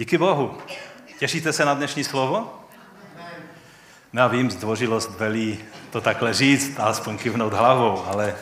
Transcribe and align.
Díky 0.00 0.18
Bohu. 0.18 0.58
Těšíte 1.18 1.52
se 1.52 1.64
na 1.64 1.74
dnešní 1.74 2.04
slovo? 2.04 2.60
Já 4.12 4.26
vím, 4.26 4.50
zdvořilost 4.50 5.18
velí 5.18 5.58
to 5.90 6.00
takhle 6.00 6.34
říct, 6.34 6.78
alespoň 6.78 7.18
kivnout 7.18 7.52
hlavou, 7.52 8.04
ale, 8.06 8.34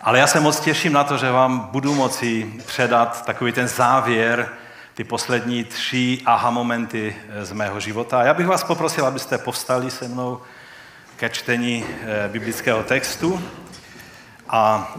ale 0.00 0.18
já 0.18 0.26
se 0.26 0.40
moc 0.40 0.60
těším 0.60 0.92
na 0.92 1.04
to, 1.04 1.16
že 1.16 1.30
vám 1.30 1.68
budu 1.72 1.94
moci 1.94 2.52
předat 2.66 3.24
takový 3.24 3.52
ten 3.52 3.68
závěr, 3.68 4.48
ty 4.94 5.04
poslední 5.04 5.64
tři 5.64 6.18
aha 6.26 6.50
momenty 6.50 7.16
z 7.42 7.52
mého 7.52 7.80
života. 7.80 8.22
Já 8.22 8.34
bych 8.34 8.46
vás 8.46 8.64
poprosil, 8.64 9.06
abyste 9.06 9.38
povstali 9.38 9.90
se 9.90 10.08
mnou 10.08 10.40
ke 11.16 11.28
čtení 11.28 11.84
eh, 11.84 12.28
biblického 12.28 12.82
textu 12.82 13.42
a 14.48 14.94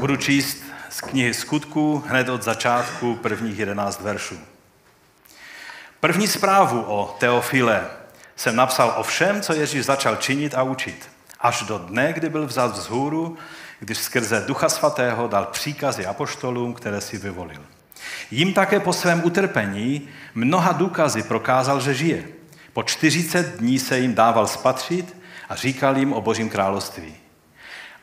budu 0.00 0.16
číst 0.16 0.67
z 0.90 1.00
knihy 1.00 1.34
Skutků 1.34 2.04
hned 2.06 2.28
od 2.28 2.42
začátku 2.42 3.14
prvních 3.14 3.58
jedenáct 3.58 4.00
veršů. 4.00 4.38
První 6.00 6.28
zprávu 6.28 6.82
o 6.82 7.16
Teofile 7.18 7.86
jsem 8.36 8.56
napsal 8.56 8.94
o 8.96 9.02
všem, 9.02 9.42
co 9.42 9.52
Ježíš 9.52 9.84
začal 9.84 10.16
činit 10.16 10.54
a 10.54 10.62
učit, 10.62 11.08
až 11.40 11.62
do 11.62 11.78
dne, 11.78 12.12
kdy 12.12 12.28
byl 12.28 12.46
vzat 12.46 12.72
vzhůru, 12.72 13.36
když 13.80 13.98
skrze 13.98 14.44
Ducha 14.46 14.68
Svatého 14.68 15.28
dal 15.28 15.44
příkazy 15.44 16.06
apoštolům, 16.06 16.74
které 16.74 17.00
si 17.00 17.18
vyvolil. 17.18 17.62
Jím 18.30 18.54
také 18.54 18.80
po 18.80 18.92
svém 18.92 19.24
utrpení 19.24 20.08
mnoha 20.34 20.72
důkazy 20.72 21.22
prokázal, 21.22 21.80
že 21.80 21.94
žije. 21.94 22.24
Po 22.72 22.82
40 22.82 23.56
dní 23.56 23.78
se 23.78 23.98
jim 23.98 24.14
dával 24.14 24.46
spatřit 24.46 25.16
a 25.48 25.54
říkal 25.54 25.98
jim 25.98 26.12
o 26.12 26.20
Božím 26.20 26.48
království. 26.48 27.14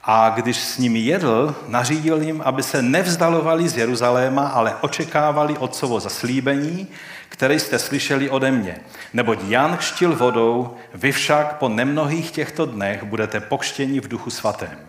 A 0.08 0.30
když 0.30 0.58
s 0.58 0.77
nimi 0.77 1.00
jedl, 1.00 1.55
nařídil 1.68 2.22
jim, 2.22 2.41
aby 2.46 2.63
se 2.63 2.82
nevzdalovali 2.82 3.70
z 3.70 3.77
Jeruzaléma, 3.77 4.48
ale 4.48 4.76
očekávali 4.82 5.58
otcovo 5.58 6.00
zaslíbení, 6.00 6.88
které 7.30 7.59
jste 7.59 7.80
slyšeli 7.80 8.30
ode 8.30 8.52
mě. 8.52 8.77
Neboť 9.13 9.40
Jan 9.48 9.77
kštil 9.77 10.15
vodou, 10.15 10.76
vy 10.93 11.12
však 11.12 11.57
po 11.57 11.70
nemnohých 11.70 12.32
těchto 12.32 12.65
dnech 12.65 13.04
budete 13.04 13.40
pokštěni 13.40 13.99
v 13.99 14.07
duchu 14.07 14.30
svatém. 14.30 14.80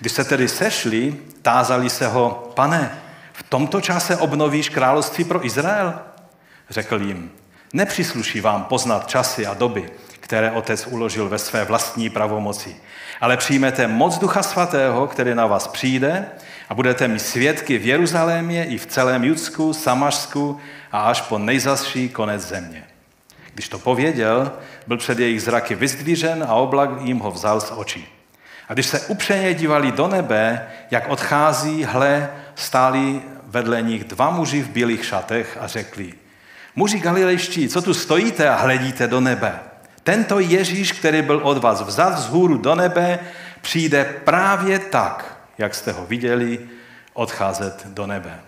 Když 0.00 0.12
se 0.12 0.24
tedy 0.24 0.48
sešli, 0.48 1.16
tázali 1.42 1.90
se 1.90 2.06
ho, 2.06 2.52
pane, 2.54 2.98
v 3.32 3.42
tomto 3.42 3.80
čase 3.80 4.16
obnovíš 4.16 4.68
království 4.68 5.24
pro 5.24 5.46
Izrael? 5.46 5.98
Řekl 6.70 7.02
jim, 7.02 7.30
nepřísluší 7.72 8.40
vám 8.40 8.64
poznat 8.64 9.06
časy 9.08 9.46
a 9.46 9.54
doby, 9.54 9.90
které 10.20 10.50
otec 10.50 10.86
uložil 10.86 11.28
ve 11.28 11.38
své 11.38 11.64
vlastní 11.64 12.10
pravomoci. 12.10 12.76
Ale 13.20 13.36
přijmete 13.36 13.86
moc 13.86 14.18
Ducha 14.18 14.42
Svatého, 14.42 15.06
který 15.06 15.34
na 15.34 15.46
vás 15.46 15.68
přijde 15.68 16.26
a 16.68 16.74
budete 16.74 17.08
mi 17.08 17.18
svědky 17.18 17.78
v 17.78 17.86
Jeruzalémě 17.86 18.64
i 18.64 18.78
v 18.78 18.86
celém 18.86 19.24
Judsku, 19.24 19.72
Samařsku 19.72 20.60
a 20.92 21.00
až 21.00 21.20
po 21.20 21.38
nejzasší 21.38 22.08
konec 22.08 22.42
země. 22.42 22.84
Když 23.54 23.68
to 23.68 23.78
pověděl, 23.78 24.52
byl 24.86 24.96
před 24.96 25.18
jejich 25.18 25.42
zraky 25.42 25.74
vyzdvířen 25.74 26.44
a 26.48 26.54
oblak 26.54 26.90
jim 27.00 27.18
ho 27.18 27.30
vzal 27.30 27.60
z 27.60 27.70
očí. 27.70 28.08
A 28.68 28.72
když 28.72 28.86
se 28.86 29.00
upřeně 29.00 29.54
dívali 29.54 29.92
do 29.92 30.08
nebe, 30.08 30.68
jak 30.90 31.08
odchází, 31.08 31.84
hle, 31.84 32.30
stáli 32.54 33.22
vedle 33.46 33.82
nich 33.82 34.04
dva 34.04 34.30
muži 34.30 34.62
v 34.62 34.70
bílých 34.70 35.04
šatech 35.04 35.58
a 35.60 35.66
řekli, 35.66 36.14
muži 36.76 36.98
galilejští, 36.98 37.68
co 37.68 37.82
tu 37.82 37.94
stojíte 37.94 38.48
a 38.48 38.56
hledíte 38.56 39.06
do 39.08 39.20
nebe? 39.20 39.69
Tento 40.10 40.40
Ježíš, 40.40 40.92
který 40.92 41.22
byl 41.22 41.40
od 41.42 41.58
vás 41.58 41.82
vzat 41.82 42.18
z 42.18 42.28
hůru 42.28 42.58
do 42.58 42.74
nebe, 42.74 43.18
přijde 43.60 44.04
právě 44.24 44.78
tak, 44.78 45.38
jak 45.58 45.74
jste 45.74 45.92
ho 45.92 46.06
viděli 46.06 46.60
odcházet 47.12 47.86
do 47.86 48.06
nebe. 48.06 48.40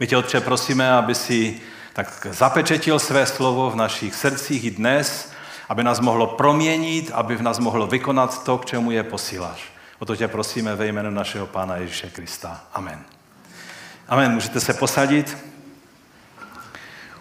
My 0.00 0.06
tě, 0.06 0.16
Otče, 0.16 0.40
prosíme, 0.40 0.92
aby 0.92 1.14
si 1.14 1.60
tak 1.92 2.26
zapečetil 2.30 2.98
své 2.98 3.26
slovo 3.26 3.70
v 3.70 3.76
našich 3.76 4.14
srdcích 4.14 4.64
i 4.64 4.70
dnes, 4.70 5.32
aby 5.68 5.84
nás 5.84 6.00
mohlo 6.00 6.26
proměnit, 6.26 7.10
aby 7.14 7.36
v 7.36 7.42
nás 7.42 7.58
mohlo 7.58 7.86
vykonat 7.86 8.44
to, 8.44 8.58
k 8.58 8.66
čemu 8.66 8.90
je 8.90 9.02
posíláš. 9.02 9.72
O 9.98 10.04
to 10.04 10.16
tě 10.16 10.28
prosíme 10.28 10.74
ve 10.74 10.86
jménu 10.86 11.10
našeho 11.10 11.46
Pána 11.46 11.76
Ježíše 11.76 12.10
Krista. 12.10 12.64
Amen. 12.72 13.00
Amen. 14.08 14.32
Můžete 14.32 14.60
se 14.60 14.74
posadit. 14.74 15.36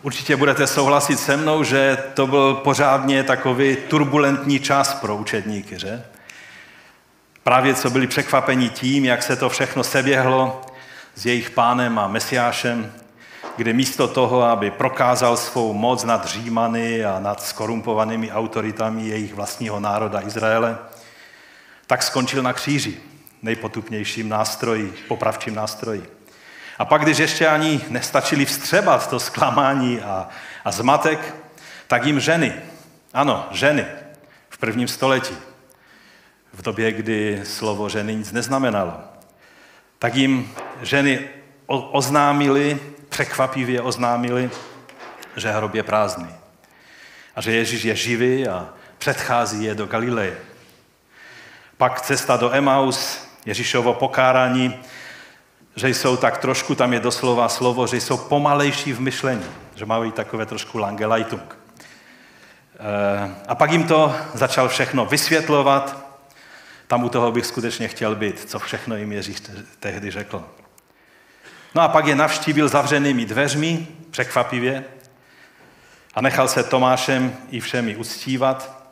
Určitě 0.01 0.35
budete 0.35 0.67
souhlasit 0.67 1.19
se 1.19 1.37
mnou, 1.37 1.63
že 1.63 1.97
to 2.13 2.27
byl 2.27 2.53
pořádně 2.55 3.23
takový 3.23 3.75
turbulentní 3.75 4.59
čas 4.59 4.93
pro 4.93 5.15
učedníky, 5.15 5.79
že? 5.79 6.03
Právě 7.43 7.73
co 7.73 7.89
byli 7.89 8.07
překvapeni 8.07 8.69
tím, 8.69 9.05
jak 9.05 9.23
se 9.23 9.35
to 9.35 9.49
všechno 9.49 9.83
seběhlo 9.83 10.61
s 11.15 11.25
jejich 11.25 11.49
pánem 11.49 11.99
a 11.99 12.07
mesiášem, 12.07 12.93
kde 13.57 13.73
místo 13.73 14.07
toho, 14.07 14.43
aby 14.43 14.71
prokázal 14.71 15.37
svou 15.37 15.73
moc 15.73 16.03
nad 16.03 16.25
Římany 16.25 17.05
a 17.05 17.19
nad 17.19 17.43
skorumpovanými 17.43 18.31
autoritami 18.31 19.07
jejich 19.07 19.33
vlastního 19.33 19.79
národa 19.79 20.21
Izraele, 20.21 20.77
tak 21.87 22.03
skončil 22.03 22.43
na 22.43 22.53
kříži, 22.53 22.97
nejpotupnějším 23.41 24.29
nástroji, 24.29 24.93
popravčím 25.07 25.55
nástroji. 25.55 26.16
A 26.77 26.85
pak, 26.85 27.01
když 27.01 27.17
ještě 27.17 27.47
ani 27.47 27.81
nestačili 27.89 28.45
vstřebat 28.45 29.09
to 29.09 29.19
zklamání 29.19 30.01
a, 30.01 30.29
a 30.65 30.71
zmatek, 30.71 31.35
tak 31.87 32.05
jim 32.05 32.19
ženy, 32.19 32.53
ano, 33.13 33.47
ženy 33.51 33.85
v 34.49 34.57
prvním 34.57 34.87
století, 34.87 35.37
v 36.53 36.61
době, 36.61 36.91
kdy 36.91 37.41
slovo 37.43 37.89
ženy 37.89 38.15
nic 38.15 38.31
neznamenalo, 38.31 38.93
tak 39.99 40.15
jim 40.15 40.53
ženy 40.81 41.29
oznámili, 41.67 42.79
překvapivě 43.09 43.81
oznámili, 43.81 44.49
že 45.35 45.51
hrob 45.51 45.75
je 45.75 45.83
prázdný. 45.83 46.29
A 47.35 47.41
že 47.41 47.51
Ježíš 47.51 47.83
je 47.83 47.95
živý 47.95 48.47
a 48.47 48.69
předchází 48.97 49.63
je 49.63 49.75
do 49.75 49.85
Galileje. 49.85 50.37
Pak 51.77 52.01
cesta 52.01 52.37
do 52.37 52.53
Emaus, 52.53 53.27
Ježíšovo 53.45 53.93
pokárání, 53.93 54.79
že 55.77 55.89
jsou 55.89 56.17
tak 56.17 56.37
trošku, 56.37 56.75
tam 56.75 56.93
je 56.93 56.99
doslova 56.99 57.49
slovo, 57.49 57.87
že 57.87 57.97
jsou 57.97 58.17
pomalejší 58.17 58.93
v 58.93 58.99
myšlení, 58.99 59.45
že 59.75 59.85
mají 59.85 60.11
takové 60.11 60.45
trošku 60.45 60.77
langelajtung. 60.77 61.57
Eh, 62.79 63.35
a 63.47 63.55
pak 63.55 63.71
jim 63.71 63.83
to 63.83 64.15
začal 64.33 64.69
všechno 64.69 65.05
vysvětlovat, 65.05 66.07
tam 66.87 67.03
u 67.03 67.09
toho 67.09 67.31
bych 67.31 67.45
skutečně 67.45 67.87
chtěl 67.87 68.15
být, 68.15 68.49
co 68.49 68.59
všechno 68.59 68.95
jim 68.95 69.11
Ježíš 69.11 69.41
tehdy 69.79 70.11
řekl. 70.11 70.45
No 71.75 71.81
a 71.81 71.87
pak 71.87 72.05
je 72.07 72.15
navštívil 72.15 72.67
zavřenými 72.67 73.25
dveřmi, 73.25 73.87
překvapivě, 74.11 74.83
a 76.13 76.21
nechal 76.21 76.47
se 76.47 76.63
Tomášem 76.63 77.37
i 77.49 77.59
všemi 77.59 77.95
uctívat. 77.95 78.89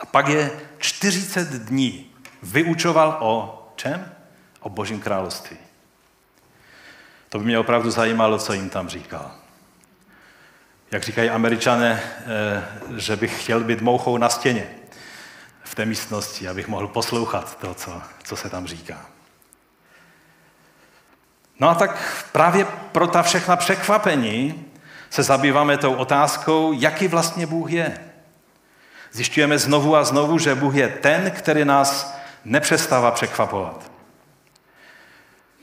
A 0.00 0.06
pak 0.06 0.28
je 0.28 0.50
40 0.78 1.48
dní 1.48 2.10
vyučoval 2.42 3.16
o 3.20 3.62
čem? 3.76 4.12
O 4.60 4.68
Božím 4.68 5.00
království. 5.00 5.56
To 7.34 7.38
by 7.38 7.44
mě 7.44 7.58
opravdu 7.58 7.90
zajímalo, 7.90 8.38
co 8.38 8.52
jim 8.52 8.70
tam 8.70 8.88
říkal. 8.88 9.30
Jak 10.90 11.02
říkají 11.02 11.30
američané, 11.30 12.02
eh, 12.02 12.64
že 12.96 13.16
bych 13.16 13.42
chtěl 13.42 13.60
být 13.60 13.80
mouchou 13.80 14.18
na 14.18 14.28
stěně 14.28 14.66
v 15.64 15.74
té 15.74 15.84
místnosti, 15.84 16.48
abych 16.48 16.68
mohl 16.68 16.88
poslouchat 16.88 17.58
to, 17.58 17.74
co, 17.74 18.02
co 18.24 18.36
se 18.36 18.50
tam 18.50 18.66
říká. 18.66 19.06
No 21.60 21.68
a 21.68 21.74
tak 21.74 22.24
právě 22.32 22.66
pro 22.92 23.06
ta 23.06 23.22
všechna 23.22 23.56
překvapení 23.56 24.64
se 25.10 25.22
zabýváme 25.22 25.78
tou 25.78 25.94
otázkou, 25.94 26.72
jaký 26.72 27.08
vlastně 27.08 27.46
Bůh 27.46 27.70
je. 27.70 27.98
Zjišťujeme 29.12 29.58
znovu 29.58 29.96
a 29.96 30.04
znovu, 30.04 30.38
že 30.38 30.54
Bůh 30.54 30.74
je 30.74 30.88
ten, 30.88 31.30
který 31.30 31.64
nás 31.64 32.18
nepřestává 32.44 33.10
překvapovat. 33.10 33.93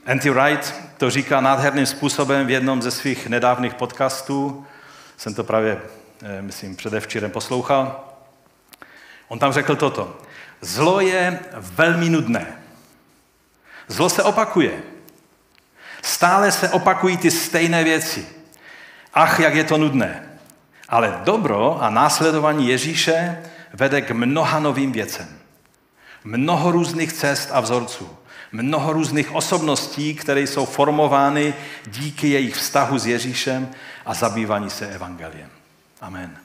Andy 0.06 0.30
Wright 0.30 0.74
to 0.98 1.10
říká 1.10 1.40
nádherným 1.40 1.86
způsobem 1.86 2.46
v 2.46 2.50
jednom 2.50 2.82
ze 2.82 2.90
svých 2.90 3.26
nedávných 3.26 3.74
podcastů. 3.74 4.66
Jsem 5.16 5.34
to 5.34 5.44
právě, 5.44 5.80
eh, 6.22 6.42
myslím, 6.42 6.76
předevčírem 6.76 7.30
poslouchal. 7.30 8.04
On 9.28 9.38
tam 9.38 9.52
řekl 9.52 9.76
toto. 9.76 10.18
Zlo 10.60 11.00
je 11.00 11.38
velmi 11.54 12.08
nudné. 12.08 12.46
Zlo 13.88 14.08
se 14.10 14.22
opakuje. 14.22 14.82
Stále 16.02 16.52
se 16.52 16.70
opakují 16.70 17.16
ty 17.16 17.30
stejné 17.30 17.84
věci. 17.84 18.26
Ach, 19.14 19.40
jak 19.40 19.54
je 19.54 19.64
to 19.64 19.78
nudné. 19.78 20.38
Ale 20.88 21.20
dobro 21.24 21.82
a 21.82 21.90
následování 21.90 22.68
Ježíše 22.68 23.42
vede 23.72 24.00
k 24.00 24.10
mnoha 24.10 24.58
novým 24.58 24.92
věcem. 24.92 25.38
Mnoho 26.24 26.72
různých 26.72 27.12
cest 27.12 27.48
a 27.52 27.60
vzorců 27.60 28.21
mnoho 28.52 28.92
různých 28.92 29.34
osobností, 29.34 30.14
které 30.14 30.40
jsou 30.40 30.66
formovány 30.66 31.54
díky 31.86 32.28
jejich 32.28 32.54
vztahu 32.56 32.98
s 32.98 33.06
Ježíšem 33.06 33.68
a 34.06 34.14
zabývání 34.14 34.70
se 34.70 34.86
evangeliem. 34.86 35.48
Amen. 36.00 36.36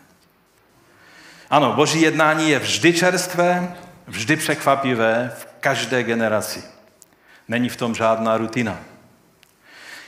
Ano, 1.49 1.73
boží 1.73 2.01
jednání 2.01 2.49
je 2.49 2.59
vždy 2.59 2.93
čerstvé, 2.93 3.75
vždy 4.07 4.35
překvapivé 4.35 5.31
v 5.37 5.47
každé 5.59 6.03
generaci. 6.03 6.63
Není 7.47 7.69
v 7.69 7.75
tom 7.75 7.95
žádná 7.95 8.37
rutina. 8.37 8.77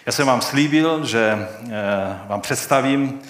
Já 0.05 0.11
jsem 0.11 0.27
vám 0.27 0.41
slíbil, 0.41 1.05
že 1.05 1.47
vám 2.27 2.41
představím 2.41 3.21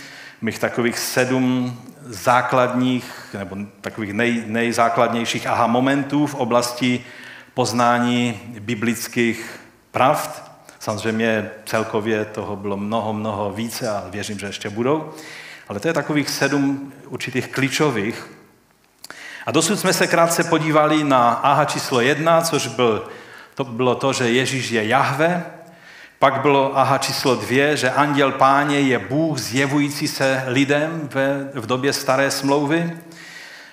mých 0.41 0.59
takových 0.59 0.99
sedm 0.99 1.79
základních, 2.01 3.35
nebo 3.39 3.57
takových 3.81 4.13
nej, 4.13 4.43
nejzákladnějších 4.45 5.47
aha 5.47 5.67
momentů 5.67 6.27
v 6.27 6.35
oblasti 6.35 7.05
poznání 7.59 8.39
biblických 8.59 9.59
pravd. 9.91 10.51
Samozřejmě 10.79 11.49
celkově 11.65 12.25
toho 12.25 12.55
bylo 12.55 12.77
mnoho, 12.77 13.13
mnoho 13.13 13.51
více 13.51 13.89
a 13.89 14.07
věřím, 14.09 14.39
že 14.39 14.45
ještě 14.45 14.69
budou. 14.69 15.13
Ale 15.67 15.79
to 15.79 15.87
je 15.87 15.93
takových 15.93 16.29
sedm 16.29 16.93
určitých 17.07 17.47
klíčových. 17.47 18.31
A 19.45 19.51
dosud 19.51 19.79
jsme 19.79 19.93
se 19.93 20.07
krátce 20.07 20.43
podívali 20.43 21.03
na 21.03 21.29
aha 21.29 21.65
číslo 21.65 22.01
jedna, 22.01 22.41
což 22.41 22.67
byl, 22.67 23.07
to 23.55 23.63
bylo 23.63 23.95
to, 23.95 24.13
že 24.13 24.29
Ježíš 24.29 24.69
je 24.69 24.87
Jahve, 24.87 25.45
pak 26.19 26.41
bylo 26.41 26.77
aha 26.77 26.97
číslo 26.97 27.35
dvě, 27.35 27.77
že 27.77 27.91
anděl 27.91 28.31
páně 28.31 28.79
je 28.79 28.99
Bůh 28.99 29.37
zjevující 29.37 30.07
se 30.07 30.43
lidem 30.47 31.09
v, 31.13 31.45
v 31.53 31.65
době 31.65 31.93
staré 31.93 32.31
smlouvy. 32.31 32.97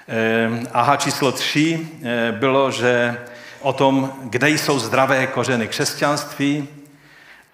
Ehm, 0.09 0.67
aha 0.73 0.97
číslo 0.97 1.33
tři 1.33 1.89
eh, 2.03 2.33
bylo, 2.33 2.71
že 2.71 3.17
o 3.61 3.73
tom, 3.73 4.13
kde 4.23 4.51
jsou 4.51 4.79
zdravé 4.79 5.27
kořeny 5.27 5.69
křesťanství. 5.69 6.69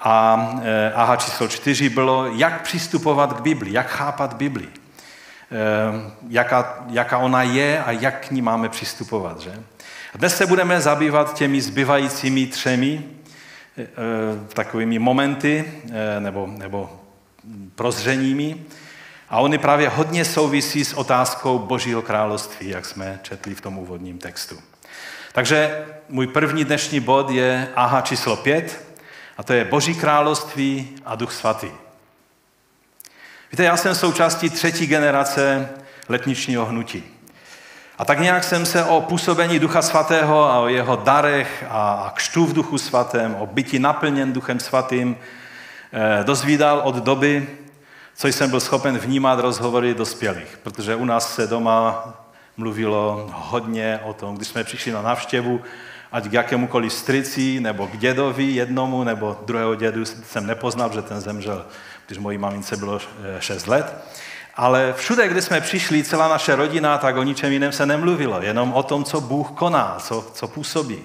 A 0.01 0.51
eh, 0.63 0.93
aha 0.95 1.17
číslo 1.17 1.49
čtyři 1.49 1.89
bylo, 1.89 2.27
jak 2.27 2.63
přistupovat 2.63 3.33
k 3.33 3.41
Bibli, 3.41 3.73
jak 3.73 3.87
chápat 3.87 4.35
Bibli. 4.37 4.69
Ehm, 4.69 6.13
jaká, 6.29 6.85
jaká 6.89 7.19
ona 7.19 7.43
je 7.43 7.83
a 7.83 7.91
jak 7.91 8.27
k 8.27 8.31
ní 8.31 8.43
máme 8.43 8.69
přistupovat. 8.69 9.41
Že? 9.41 9.63
Dnes 10.15 10.37
se 10.37 10.47
budeme 10.47 10.81
zabývat 10.81 11.35
těmi 11.35 11.61
zbývajícími 11.61 12.47
třemi, 12.47 13.05
Eh, 13.79 13.87
takovými 14.55 14.99
momenty 14.99 15.65
eh, 15.91 16.21
nebo, 16.21 16.47
nebo 16.47 17.01
prozřeními. 17.75 18.57
A 19.31 19.41
oni 19.41 19.59
právě 19.59 19.89
hodně 19.89 20.25
souvisí 20.25 20.85
s 20.85 20.93
otázkou 20.93 21.59
Božího 21.59 22.03
království, 22.03 22.69
jak 22.69 22.85
jsme 22.85 23.21
četli 23.23 23.55
v 23.55 23.61
tom 23.61 23.79
úvodním 23.79 24.19
textu. 24.19 24.59
Takže 25.33 25.85
můj 26.09 26.27
první 26.27 26.65
dnešní 26.65 27.01
bod 27.01 27.31
je 27.31 27.69
aha 27.77 28.01
číslo 28.01 28.37
pět, 28.37 28.85
a 29.39 29.43
to 29.43 29.53
je 29.53 29.65
Boží 29.65 29.95
království 29.95 30.89
a 31.05 31.15
Duch 31.15 31.33
Svatý. 31.33 31.71
Víte, 33.53 33.65
já 33.65 33.77
jsem 33.77 33.95
součástí 33.95 34.51
třetí 34.51 34.87
generace 34.87 35.69
letničního 36.09 36.67
hnutí. 36.67 37.05
A 37.99 38.05
tak 38.05 38.21
nějak 38.21 38.45
jsem 38.45 38.67
se 38.67 38.85
o 38.85 39.01
působení 39.01 39.59
Ducha 39.59 39.83
Svatého 39.83 40.45
a 40.45 40.61
o 40.61 40.69
jeho 40.69 40.97
darech 40.97 41.65
a 41.69 42.13
kštu 42.15 42.47
v 42.47 42.53
Duchu 42.53 42.79
Svatém, 42.79 43.35
o 43.35 43.47
bytí 43.47 43.79
naplněn 43.79 44.33
Duchem 44.33 44.61
Svatým 44.61 45.17
eh, 45.93 46.25
dozvídal 46.25 46.81
od 46.85 46.95
doby, 46.95 47.49
co 48.15 48.29
jsem 48.29 48.51
byl 48.51 48.61
schopen 48.61 48.99
vnímat 48.99 49.39
rozhovory 49.39 49.95
dospělých. 49.95 50.59
Protože 50.63 50.97
u 50.97 51.05
nás 51.05 51.35
se 51.35 51.47
doma 51.47 52.15
mluvilo 52.63 53.31
hodně 53.35 54.01
o 54.05 54.13
tom, 54.13 54.37
když 54.37 54.49
jsme 54.49 54.65
přišli 54.65 54.93
na 54.93 55.03
návštěvu, 55.03 55.61
ať 56.13 56.29
k 56.29 56.33
jakémukoliv 56.33 56.93
strici, 56.93 57.61
nebo 57.61 57.87
k 57.87 57.97
dědovi 57.97 58.45
jednomu, 58.45 59.05
nebo 59.05 59.37
druhého 59.47 59.75
dědu 59.75 60.05
jsem 60.05 60.47
nepoznal, 60.47 60.93
že 60.93 61.03
ten 61.03 61.21
zemřel, 61.21 61.67
když 62.07 62.19
mojí 62.19 62.39
mamince 62.39 62.77
bylo 62.77 62.99
6 63.39 63.67
eh, 63.67 63.71
let. 63.71 63.87
Ale 64.55 64.95
všude, 64.97 65.29
kde 65.29 65.43
jsme 65.43 65.61
přišli, 65.61 66.05
celá 66.05 66.29
naše 66.29 66.57
rodina, 66.57 66.99
tak 66.99 67.17
o 67.17 67.23
ničem 67.23 67.53
jiném 67.53 67.73
se 67.73 67.87
nemluvilo, 67.87 68.43
jenom 68.43 68.73
o 68.73 68.83
tom, 68.83 69.05
co 69.05 69.21
Bůh 69.21 69.51
koná, 69.51 69.97
co, 69.99 70.31
co 70.35 70.49
působí. 70.49 70.99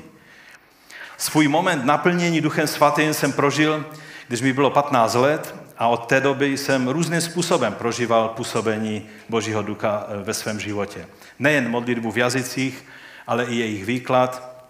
Svůj 1.18 1.48
moment 1.48 1.86
naplnění 1.86 2.42
Duchem 2.42 2.68
Svatým 2.68 3.14
jsem 3.14 3.34
prožil, 3.34 3.86
když 4.28 4.42
mi 4.42 4.54
bylo 4.54 4.70
15 4.70 5.14
let 5.14 5.56
a 5.78 5.88
od 5.88 6.06
té 6.06 6.22
doby 6.22 6.58
jsem 6.58 6.88
různým 6.88 7.22
způsobem 7.22 7.74
prožíval 7.74 8.30
působení 8.30 9.10
Božího 9.30 9.62
ducha 9.62 10.08
eh, 10.08 10.24
ve 10.24 10.34
svém 10.34 10.60
životě. 10.60 11.08
Nejen 11.40 11.70
modlitbu 11.70 12.12
v 12.12 12.18
jazycích, 12.18 12.86
ale 13.28 13.46
i 13.46 13.56
jejich 13.56 13.86
výklad, 13.86 14.64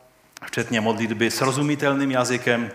včetně 0.46 0.82
modlitby 0.82 1.32
s 1.32 1.42
rozumitelným 1.42 2.12
jazykem, 2.12 2.72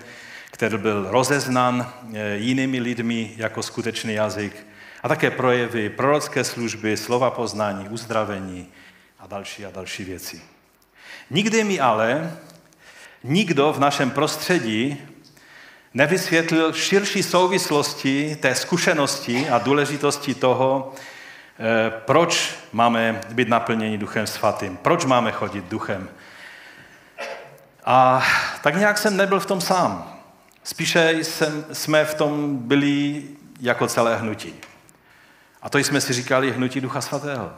který 0.51 0.79
byl 0.79 1.07
rozeznan 1.11 1.93
eh, 2.15 2.37
jinými 2.37 2.81
lidmi 2.81 3.33
jako 3.37 3.63
skutečný 3.63 4.15
jazyk 4.15 4.67
a 5.03 5.09
také 5.09 5.31
projevy 5.31 5.91
prorocké 5.91 6.45
služby, 6.45 6.97
slova 6.97 7.31
poznání, 7.31 7.89
uzdravení 7.89 8.69
a 9.19 9.27
další 9.27 9.67
a 9.67 9.71
další 9.71 10.05
věci. 10.05 10.43
Nikdy 11.31 11.65
mi 11.65 11.81
ale 11.81 12.37
nikdo 13.25 13.73
v 13.73 13.81
našem 13.81 14.11
prostředí 14.11 14.99
nevysvětlil 15.95 16.73
širší 16.73 17.23
souvislosti 17.23 18.37
té 18.41 18.55
zkušenosti 18.55 19.49
a 19.49 19.59
důležitosti 19.59 20.35
toho, 20.35 20.93
eh, 21.59 21.91
proč 21.91 22.55
máme 22.73 23.21
být 23.29 23.49
naplněni 23.49 23.99
Duchem 23.99 24.27
Svatým, 24.27 24.77
proč 24.77 25.05
máme 25.05 25.33
chodit 25.33 25.65
duchem. 25.65 26.09
A 27.85 28.23
tak 28.63 28.77
nějak 28.77 28.99
jsem 28.99 29.17
nebyl 29.17 29.41
v 29.41 29.47
tom 29.47 29.61
sám. 29.61 30.21
Spíše 30.65 31.11
jsem, 31.13 31.65
jsme 31.73 32.05
v 32.05 32.15
tom 32.15 32.57
byli 32.57 33.23
jako 33.61 33.87
celé 33.87 34.17
hnutí. 34.17 34.55
A 35.63 35.71
to 35.71 35.79
jsme 35.79 36.01
si 36.01 36.13
říkali 36.13 36.53
hnutí 36.53 36.81
Ducha 36.81 37.01
Svatého. 37.01 37.53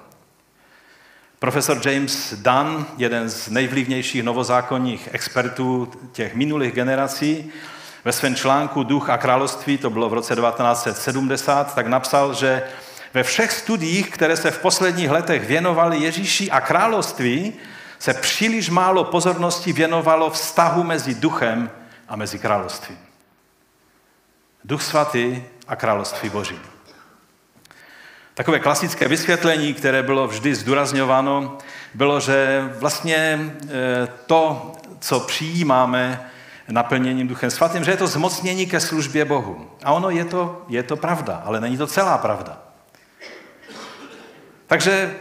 Profesor 1.38 1.80
James 1.88 2.34
Dunn, 2.34 2.86
jeden 2.96 3.28
z 3.28 3.48
nejvlivnějších 3.48 4.22
novozákonních 4.22 5.08
expertů 5.12 5.92
těch 6.12 6.34
minulých 6.34 6.72
generací, 6.72 7.52
ve 8.04 8.12
svém 8.12 8.34
článku 8.34 8.82
Duch 8.82 9.10
a 9.10 9.18
království, 9.18 9.78
to 9.78 9.90
bylo 9.90 10.08
v 10.08 10.14
roce 10.14 10.36
1970, 10.36 11.74
tak 11.74 11.86
napsal, 11.86 12.34
že 12.34 12.62
ve 13.14 13.22
všech 13.22 13.52
studiích, 13.52 14.10
které 14.10 14.36
se 14.36 14.50
v 14.50 14.58
posledních 14.58 15.10
letech 15.10 15.46
věnovaly 15.46 15.98
Ježíši 15.98 16.50
a 16.50 16.60
království, 16.60 17.52
se 17.98 18.14
příliš 18.14 18.70
málo 18.70 19.04
pozornosti 19.04 19.72
věnovalo 19.72 20.30
vztahu 20.30 20.84
mezi 20.84 21.14
duchem 21.14 21.70
a 22.08 22.16
mezi 22.16 22.38
královstvím. 22.38 22.98
Duch 24.64 24.82
svatý 24.82 25.42
a 25.68 25.76
království 25.76 26.30
boží. 26.30 26.58
Takové 28.34 28.58
klasické 28.58 29.08
vysvětlení, 29.08 29.74
které 29.74 30.02
bylo 30.02 30.26
vždy 30.28 30.54
zdůrazňováno, 30.54 31.58
bylo, 31.94 32.20
že 32.20 32.70
vlastně 32.78 33.16
e, 33.16 34.08
to, 34.26 34.72
co 35.00 35.20
přijímáme 35.20 36.30
naplněním 36.68 37.28
Duchem 37.28 37.50
Svatým, 37.50 37.84
že 37.84 37.90
je 37.90 37.96
to 37.96 38.06
zmocnění 38.06 38.66
ke 38.66 38.80
službě 38.80 39.24
Bohu. 39.24 39.70
A 39.84 39.92
ono 39.92 40.10
je 40.10 40.24
to, 40.24 40.62
je 40.68 40.82
to 40.82 40.96
pravda, 40.96 41.42
ale 41.44 41.60
není 41.60 41.76
to 41.76 41.86
celá 41.86 42.18
pravda. 42.18 42.58
Takže 44.66 45.14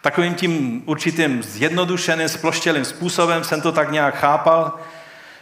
takovým 0.00 0.34
tím 0.34 0.82
určitým 0.86 1.42
zjednodušeným, 1.42 2.28
sploštělým 2.28 2.84
způsobem 2.84 3.44
jsem 3.44 3.60
to 3.60 3.72
tak 3.72 3.90
nějak 3.90 4.14
chápal, 4.14 4.78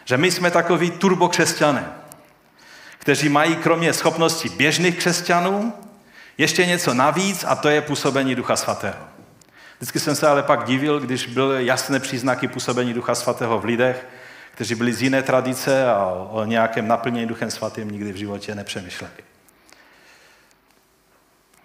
že 0.04 0.16
my 0.16 0.30
jsme 0.30 0.50
takový 0.50 0.90
turbokřesťané, 0.90 1.86
kteří 2.98 3.28
mají 3.28 3.56
kromě 3.56 3.92
schopností 3.92 4.48
běžných 4.48 4.96
křesťanů 4.96 5.72
ještě 6.38 6.66
něco 6.66 6.94
navíc 6.94 7.44
a 7.48 7.54
to 7.54 7.68
je 7.68 7.80
působení 7.80 8.34
Ducha 8.34 8.56
Svatého. 8.56 8.98
Vždycky 9.78 10.00
jsem 10.00 10.14
se 10.14 10.28
ale 10.28 10.42
pak 10.42 10.64
divil, 10.64 11.00
když 11.00 11.26
byly 11.26 11.66
jasné 11.66 12.00
příznaky 12.00 12.48
působení 12.48 12.94
Ducha 12.94 13.14
Svatého 13.14 13.58
v 13.58 13.64
lidech, 13.64 14.06
kteří 14.56 14.74
byli 14.74 14.92
z 14.92 15.02
jiné 15.02 15.22
tradice 15.22 15.90
a 15.90 16.06
o 16.30 16.44
nějakém 16.44 16.88
naplnění 16.88 17.26
Duchem 17.26 17.50
Svatým 17.50 17.90
nikdy 17.90 18.12
v 18.12 18.16
životě 18.16 18.54
nepřemýšleli. 18.54 19.12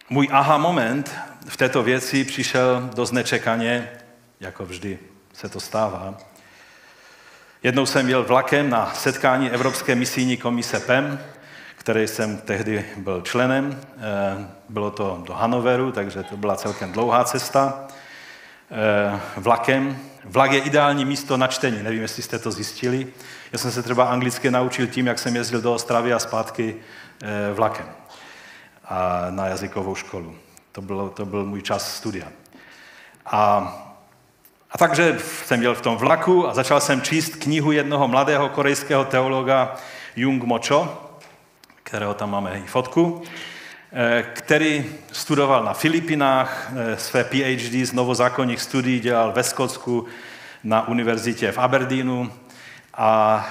Můj 0.09 0.27
aha 0.31 0.57
moment 0.57 1.15
v 1.49 1.57
této 1.57 1.83
věci 1.83 2.23
přišel 2.23 2.89
dost 2.95 3.11
nečekaně, 3.11 3.89
jako 4.39 4.65
vždy 4.65 4.99
se 5.33 5.49
to 5.49 5.59
stává. 5.59 6.17
Jednou 7.63 7.85
jsem 7.85 8.09
jel 8.09 8.23
vlakem 8.23 8.69
na 8.69 8.93
setkání 8.93 9.51
Evropské 9.51 9.95
misijní 9.95 10.37
komise 10.37 10.79
PEM, 10.79 11.19
které 11.75 12.07
jsem 12.07 12.37
tehdy 12.37 12.85
byl 12.97 13.21
členem. 13.21 13.81
Eh, 13.97 14.47
bylo 14.69 14.91
to 14.91 15.23
do 15.27 15.33
Hanoveru, 15.33 15.91
takže 15.91 16.23
to 16.23 16.37
byla 16.37 16.55
celkem 16.55 16.91
dlouhá 16.91 17.23
cesta 17.23 17.87
eh, 18.71 19.19
vlakem. 19.37 20.10
Vlak 20.25 20.51
je 20.51 20.59
ideální 20.59 21.05
místo 21.05 21.37
na 21.37 21.47
čtení, 21.47 21.83
nevím, 21.83 22.01
jestli 22.01 22.23
jste 22.23 22.39
to 22.39 22.51
zjistili. 22.51 23.07
Já 23.51 23.57
jsem 23.57 23.71
se 23.71 23.83
třeba 23.83 24.05
anglicky 24.05 24.51
naučil 24.51 24.87
tím, 24.87 25.07
jak 25.07 25.19
jsem 25.19 25.35
jezdil 25.35 25.61
do 25.61 25.73
Ostravy 25.73 26.13
a 26.13 26.19
zpátky 26.19 26.75
eh, 27.23 27.53
vlakem 27.53 27.89
a 28.85 29.27
na 29.29 29.47
jazykovou 29.47 29.95
školu. 29.95 30.35
To, 30.71 30.81
bylo, 30.81 31.09
to 31.09 31.25
byl 31.25 31.45
můj 31.45 31.61
čas 31.61 31.95
studia. 31.95 32.27
A, 33.25 33.73
a 34.71 34.77
takže 34.77 35.17
jsem 35.45 35.61
jel 35.61 35.75
v 35.75 35.81
tom 35.81 35.97
vlaku 35.97 36.47
a 36.47 36.53
začal 36.53 36.81
jsem 36.81 37.01
číst 37.01 37.35
knihu 37.35 37.71
jednoho 37.71 38.07
mladého 38.07 38.49
korejského 38.49 39.05
teologa 39.05 39.75
Jung 40.15 40.43
Mocho, 40.43 41.11
kterého 41.83 42.13
tam 42.13 42.31
máme 42.31 42.59
i 42.59 42.67
fotku, 42.67 43.23
který 44.33 44.85
studoval 45.11 45.63
na 45.63 45.73
Filipinách, 45.73 46.71
eh, 46.75 46.97
své 46.97 47.23
PhD 47.23 47.85
z 47.85 47.93
novozákonních 47.93 48.61
studií 48.61 48.99
dělal 48.99 49.31
ve 49.31 49.43
Skotsku 49.43 50.05
na 50.63 50.87
univerzitě 50.87 51.51
v 51.51 51.57
Aberdeenu 51.57 52.31
a 52.93 53.45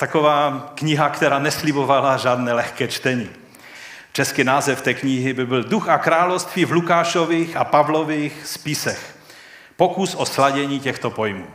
Taková 0.00 0.72
kniha, 0.74 1.08
která 1.08 1.38
neslibovala 1.38 2.16
žádné 2.16 2.52
lehké 2.52 2.88
čtení. 2.88 3.30
Český 4.12 4.44
název 4.44 4.82
té 4.82 4.94
knihy 4.94 5.32
by 5.32 5.46
byl 5.46 5.64
Duch 5.64 5.88
a 5.88 5.98
království 5.98 6.64
v 6.64 6.72
Lukášových 6.72 7.56
a 7.56 7.64
Pavlových 7.64 8.46
spisech. 8.46 9.16
Pokus 9.76 10.14
o 10.14 10.26
sladění 10.26 10.80
těchto 10.80 11.10
pojmů. 11.10 11.46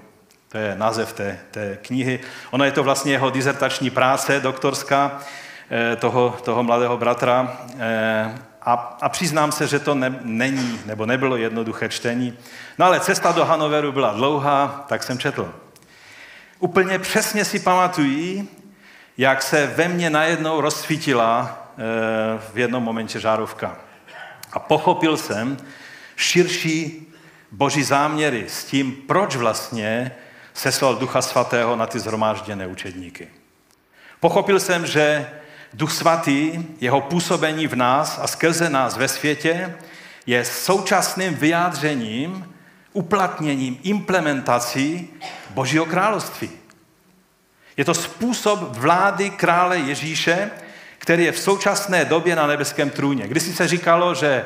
To 0.50 0.57
je 0.57 0.75
název 0.75 1.13
té, 1.13 1.39
té 1.51 1.77
knihy. 1.81 2.19
Ono 2.51 2.65
je 2.65 2.71
to 2.71 2.83
vlastně 2.83 3.12
jeho 3.12 3.29
dizertační 3.29 3.89
práce 3.89 4.39
doktorská 4.39 5.21
eh, 5.21 5.44
toho, 5.95 6.38
toho 6.43 6.63
mladého 6.63 6.98
bratra. 6.98 7.57
Eh, 7.79 8.36
a, 8.62 8.98
a 9.01 9.10
přiznám 9.10 9.51
se, 9.51 9.67
že 9.67 9.79
to 9.79 9.95
ne, 9.95 10.19
není, 10.22 10.79
nebo 10.86 11.05
nebylo 11.05 11.38
jednoduché 11.38 11.89
čtení. 11.89 12.38
No 12.77 12.86
ale 12.86 13.00
cesta 13.00 13.31
do 13.31 13.45
Hanoveru 13.45 13.91
byla 13.91 14.13
dlouhá, 14.13 14.86
tak 14.88 15.03
jsem 15.03 15.17
četl. 15.17 15.53
Úplně 16.60 17.00
přesně 17.00 17.45
si 17.45 17.60
pamatují, 17.60 18.50
jak 19.17 19.41
se 19.41 19.67
ve 19.67 19.88
mně 19.88 20.10
najednou 20.10 20.62
rozsvítila 20.62 21.57
e, 21.77 21.84
v 22.53 22.57
jednom 22.57 22.84
momentě 22.84 23.19
žárovka. 23.19 23.77
A 24.53 24.60
pochopil 24.60 25.17
jsem 25.17 25.57
širší 26.15 27.13
boží 27.51 27.84
záměry 27.84 28.45
s 28.48 28.65
tím, 28.65 28.91
proč 29.07 29.36
vlastně 29.36 30.15
seslal 30.53 30.95
Ducha 30.95 31.22
Svatého 31.22 31.75
na 31.75 31.86
ty 31.86 32.00
zhromážděné 32.00 32.67
učedníky. 32.67 33.27
Pochopil 34.19 34.60
jsem, 34.60 34.86
že 34.86 35.27
Duch 35.75 35.91
Svatý, 35.91 36.65
jeho 36.82 37.01
působení 37.01 37.67
v 37.67 37.75
nás 37.75 38.20
a 38.22 38.27
skrze 38.27 38.70
nás 38.70 38.98
ve 38.98 39.08
světě 39.08 39.75
je 40.25 40.46
současným 40.46 41.36
vyjádřením, 41.36 42.53
uplatněním, 42.94 43.77
implementací 43.84 45.10
Božího 45.50 45.86
království. 45.86 46.50
Je 47.77 47.86
to 47.86 47.94
způsob 47.94 48.60
vlády 48.60 49.29
krále 49.29 49.77
Ježíše, 49.77 50.50
který 50.98 51.24
je 51.24 51.32
v 51.32 51.39
současné 51.39 52.05
době 52.05 52.36
na 52.36 52.48
nebeském 52.48 52.89
trůně. 52.89 53.27
Když 53.27 53.44
se 53.44 53.67
říkalo, 53.67 54.15
že, 54.15 54.46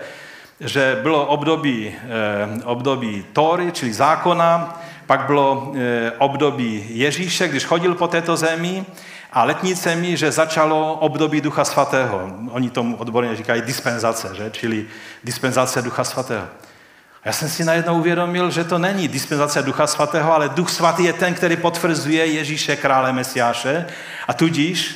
že 0.59 0.99
bylo 1.01 1.25
období, 1.25 1.93
eh, 1.93 2.63
období 2.63 3.25
Tóry, 3.33 3.71
čili 3.71 3.93
zákona, 3.93 4.81
pak 5.05 5.25
bylo 5.25 5.73
eh, 5.75 6.11
období 6.17 6.85
Ježíše, 6.89 7.47
když 7.47 7.65
chodil 7.65 7.95
po 7.95 8.07
této 8.07 8.37
zemi 8.37 8.85
a 9.31 9.43
letnice 9.43 9.95
mi, 9.95 10.17
že 10.17 10.31
začalo 10.31 10.93
období 10.93 11.41
Ducha 11.41 11.65
Svatého. 11.65 12.29
Oni 12.51 12.69
tomu 12.69 12.95
odborně 12.95 13.35
říkají 13.35 13.61
dispenzace, 13.61 14.35
že? 14.35 14.49
čili 14.51 14.85
dispenzace 15.23 15.81
Ducha 15.81 16.03
Svatého. 16.03 16.47
A 17.23 17.25
já 17.25 17.33
jsem 17.33 17.49
si 17.49 17.65
najednou 17.65 17.99
uvědomil, 17.99 18.51
že 18.51 18.63
to 18.63 18.77
není 18.77 19.07
dispenzace 19.07 19.61
Ducha 19.61 19.87
Svatého, 19.87 20.33
ale 20.33 20.49
Duch 20.49 20.69
Svatý 20.69 21.03
je 21.03 21.13
ten, 21.13 21.33
který 21.33 21.57
potvrzuje 21.57 22.25
Ježíše 22.25 22.75
krále 22.75 23.13
Mesiáše 23.13 23.85
a 24.27 24.33
tudíž 24.33 24.95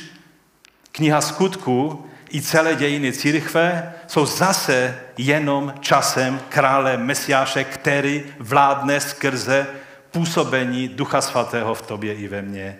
kniha 0.92 1.20
skutku 1.20 2.06
i 2.34 2.42
celé 2.42 2.74
dějiny 2.74 3.12
církve 3.12 3.92
jsou 4.06 4.26
zase 4.26 4.98
jenom 5.18 5.74
časem 5.80 6.40
krále 6.48 6.96
Mesiáše, 6.96 7.64
který 7.64 8.24
vládne 8.38 9.00
skrze 9.00 9.66
působení 10.10 10.88
Ducha 10.88 11.20
Svatého 11.20 11.74
v 11.74 11.82
tobě 11.82 12.14
i 12.14 12.28
ve 12.28 12.42
mně 12.42 12.78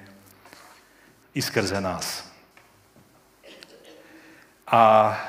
i 1.35 1.43
skrze 1.43 1.81
nás. 1.81 2.25
A 4.67 5.21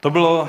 to 0.00 0.10
bylo 0.10 0.48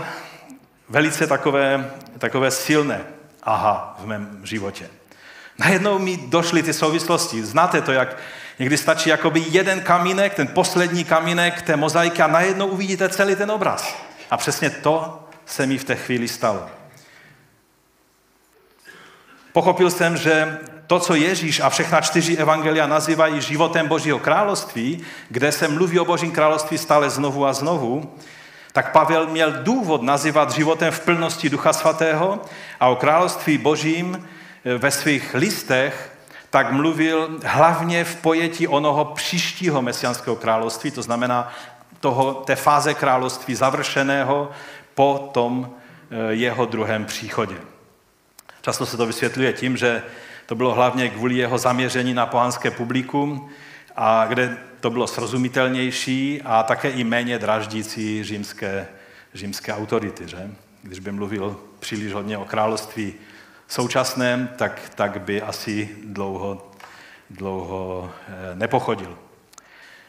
velice 0.90 1.28
takové, 1.28 1.92
takové 2.18 2.52
silné 2.52 3.06
aha 3.44 3.96
v 4.00 4.06
mém 4.06 4.42
životě. 4.44 4.90
Najednou 5.58 6.00
mi 6.00 6.18
došly 6.18 6.64
ty 6.64 6.74
souvislosti. 6.74 7.44
Znáte 7.44 7.82
to, 7.82 7.92
jak 7.92 8.18
někdy 8.60 8.78
stačí 8.78 9.10
jakoby 9.10 9.44
jeden 9.48 9.82
kamínek, 9.82 10.34
ten 10.34 10.48
poslední 10.48 11.04
kamínek 11.04 11.62
té 11.62 11.76
mozaiky 11.76 12.22
a 12.22 12.28
najednou 12.28 12.68
uvidíte 12.68 13.10
celý 13.10 13.36
ten 13.36 13.52
obraz. 13.52 13.96
A 14.32 14.38
přesně 14.38 14.70
to 14.70 15.28
se 15.46 15.66
mi 15.66 15.78
v 15.78 15.84
té 15.84 15.96
chvíli 15.96 16.28
stalo. 16.28 16.70
Pochopil 19.54 19.92
jsem, 19.92 20.18
že 20.18 20.60
to, 20.92 21.00
co 21.00 21.16
Ježíš 21.16 21.60
a 21.60 21.70
všechna 21.70 22.02
čtyři 22.02 22.38
evangelia 22.38 22.88
nazývají 22.88 23.42
životem 23.42 23.88
Božího 23.88 24.20
království, 24.20 25.04
kde 25.30 25.52
se 25.52 25.68
mluví 25.68 26.00
o 26.00 26.06
Božím 26.06 26.32
království 26.32 26.78
stále 26.78 27.10
znovu 27.10 27.46
a 27.46 27.54
znovu, 27.54 28.16
tak 28.72 28.92
Pavel 28.92 29.28
měl 29.28 29.52
důvod 29.52 30.02
nazývat 30.02 30.52
životem 30.52 30.92
v 30.92 31.00
plnosti 31.00 31.50
Ducha 31.50 31.74
Svatého 31.74 32.40
a 32.80 32.88
o 32.88 32.96
království 32.96 33.58
Božím 33.58 34.28
eh, 34.66 34.78
ve 34.78 34.92
svých 34.92 35.34
listech 35.34 36.12
tak 36.50 36.72
mluvil 36.72 37.40
hlavně 37.44 38.04
v 38.04 38.16
pojetí 38.16 38.68
onoho 38.68 39.06
příštího 39.06 39.82
mesianského 39.82 40.36
království, 40.36 40.92
to 40.92 41.02
znamená 41.02 41.54
toho, 42.00 42.34
té 42.34 42.56
fáze 42.56 42.94
království 42.94 43.56
završeného 43.56 44.52
po 44.96 45.30
tom 45.34 45.72
eh, 45.72 46.34
jeho 46.34 46.66
druhém 46.66 47.06
příchodě. 47.06 47.56
Často 48.62 48.86
se 48.86 48.98
to 48.98 49.06
vysvětluje 49.06 49.54
tím, 49.54 49.78
že 49.78 50.04
to 50.52 50.56
bylo 50.56 50.74
hlavně 50.74 51.10
kvůli 51.10 51.36
jeho 51.36 51.58
zaměření 51.58 52.14
na 52.14 52.26
pohanské 52.26 52.72
publikum, 52.72 53.50
a 53.96 54.26
kde 54.26 54.58
to 54.80 54.90
bylo 54.90 55.08
srozumitelnější 55.08 56.42
a 56.46 56.64
také 56.64 56.90
i 56.90 57.04
méně 57.04 57.40
draždící 57.40 58.24
římské, 58.24 58.88
římské 59.34 59.74
autority. 59.74 60.28
Že? 60.28 60.52
Když 60.84 61.00
by 61.00 61.12
mluvil 61.12 61.60
příliš 61.80 62.14
hodně 62.14 62.38
o 62.38 62.46
království 62.46 63.14
současném, 63.68 64.50
tak, 64.56 64.92
tak 64.96 65.22
by 65.22 65.42
asi 65.42 65.90
dlouho, 66.04 66.72
dlouho 67.30 68.12
eh, 68.28 68.56
nepochodil. 68.56 69.18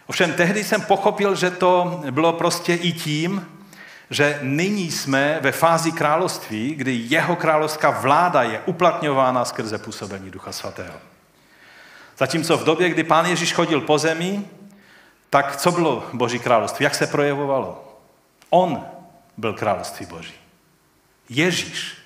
Ovšem 0.06 0.32
tehdy 0.32 0.64
jsem 0.64 0.80
pochopil, 0.80 1.34
že 1.34 1.50
to 1.50 2.02
bylo 2.10 2.32
prostě 2.32 2.74
i 2.74 2.92
tím, 2.92 3.46
že 4.12 4.38
nyní 4.42 4.90
jsme 4.90 5.38
ve 5.40 5.52
fázi 5.52 5.92
království, 5.92 6.74
kdy 6.74 6.92
jeho 6.94 7.36
královská 7.36 7.90
vláda 7.90 8.42
je 8.42 8.60
uplatňována 8.66 9.44
skrze 9.44 9.78
působení 9.78 10.30
Ducha 10.30 10.52
Svatého. 10.52 10.94
Zatímco 12.18 12.56
v 12.56 12.64
době, 12.64 12.88
kdy 12.88 13.04
pán 13.04 13.26
Ježíš 13.26 13.52
chodil 13.52 13.80
po 13.80 13.98
zemi, 13.98 14.44
tak 15.30 15.56
co 15.56 15.72
bylo 15.72 16.06
Boží 16.12 16.38
království? 16.38 16.84
Jak 16.84 16.94
se 16.94 17.06
projevovalo? 17.06 17.98
On 18.50 18.86
byl 19.36 19.52
království 19.52 20.06
Boží. 20.06 20.34
Ježíš 21.28 21.96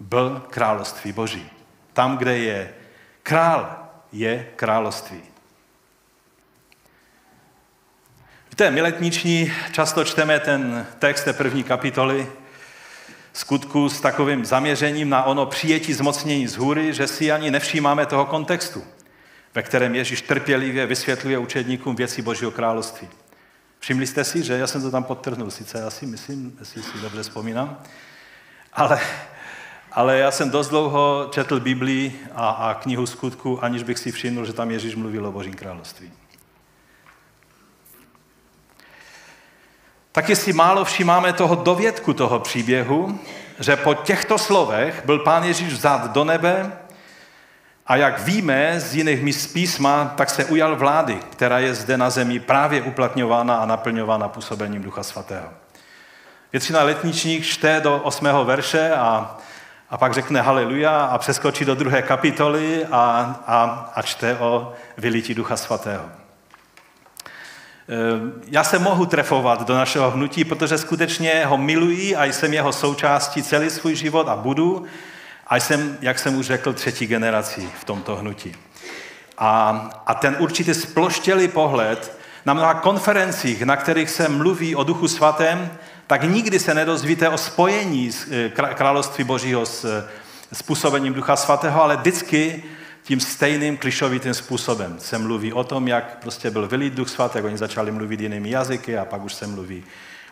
byl 0.00 0.42
království 0.50 1.12
Boží. 1.12 1.50
Tam, 1.92 2.18
kde 2.18 2.38
je 2.38 2.74
král, 3.22 3.76
je 4.12 4.48
království. 4.56 5.31
Víte, 8.52 8.70
my 8.70 8.80
letniční 8.80 9.52
často 9.70 10.04
čteme 10.04 10.40
ten 10.40 10.86
text 10.98 11.24
té 11.24 11.32
první 11.32 11.64
kapitoly 11.64 12.26
skutku 13.32 13.88
s 13.88 14.00
takovým 14.00 14.44
zaměřením 14.44 15.08
na 15.08 15.24
ono 15.24 15.46
přijetí 15.46 15.92
zmocnění 15.92 16.48
z 16.48 16.56
hůry, 16.56 16.94
že 16.94 17.06
si 17.06 17.32
ani 17.32 17.50
nevšímáme 17.50 18.06
toho 18.06 18.26
kontextu, 18.26 18.84
ve 19.54 19.62
kterém 19.62 19.94
Ježíš 19.94 20.22
trpělivě 20.22 20.86
vysvětluje 20.86 21.38
učedníkům 21.38 21.96
věci 21.96 22.22
Božího 22.22 22.50
království. 22.50 23.08
Všimli 23.78 24.06
jste 24.06 24.24
si, 24.24 24.42
že 24.42 24.52
já 24.52 24.66
jsem 24.66 24.82
to 24.82 24.90
tam 24.90 25.04
podtrhnul, 25.04 25.50
sice 25.50 25.90
si 25.90 26.06
myslím, 26.06 26.56
jestli 26.58 26.82
si 26.82 26.98
dobře 27.02 27.22
vzpomínám, 27.22 27.80
ale, 28.72 29.00
ale 29.92 30.18
já 30.18 30.30
jsem 30.30 30.50
dost 30.50 30.68
dlouho 30.68 31.28
četl 31.30 31.60
Biblii 31.60 32.20
a, 32.34 32.48
a 32.50 32.74
knihu 32.74 33.06
skutku, 33.06 33.64
aniž 33.64 33.82
bych 33.82 33.98
si 33.98 34.12
všiml, 34.12 34.44
že 34.44 34.52
tam 34.52 34.70
Ježíš 34.70 34.94
mluvil 34.94 35.26
o 35.26 35.32
Božím 35.32 35.54
království. 35.54 36.12
Taky 40.12 40.36
si 40.36 40.52
málo 40.52 40.84
všímáme 40.84 41.32
toho 41.32 41.54
dovědku 41.54 42.12
toho 42.12 42.40
příběhu, 42.40 43.18
že 43.60 43.76
po 43.76 43.94
těchto 43.94 44.38
slovech 44.38 45.02
byl 45.04 45.18
pán 45.18 45.44
Ježíš 45.44 45.72
vzat 45.72 46.12
do 46.12 46.24
nebe 46.24 46.72
a 47.86 47.96
jak 47.96 48.20
víme 48.20 48.80
z 48.80 48.94
jiných 48.94 49.22
míst 49.22 49.46
písma, 49.46 50.12
tak 50.16 50.30
se 50.30 50.44
ujal 50.44 50.76
vlády, 50.76 51.18
která 51.30 51.58
je 51.58 51.74
zde 51.74 51.96
na 51.96 52.10
zemi 52.10 52.40
právě 52.40 52.82
uplatňována 52.82 53.56
a 53.56 53.66
naplňována 53.66 54.28
působením 54.28 54.82
Ducha 54.82 55.02
Svatého. 55.02 55.48
Většina 56.52 56.82
letničních 56.82 57.46
čte 57.46 57.80
do 57.80 57.96
8. 57.96 58.26
verše 58.44 58.90
a, 58.90 59.36
a 59.90 59.96
pak 59.96 60.14
řekne 60.14 60.40
haleluja 60.40 61.04
a 61.04 61.18
přeskočí 61.18 61.64
do 61.64 61.74
druhé 61.74 62.02
kapitoly 62.02 62.86
a, 62.90 63.00
a, 63.46 63.92
a 63.94 64.02
čte 64.02 64.38
o 64.38 64.72
vylití 64.98 65.34
Ducha 65.34 65.56
Svatého. 65.56 66.21
Eh, 67.88 68.42
já 68.46 68.64
se 68.64 68.78
mohu 68.78 69.06
trefovat 69.06 69.66
do 69.66 69.74
našeho 69.74 70.10
hnutí, 70.10 70.44
protože 70.44 70.78
skutečně 70.78 71.46
ho 71.46 71.58
miluji 71.58 72.16
a 72.16 72.24
jsem 72.24 72.54
jeho 72.54 72.72
součástí 72.72 73.42
celý 73.42 73.70
svůj 73.70 73.94
život 73.94 74.28
a 74.28 74.36
budu. 74.36 74.84
A 75.46 75.56
jsem, 75.56 75.98
jak 76.00 76.18
jsem 76.18 76.36
už 76.36 76.46
řekl, 76.46 76.72
třetí 76.72 77.06
generací 77.06 77.68
v 77.80 77.84
tomto 77.84 78.16
hnutí. 78.16 78.56
A, 79.38 79.90
a 80.06 80.14
ten 80.14 80.36
určitě 80.38 80.74
sploštělý 80.74 81.48
pohled 81.48 82.18
na 82.46 82.54
mnoha 82.54 82.74
konferencích, 82.74 83.62
na 83.62 83.76
kterých 83.76 84.10
se 84.10 84.28
mluví 84.28 84.76
o 84.76 84.84
Duchu 84.84 85.08
Svatém, 85.08 85.70
tak 86.06 86.22
nikdy 86.22 86.58
se 86.58 86.74
nedozvíte 86.74 87.28
o 87.28 87.38
spojení 87.38 88.10
eh, 88.30 88.48
království 88.74 89.24
Božího 89.24 89.66
s, 89.66 90.08
s 90.52 90.62
působením 90.62 91.14
Ducha 91.14 91.36
Svatého, 91.36 91.82
ale 91.82 91.96
vždycky 91.96 92.62
tím 93.02 93.20
stejným 93.20 93.76
klišovitým 93.76 94.34
způsobem. 94.34 94.96
Se 94.98 95.18
mluví 95.18 95.52
o 95.52 95.64
tom, 95.64 95.88
jak 95.88 96.18
prostě 96.18 96.50
byl 96.50 96.68
vylít 96.68 96.94
duch 96.94 97.08
svatý, 97.08 97.38
jak 97.38 97.44
oni 97.44 97.58
začali 97.58 97.90
mluvit 97.90 98.20
jinými 98.20 98.50
jazyky 98.50 98.98
a 98.98 99.04
pak 99.04 99.24
už 99.24 99.34
se 99.34 99.46
mluví 99.46 99.84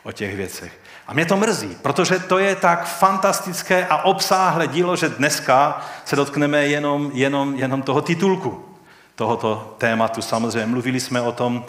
o 0.02 0.12
těch 0.12 0.36
věcech. 0.36 0.72
A 1.06 1.14
mě 1.14 1.26
to 1.26 1.36
mrzí, 1.36 1.76
protože 1.82 2.18
to 2.18 2.38
je 2.38 2.56
tak 2.56 2.86
fantastické 2.86 3.86
a 3.86 4.02
obsáhlé 4.02 4.66
dílo, 4.66 4.96
že 4.96 5.08
dneska 5.08 5.86
se 6.04 6.16
dotkneme 6.16 6.66
jenom, 6.66 7.10
jenom, 7.14 7.54
jenom 7.54 7.82
toho 7.82 8.00
titulku 8.00 8.64
tohoto 9.14 9.74
tématu. 9.78 10.22
Samozřejmě 10.22 10.66
mluvili 10.66 11.00
jsme 11.00 11.20
o 11.20 11.32
tom 11.32 11.64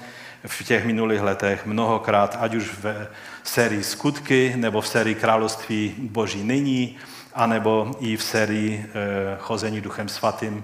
v 0.48 0.64
těch 0.64 0.86
minulých 0.86 1.22
letech 1.22 1.66
mnohokrát, 1.66 2.38
ať 2.40 2.56
už 2.56 2.72
v 2.84 3.08
sérii 3.44 3.84
Skutky, 3.84 4.54
nebo 4.56 4.82
v 4.82 4.88
sérii 4.88 5.16
Království 5.16 5.96
Boží 5.98 6.44
nyní, 6.44 6.98
anebo 7.34 7.92
i 8.00 8.18
v 8.18 8.24
sérii 8.24 8.86
e, 8.86 9.38
Chození 9.40 9.82
duchem 9.82 10.10
svatým, 10.10 10.64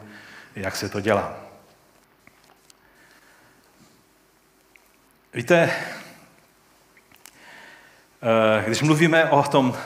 jak 0.57 0.75
se 0.75 0.89
to 0.89 1.01
dělá. 1.01 1.33
Víte, 5.33 5.55
e, 5.57 5.73
když 8.65 8.81
mluvíme 8.81 9.29
o 9.29 9.43
tom 9.43 9.75
e, 9.75 9.77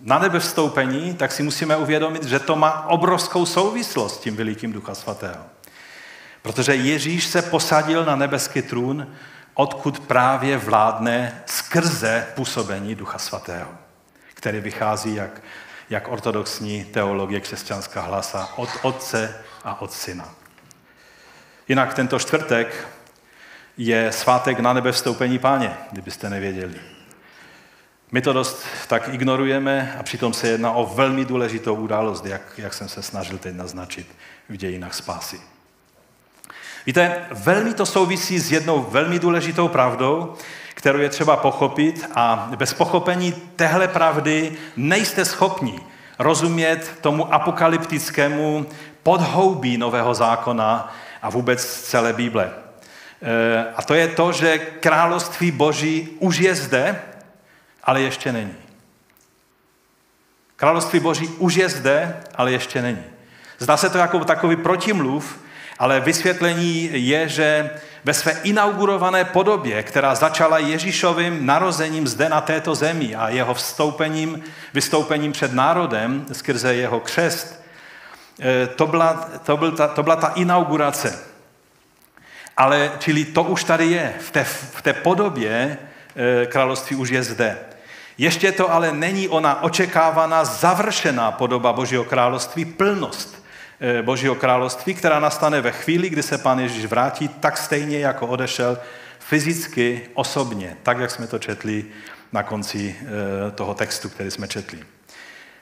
na 0.00 0.18
nebe 0.18 0.40
vstoupení, 0.40 1.14
tak 1.14 1.32
si 1.32 1.42
musíme 1.42 1.76
uvědomit, 1.76 2.24
že 2.24 2.38
to 2.38 2.56
má 2.56 2.86
obrovskou 2.86 3.46
souvislost 3.46 4.14
s 4.14 4.20
tím 4.20 4.36
velikým 4.36 4.72
Ducha 4.72 4.94
Svatého. 4.94 5.44
Protože 6.42 6.74
Ježíš 6.74 7.26
se 7.26 7.42
posadil 7.42 8.04
na 8.04 8.16
nebeský 8.16 8.62
trůn, 8.62 9.14
odkud 9.54 10.00
právě 10.00 10.58
vládne 10.58 11.42
skrze 11.46 12.26
působení 12.34 12.94
Ducha 12.94 13.18
Svatého, 13.18 13.70
který 14.34 14.60
vychází, 14.60 15.14
jak, 15.14 15.42
jak 15.90 16.08
ortodoxní 16.08 16.84
teologie 16.84 17.40
křesťanská 17.40 18.00
hlasa, 18.00 18.48
od 18.56 18.68
Otce 18.82 19.34
a 19.68 19.80
od 19.80 19.92
Syna. 19.92 20.28
Jinak 21.68 21.94
tento 21.94 22.18
čtvrtek 22.18 22.88
je 23.76 24.12
svátek 24.12 24.60
na 24.60 24.72
nebe 24.72 24.92
vstoupení 24.92 25.38
páně, 25.38 25.76
kdybyste 25.92 26.30
nevěděli. 26.30 26.74
My 28.12 28.22
to 28.22 28.32
dost 28.32 28.66
tak 28.88 29.08
ignorujeme 29.08 29.96
a 30.00 30.02
přitom 30.02 30.32
se 30.32 30.48
jedná 30.48 30.72
o 30.72 30.86
velmi 30.86 31.24
důležitou 31.24 31.74
událost, 31.74 32.26
jak, 32.26 32.42
jak 32.58 32.74
jsem 32.74 32.88
se 32.88 33.02
snažil 33.02 33.38
teď 33.38 33.54
naznačit 33.54 34.06
v 34.48 34.56
dějinách 34.56 34.94
spásy. 34.94 35.40
Víte, 36.86 37.26
velmi 37.30 37.74
to 37.74 37.86
souvisí 37.86 38.38
s 38.38 38.52
jednou 38.52 38.82
velmi 38.82 39.18
důležitou 39.18 39.68
pravdou, 39.68 40.34
kterou 40.74 40.98
je 40.98 41.08
třeba 41.08 41.36
pochopit 41.36 42.10
a 42.14 42.50
bez 42.56 42.74
pochopení 42.74 43.32
téhle 43.32 43.88
pravdy 43.88 44.56
nejste 44.76 45.24
schopni 45.24 45.80
rozumět 46.18 46.98
tomu 47.00 47.34
apokalyptickému 47.34 48.66
podhoubí 49.08 49.78
Nového 49.78 50.14
zákona 50.14 50.94
a 51.22 51.30
vůbec 51.30 51.80
celé 51.80 52.12
Bible. 52.12 52.50
E, 53.22 53.66
a 53.76 53.82
to 53.82 53.94
je 53.94 54.08
to, 54.08 54.32
že 54.32 54.58
království 54.58 55.50
Boží 55.50 56.08
už 56.18 56.36
je 56.36 56.54
zde, 56.54 57.00
ale 57.84 58.00
ještě 58.00 58.32
není. 58.32 58.54
Království 60.56 61.00
Boží 61.00 61.28
už 61.28 61.54
je 61.54 61.68
zde, 61.68 62.16
ale 62.34 62.52
ještě 62.52 62.82
není. 62.82 63.04
Zdá 63.58 63.76
se 63.76 63.90
to 63.90 63.98
jako 63.98 64.24
takový 64.24 64.56
protimluv, 64.56 65.40
ale 65.78 66.00
vysvětlení 66.00 66.90
je, 66.92 67.28
že 67.28 67.70
ve 68.04 68.14
své 68.14 68.32
inaugurované 68.32 69.24
podobě, 69.24 69.82
která 69.82 70.14
začala 70.14 70.58
Ježíšovým 70.58 71.46
narozením 71.46 72.08
zde 72.08 72.28
na 72.28 72.40
této 72.40 72.74
zemi 72.74 73.14
a 73.14 73.28
jeho 73.28 73.54
vstoupením, 73.54 74.42
vystoupením 74.74 75.32
před 75.32 75.52
národem 75.52 76.26
skrze 76.32 76.74
jeho 76.74 77.00
křest, 77.00 77.67
to 78.76 78.86
byla, 78.86 79.28
to, 79.44 79.56
byl 79.56 79.72
ta, 79.72 79.88
to 79.88 80.02
byla 80.02 80.16
ta 80.16 80.28
inaugurace. 80.28 81.18
Ale, 82.56 82.92
čili 82.98 83.24
to 83.24 83.42
už 83.42 83.64
tady 83.64 83.86
je, 83.86 84.14
v 84.20 84.30
té, 84.30 84.44
v 84.44 84.82
té 84.82 84.92
podobě 84.92 85.78
eh, 86.16 86.46
království 86.46 86.96
už 86.96 87.08
je 87.08 87.22
zde. 87.22 87.58
Ještě 88.18 88.52
to 88.52 88.72
ale 88.72 88.92
není 88.92 89.28
ona 89.28 89.62
očekávaná, 89.62 90.44
završená 90.44 91.32
podoba 91.32 91.72
Božího 91.72 92.04
království, 92.04 92.64
plnost 92.64 93.38
Eh, 93.80 94.02
Božího 94.02 94.34
království, 94.34 94.94
která 94.94 95.20
nastane 95.20 95.60
ve 95.60 95.72
chvíli, 95.72 96.10
kdy 96.10 96.22
se 96.22 96.38
Pán 96.38 96.58
Ježíš 96.58 96.86
vrátí, 96.86 97.28
tak 97.28 97.58
stejně 97.58 97.98
jako 97.98 98.26
odešel 98.26 98.78
fyzicky, 99.18 100.08
osobně, 100.14 100.76
tak 100.82 100.98
jak 100.98 101.10
jsme 101.10 101.26
to 101.26 101.38
četli 101.38 101.84
na 102.32 102.42
konci 102.42 102.96
eh, 103.00 103.50
toho 103.50 103.74
textu, 103.74 104.08
který 104.08 104.30
jsme 104.30 104.48
četli. 104.48 104.78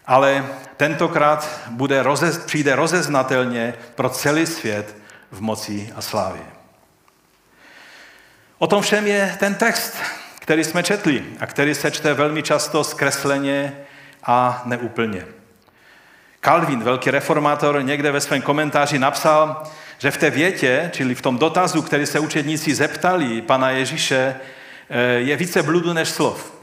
Ale 0.06 0.46
tentokrát 0.76 1.60
bude 1.70 2.02
rozez, 2.02 2.38
přijde 2.38 2.76
rozeznatelně 2.76 3.74
pro 3.94 4.08
celý 4.08 4.46
svět 4.46 4.96
v 5.30 5.40
moci 5.40 5.92
a 5.96 6.02
slávě. 6.02 6.42
O 8.58 8.66
tom 8.66 8.82
všem 8.82 9.06
je 9.06 9.36
ten 9.38 9.54
text, 9.54 9.96
který 10.40 10.64
jsme 10.64 10.82
četli 10.82 11.24
a 11.40 11.46
který 11.46 11.74
se 11.74 11.90
čte 11.90 12.14
velmi 12.14 12.42
často 12.42 12.84
zkresleně 12.84 13.72
a 14.24 14.62
neúplně. 14.64 15.26
Calvin, 16.40 16.82
velký 16.82 17.10
reformátor, 17.10 17.82
někde 17.82 18.12
ve 18.12 18.20
svém 18.20 18.42
komentáři 18.42 18.98
napsal, 18.98 19.62
že 19.98 20.10
v 20.10 20.16
té 20.16 20.30
větě, 20.30 20.90
čili 20.94 21.14
v 21.14 21.22
tom 21.22 21.38
dotazu, 21.38 21.82
který 21.82 22.06
se 22.06 22.18
učedníci 22.18 22.74
zeptali 22.74 23.42
pana 23.42 23.70
Ježíše, 23.70 24.34
eh, 24.90 25.02
je 25.02 25.36
více 25.36 25.62
bludu 25.62 25.92
než 25.92 26.08
slov. 26.08 26.55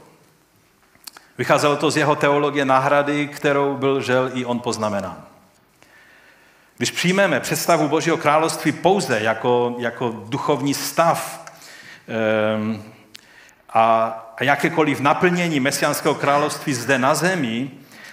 Vycházelo 1.38 1.76
to 1.76 1.90
z 1.90 1.96
jeho 1.96 2.16
teologie 2.16 2.64
náhrady, 2.64 3.28
kterou 3.28 3.76
byl 3.76 4.00
žel 4.00 4.30
i 4.34 4.44
on 4.44 4.58
poznamenán. 4.58 5.24
Když 6.76 6.90
přijmeme 6.90 7.40
představu 7.40 7.88
Božího 7.88 8.16
království 8.16 8.72
pouze 8.72 9.20
jako, 9.20 9.74
jako 9.78 10.24
duchovní 10.28 10.74
stav 10.74 11.50
um, 12.56 12.82
a, 13.74 14.20
jakékoliv 14.40 15.00
naplnění 15.00 15.60
mesiánského 15.60 16.14
království 16.14 16.74
zde 16.74 16.98
na 16.98 17.14
zemi, 17.14 17.70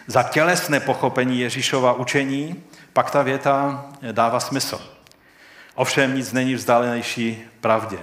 za 0.07 0.23
tělesné 0.23 0.79
pochopení 0.79 1.39
Ježíšova 1.39 1.93
učení, 1.93 2.63
pak 2.93 3.11
ta 3.11 3.21
věta 3.21 3.85
dává 4.11 4.39
smysl. 4.39 4.81
Ovšem 5.75 6.15
nic 6.15 6.31
není 6.31 6.55
vzdálenější 6.55 7.43
pravdě. 7.61 7.97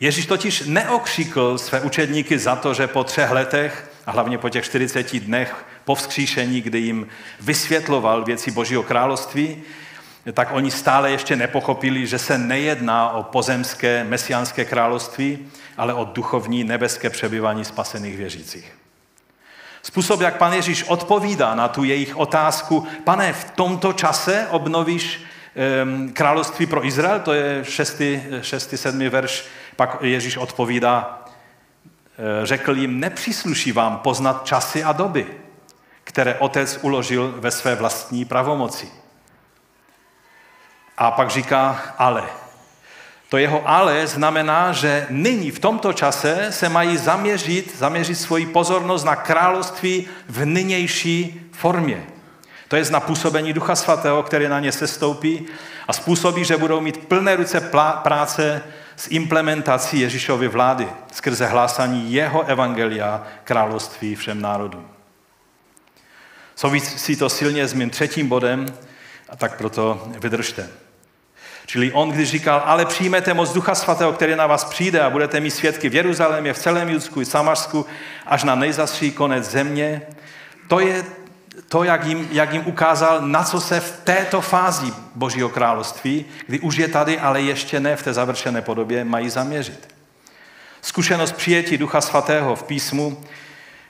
Ježíš 0.00 0.26
totiž 0.26 0.62
neokřikl 0.66 1.58
své 1.58 1.80
učedníky 1.80 2.38
za 2.38 2.56
to, 2.56 2.74
že 2.74 2.86
po 2.86 3.04
třech 3.04 3.30
letech, 3.30 3.90
a 4.06 4.10
hlavně 4.10 4.38
po 4.38 4.48
těch 4.48 4.64
40 4.64 5.20
dnech 5.20 5.64
po 5.84 5.94
vzkříšení, 5.94 6.60
kdy 6.60 6.78
jim 6.78 7.06
vysvětloval 7.40 8.24
věci 8.24 8.50
Božího 8.50 8.82
království, 8.82 9.62
tak 10.32 10.48
oni 10.52 10.70
stále 10.70 11.10
ještě 11.10 11.36
nepochopili, 11.36 12.06
že 12.06 12.18
se 12.18 12.38
nejedná 12.38 13.10
o 13.10 13.22
pozemské 13.22 14.04
mesiánské 14.04 14.64
království, 14.64 15.38
ale 15.76 15.94
o 15.94 16.04
duchovní 16.04 16.64
nebeské 16.64 17.10
přebyvání 17.10 17.64
spasených 17.64 18.16
věřících. 18.16 18.72
Způsob, 19.82 20.20
jak 20.20 20.36
pan 20.36 20.52
Ježíš 20.52 20.84
odpovídá 20.84 21.54
na 21.54 21.68
tu 21.68 21.84
jejich 21.84 22.16
otázku, 22.16 22.86
pane, 23.04 23.32
v 23.32 23.44
tomto 23.50 23.92
čase 23.92 24.46
obnovíš 24.50 25.24
království 26.12 26.66
pro 26.66 26.86
Izrael, 26.86 27.20
to 27.20 27.32
je 27.32 27.64
6. 27.64 28.02
6. 28.40 28.74
7. 28.76 29.08
verš, 29.08 29.44
pak 29.76 29.96
Ježíš 30.00 30.36
odpovídá, 30.36 31.24
e, 32.42 32.46
řekl 32.46 32.76
jim, 32.76 33.00
nepřísluší 33.00 33.72
vám 33.72 33.98
poznat 33.98 34.46
časy 34.46 34.84
a 34.84 34.92
doby, 34.92 35.26
které 36.04 36.34
otec 36.34 36.78
uložil 36.82 37.34
ve 37.36 37.50
své 37.50 37.74
vlastní 37.74 38.24
pravomoci. 38.24 38.88
A 40.98 41.10
pak 41.10 41.30
říká, 41.30 41.82
ale 41.98 42.24
to 43.28 43.38
jeho 43.38 43.68
ale 43.68 44.06
znamená, 44.06 44.72
že 44.72 45.06
nyní 45.10 45.50
v 45.50 45.58
tomto 45.58 45.92
čase 45.92 46.46
se 46.50 46.68
mají 46.68 46.96
zaměřit, 46.96 47.78
zaměřit 47.78 48.14
svoji 48.14 48.46
pozornost 48.46 49.04
na 49.04 49.16
království 49.16 50.08
v 50.28 50.44
nynější 50.44 51.50
formě. 51.52 52.06
To 52.68 52.76
je 52.76 52.84
na 52.90 53.00
působení 53.00 53.52
Ducha 53.52 53.76
Svatého, 53.76 54.22
který 54.22 54.48
na 54.48 54.60
ně 54.60 54.72
sestoupí 54.72 55.46
a 55.88 55.92
způsobí, 55.92 56.44
že 56.44 56.56
budou 56.56 56.80
mít 56.80 57.06
plné 57.06 57.36
ruce 57.36 57.60
práce 58.02 58.62
s 58.96 59.08
implementací 59.10 60.00
Ježíšovy 60.00 60.48
vlády 60.48 60.88
skrze 61.12 61.46
hlásání 61.46 62.12
jeho 62.12 62.44
evangelia 62.44 63.22
království 63.44 64.14
všem 64.14 64.40
národům. 64.40 64.88
Souvisí 66.56 67.16
to 67.16 67.28
silně 67.28 67.68
s 67.68 67.74
mým 67.74 67.90
třetím 67.90 68.28
bodem, 68.28 68.66
a 69.28 69.36
tak 69.36 69.56
proto 69.56 70.08
vydržte. 70.18 70.68
Čili 71.66 71.92
on, 71.92 72.10
když 72.10 72.30
říkal, 72.30 72.62
ale 72.64 72.86
přijmete 72.86 73.34
moc 73.34 73.52
Ducha 73.52 73.74
Svatého, 73.74 74.12
který 74.12 74.36
na 74.36 74.46
vás 74.46 74.64
přijde 74.64 75.00
a 75.00 75.10
budete 75.10 75.40
mít 75.40 75.50
svědky 75.50 75.88
v 75.88 75.94
Jeruzalémě, 75.94 76.52
v 76.52 76.58
celém 76.58 76.88
Judsku 76.88 77.20
i 77.20 77.24
Samařsku, 77.24 77.86
až 78.26 78.44
na 78.44 78.54
nejzastší 78.54 79.12
konec 79.12 79.50
země, 79.50 80.02
to 80.68 80.80
je 80.80 81.04
to, 81.74 81.84
jak 81.84 82.04
jim, 82.04 82.28
jak 82.30 82.52
jim 82.52 82.62
ukázal, 82.66 83.20
na 83.20 83.44
co 83.44 83.60
se 83.60 83.80
v 83.80 84.00
této 84.04 84.40
fázi 84.40 84.92
Božího 85.14 85.48
království, 85.48 86.24
kdy 86.46 86.60
už 86.60 86.76
je 86.76 86.88
tady, 86.88 87.18
ale 87.18 87.42
ještě 87.42 87.80
ne 87.80 87.96
v 87.96 88.02
té 88.02 88.12
završené 88.12 88.62
podobě, 88.62 89.04
mají 89.04 89.30
zaměřit. 89.30 89.94
Zkušenost 90.82 91.32
přijetí 91.32 91.78
Ducha 91.78 92.00
Svatého 92.00 92.56
v 92.56 92.62
písmu, 92.62 93.24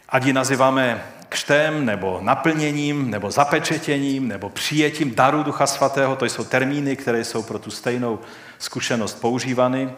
ať 0.09 0.25
ji 0.25 0.33
nazýváme 0.33 1.03
křtem, 1.29 1.85
nebo 1.85 2.19
naplněním, 2.23 3.11
nebo 3.11 3.31
zapečetěním, 3.31 4.29
nebo 4.29 4.49
přijetím 4.49 5.15
daru 5.15 5.43
Ducha 5.43 5.67
Svatého, 5.67 6.17
to 6.17 6.25
jsou 6.25 6.45
termíny, 6.45 6.97
které 6.97 7.25
jsou 7.25 7.43
pro 7.43 7.59
tu 7.59 7.71
stejnou 7.71 8.19
zkušenost 8.59 9.21
používány, 9.21 9.91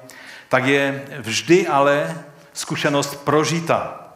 tak 0.49 0.65
je 0.65 1.05
vždy 1.19 1.67
ale 1.67 2.23
zkušenost 2.53 3.25
prožita. 3.25 4.09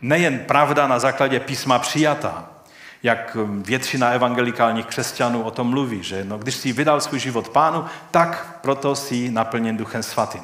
Nejen 0.00 0.38
pravda 0.38 0.86
na 0.86 0.98
základě 0.98 1.40
písma 1.40 1.78
přijatá, 1.78 2.55
jak 3.02 3.36
většina 3.62 4.10
evangelikálních 4.10 4.86
křesťanů 4.86 5.42
o 5.42 5.50
tom 5.50 5.66
mluví, 5.66 6.02
že 6.02 6.24
no, 6.24 6.38
když 6.38 6.54
si 6.54 6.72
vydal 6.72 7.00
svůj 7.00 7.18
život 7.18 7.48
pánu, 7.48 7.84
tak 8.10 8.58
proto 8.62 8.96
si 8.96 9.30
naplněn 9.30 9.76
Duchem 9.76 10.02
Svatým. 10.02 10.42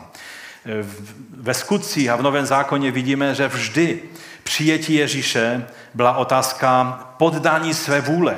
Ve 1.37 1.55
skutcích 1.55 2.09
a 2.09 2.17
v 2.17 2.23
Novém 2.23 2.47
zákoně 2.47 2.91
vidíme, 2.91 3.35
že 3.35 3.49
vždy 3.49 4.03
přijetí 4.43 4.95
Ježíše 4.95 5.67
byla 5.95 6.17
otázka 6.17 6.85
poddání 7.17 7.75
své 7.75 8.01
vůle 8.01 8.37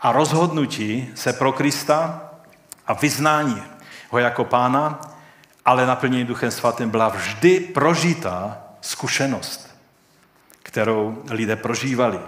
a 0.00 0.12
rozhodnutí 0.12 1.10
se 1.14 1.32
pro 1.32 1.52
Krista 1.52 2.30
a 2.86 2.92
vyznání 2.92 3.62
ho 4.10 4.18
jako 4.18 4.44
pána, 4.44 5.00
ale 5.64 5.86
naplnění 5.86 6.24
Duchem 6.24 6.50
Svatým 6.50 6.90
byla 6.90 7.08
vždy 7.08 7.60
prožitá 7.60 8.58
zkušenost, 8.80 9.76
kterou 10.62 11.22
lidé 11.30 11.56
prožívali 11.56 12.18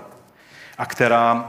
a 0.78 0.86
která 0.86 1.48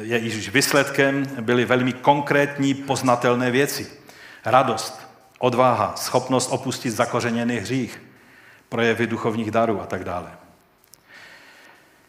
je 0.00 0.18
již 0.18 0.48
výsledkem, 0.48 1.26
byly 1.40 1.64
velmi 1.64 1.92
konkrétní, 1.92 2.74
poznatelné 2.74 3.50
věci. 3.50 3.90
Radost, 4.44 5.08
odvaha, 5.38 5.92
schopnost 5.96 6.48
opustit 6.52 6.92
zakořeněný 6.92 7.56
hřích, 7.56 8.02
projevy 8.68 9.06
duchovních 9.06 9.50
darů 9.50 9.82
a 9.82 9.86
tak 9.86 10.04
dále. 10.04 10.30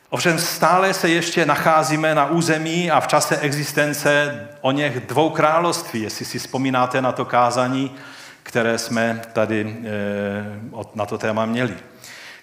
Ovšem 0.10 0.40
stále 0.40 0.94
se 0.94 1.10
ještě 1.10 1.46
nacházíme 1.46 2.16
na 2.16 2.26
území 2.26 2.92
a 2.92 3.00
v 3.00 3.08
čase 3.08 3.38
existence 3.38 4.48
o 4.62 4.72
něch 4.72 5.00
dvou 5.00 5.30
království, 5.30 6.02
jestli 6.02 6.26
si 6.26 6.40
vzpomínáte 6.40 7.02
na 7.02 7.12
to 7.12 7.26
kázání, 7.26 7.96
které 8.44 8.78
jsme 8.78 9.22
tady 9.34 9.78
eh, 9.84 10.90
na 10.96 11.06
to 11.06 11.18
téma 11.18 11.46
měli. 11.46 11.78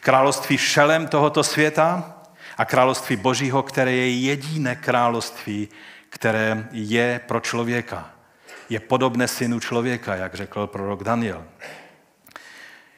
Království 0.00 0.58
šelem 0.58 1.06
tohoto 1.06 1.44
světa 1.44 2.17
a 2.58 2.64
království 2.64 3.16
Božího, 3.16 3.62
které 3.62 3.92
je 3.92 4.10
jediné 4.10 4.76
království, 4.76 5.68
které 6.08 6.68
je 6.72 7.20
pro 7.26 7.40
člověka. 7.40 8.10
Je 8.68 8.80
podobné 8.80 9.28
synu 9.28 9.60
člověka, 9.60 10.16
jak 10.16 10.34
řekl 10.34 10.66
prorok 10.66 11.04
Daniel. 11.04 11.44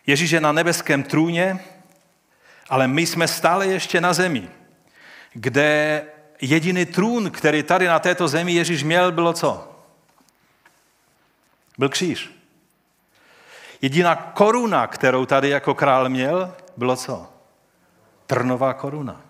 Ježíš 0.07 0.31
je 0.31 0.41
na 0.41 0.53
nebeském 0.53 1.03
trůně, 1.03 1.59
ale 2.69 2.89
my 2.89 3.07
jsme 3.07 3.29
stále 3.29 3.67
ještě 3.67 4.01
na 4.01 4.13
zemi, 4.13 4.49
kde 5.33 6.03
jediný 6.41 6.87
trůn, 6.87 7.31
který 7.31 7.63
tady 7.63 7.87
na 7.87 7.99
této 7.99 8.29
zemi 8.29 8.53
Ježíš 8.53 8.83
měl, 8.83 9.13
bylo 9.13 9.33
co? 9.33 9.77
Byl 11.79 11.89
kříž. 11.89 12.31
Jediná 13.83 14.15
koruna, 14.15 14.87
kterou 14.87 15.27
tady 15.27 15.49
jako 15.49 15.75
král 15.75 16.09
měl, 16.09 16.55
bylo 16.77 16.97
co? 16.97 17.29
Trnová 18.27 18.75
koruna. 18.75 19.30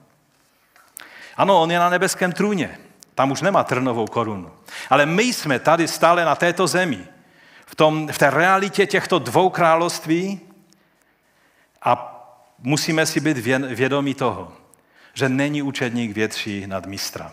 Ano, 1.41 1.63
on 1.63 1.71
je 1.71 1.79
na 1.79 1.89
nebeském 1.89 2.33
trůně. 2.33 2.79
Tam 3.15 3.31
už 3.31 3.43
nemá 3.43 3.65
trnovou 3.65 4.07
korunu. 4.07 4.51
Ale 4.91 5.07
my 5.07 5.23
jsme 5.23 5.59
tady 5.59 5.89
stále 5.89 6.25
na 6.25 6.35
této 6.35 6.67
zemi, 6.67 7.07
v, 7.67 7.75
tom, 7.75 8.09
v 8.09 8.19
té 8.19 8.31
realitě 8.31 8.87
těchto 8.87 9.19
dvou 9.19 9.51
království 9.51 10.41
a 11.83 12.21
musíme 12.59 13.07
si 13.07 13.21
být 13.21 13.39
vědomí 13.75 14.15
toho, 14.15 14.53
že 15.15 15.29
není 15.29 15.63
učedník 15.63 16.13
větší 16.13 16.67
nad 16.67 16.87
mistra. 16.87 17.33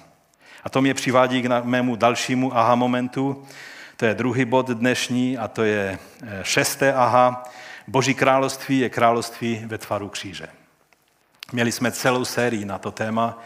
A 0.63 0.70
to 0.70 0.82
mě 0.82 0.93
přivádí 0.93 1.41
k 1.41 1.63
mému 1.63 1.96
dalšímu 1.96 2.58
aha 2.58 2.76
momentu. 2.76 3.46
To 3.98 4.06
je 4.06 4.13
druhý 4.13 4.46
bod 4.46 4.67
dnešní 4.67 5.38
a 5.38 5.48
to 5.48 5.63
je 5.63 6.00
eh, 6.24 6.39
šesté 6.43 6.93
aha. 6.93 7.43
Boží 7.88 8.13
království 8.13 8.80
je 8.80 8.89
království 8.89 9.63
ve 9.65 9.78
tvaru 9.78 10.10
kříže. 10.10 10.48
Měli 11.52 11.72
jsme 11.72 11.91
celou 11.91 12.26
sérii 12.26 12.65
na 12.65 12.78
to 12.78 12.91
téma 12.91 13.39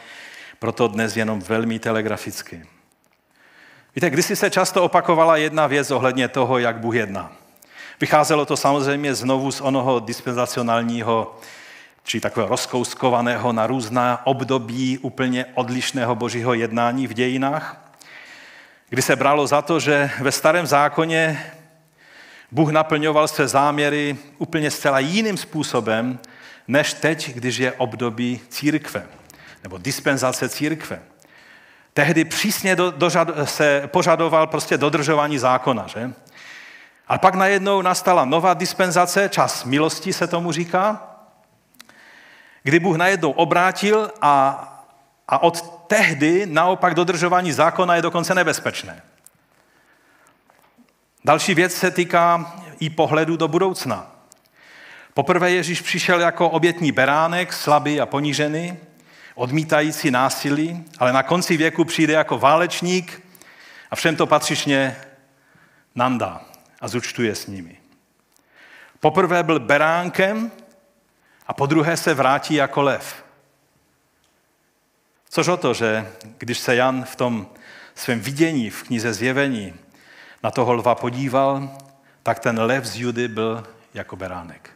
proto 0.61 0.87
dnes 0.87 1.17
jenom 1.17 1.39
velmi 1.39 1.79
telegraficky. 1.79 2.65
Víte, 3.95 4.09
kdysi 4.09 4.35
se 4.35 4.49
často 4.49 4.83
opakovala 4.83 5.37
jedna 5.37 5.67
věc 5.67 5.91
ohledně 5.91 6.27
toho, 6.27 6.57
jak 6.57 6.79
Bůh 6.79 6.95
jedná. 6.95 7.31
Vycházelo 8.01 8.45
to 8.45 8.57
samozřejmě 8.57 9.15
znovu 9.15 9.51
z 9.51 9.61
onoho 9.61 9.99
dispenzacionálního, 9.99 11.39
či 12.03 12.19
takového 12.19 12.49
rozkouskovaného 12.49 13.53
na 13.53 13.67
různá 13.67 14.21
období 14.25 14.97
úplně 14.97 15.45
odlišného 15.53 16.15
božího 16.15 16.53
jednání 16.53 17.07
v 17.07 17.13
dějinách, 17.13 17.93
kdy 18.89 19.01
se 19.01 19.15
bralo 19.15 19.47
za 19.47 19.61
to, 19.61 19.79
že 19.79 20.09
ve 20.19 20.31
starém 20.31 20.67
zákoně 20.67 21.45
Bůh 22.51 22.71
naplňoval 22.71 23.27
své 23.27 23.47
záměry 23.47 24.17
úplně 24.37 24.71
zcela 24.71 24.99
jiným 24.99 25.37
způsobem, 25.37 26.19
než 26.67 26.93
teď, 26.93 27.33
když 27.33 27.57
je 27.57 27.71
období 27.71 28.41
církve 28.49 29.20
nebo 29.63 29.77
dispenzace 29.77 30.49
církve. 30.49 31.01
Tehdy 31.93 32.25
přísně 32.25 32.75
do, 32.75 32.91
dožad, 32.91 33.27
se 33.43 33.83
požadoval 33.87 34.47
prostě 34.47 34.77
dodržování 34.77 35.37
zákona, 35.37 35.87
že? 35.87 36.13
A 37.07 37.17
pak 37.17 37.35
najednou 37.35 37.81
nastala 37.81 38.25
nová 38.25 38.53
dispenzace, 38.53 39.29
čas 39.29 39.63
milosti 39.63 40.13
se 40.13 40.27
tomu 40.27 40.51
říká, 40.51 41.07
kdy 42.63 42.79
Bůh 42.79 42.97
najednou 42.97 43.31
obrátil 43.31 44.11
a, 44.21 44.67
a 45.27 45.43
od 45.43 45.81
tehdy 45.87 46.45
naopak 46.45 46.93
dodržování 46.93 47.51
zákona 47.51 47.95
je 47.95 48.01
dokonce 48.01 48.35
nebezpečné. 48.35 49.01
Další 51.25 51.53
věc 51.53 51.73
se 51.73 51.91
týká 51.91 52.53
i 52.79 52.89
pohledu 52.89 53.37
do 53.37 53.47
budoucna. 53.47 54.11
Poprvé 55.13 55.51
Ježíš 55.51 55.81
přišel 55.81 56.19
jako 56.19 56.49
obětní 56.49 56.91
beránek, 56.91 57.53
slabý 57.53 58.01
a 58.01 58.05
ponížený, 58.05 58.77
odmítající 59.35 60.11
násilí, 60.11 60.85
ale 60.99 61.13
na 61.13 61.23
konci 61.23 61.57
věku 61.57 61.85
přijde 61.85 62.13
jako 62.13 62.37
válečník 62.37 63.21
a 63.91 63.95
všem 63.95 64.15
to 64.15 64.27
patřičně 64.27 64.95
nandá 65.95 66.41
a 66.81 66.87
zúčtuje 66.87 67.35
s 67.35 67.47
nimi. 67.47 67.77
Poprvé 68.99 69.43
byl 69.43 69.59
beránkem 69.59 70.51
a 71.47 71.53
po 71.53 71.65
druhé 71.65 71.97
se 71.97 72.13
vrátí 72.13 72.53
jako 72.53 72.81
lev. 72.81 73.25
Což 75.29 75.47
o 75.47 75.57
to, 75.57 75.73
že 75.73 76.11
když 76.37 76.59
se 76.59 76.75
Jan 76.75 77.03
v 77.03 77.15
tom 77.15 77.47
svém 77.95 78.19
vidění 78.19 78.69
v 78.69 78.83
knize 78.83 79.13
Zjevení 79.13 79.73
na 80.43 80.51
toho 80.51 80.73
lva 80.73 80.95
podíval, 80.95 81.77
tak 82.23 82.39
ten 82.39 82.59
lev 82.59 82.85
z 82.85 82.95
Judy 82.95 83.27
byl 83.27 83.67
jako 83.93 84.15
beránek. 84.15 84.70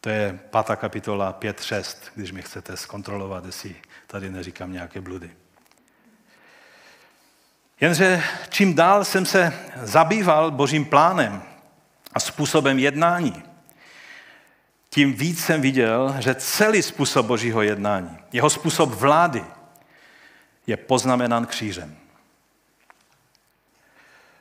To 0.00 0.08
je 0.08 0.38
pátá 0.50 0.76
kapitola 0.76 1.38
5.6, 1.40 1.96
když 2.14 2.32
mi 2.32 2.42
chcete 2.42 2.76
zkontrolovat, 2.76 3.44
jestli 3.44 3.76
tady 4.06 4.30
neříkám 4.30 4.72
nějaké 4.72 5.00
bludy. 5.00 5.30
Jenže 7.80 8.22
čím 8.48 8.74
dál 8.74 9.04
jsem 9.04 9.26
se 9.26 9.52
zabýval 9.82 10.50
božím 10.50 10.84
plánem 10.84 11.42
a 12.12 12.20
způsobem 12.20 12.78
jednání, 12.78 13.42
tím 14.90 15.12
víc 15.12 15.44
jsem 15.44 15.60
viděl, 15.60 16.16
že 16.18 16.34
celý 16.34 16.82
způsob 16.82 17.26
božího 17.26 17.62
jednání, 17.62 18.18
jeho 18.32 18.50
způsob 18.50 18.90
vlády, 18.90 19.44
je 20.66 20.76
poznamenán 20.76 21.46
křížem. 21.46 21.96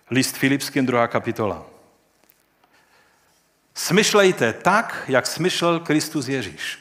List 0.10 0.38
Filipským, 0.38 0.86
druhá 0.86 1.08
kapitola. 1.08 1.66
Smyšlejte 3.80 4.54
tak, 4.54 5.04
jak 5.08 5.28
smyšlel 5.28 5.80
Kristus 5.80 6.28
Ježíš. 6.28 6.80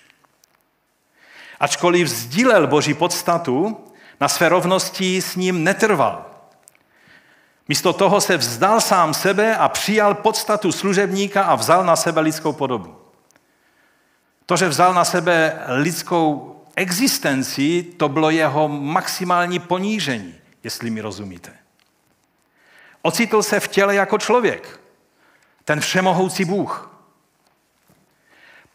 Ačkoliv 1.60 2.08
sdílel 2.08 2.66
Boží 2.66 2.94
podstatu, 2.94 3.84
na 4.20 4.28
své 4.28 4.48
rovnosti 4.48 5.22
s 5.22 5.36
ním 5.36 5.64
netrval. 5.64 6.26
Místo 7.68 7.92
toho 7.92 8.20
se 8.20 8.36
vzdal 8.36 8.80
sám 8.80 9.14
sebe 9.14 9.56
a 9.56 9.68
přijal 9.68 10.14
podstatu 10.14 10.72
služebníka 10.72 11.42
a 11.42 11.54
vzal 11.54 11.84
na 11.84 11.96
sebe 11.96 12.20
lidskou 12.20 12.52
podobu. 12.52 12.96
To, 14.46 14.56
že 14.56 14.68
vzal 14.68 14.94
na 14.94 15.04
sebe 15.04 15.62
lidskou 15.66 16.56
existenci, 16.76 17.82
to 17.96 18.08
bylo 18.08 18.30
jeho 18.30 18.68
maximální 18.68 19.58
ponížení, 19.58 20.34
jestli 20.64 20.90
mi 20.90 21.00
rozumíte. 21.00 21.52
Ocitl 23.02 23.42
se 23.42 23.60
v 23.60 23.68
těle 23.68 23.94
jako 23.94 24.18
člověk, 24.18 24.80
ten 25.64 25.80
všemohoucí 25.80 26.44
Bůh. 26.44 26.87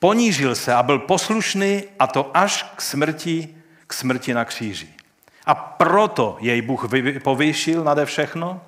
Ponížil 0.04 0.56
se 0.56 0.74
a 0.74 0.84
byl 0.84 1.00
poslušný 1.00 1.84
a 2.00 2.08
to 2.08 2.32
až 2.34 2.64
k 2.76 2.82
smrti, 2.82 3.56
k 3.88 3.94
smrti 3.94 4.34
na 4.34 4.46
kříži. 4.46 4.90
A 5.46 5.56
proto 5.56 6.38
jej 6.40 6.62
Bůh 6.62 6.90
povýšil 7.24 7.84
nade 7.84 8.06
všechno, 8.06 8.62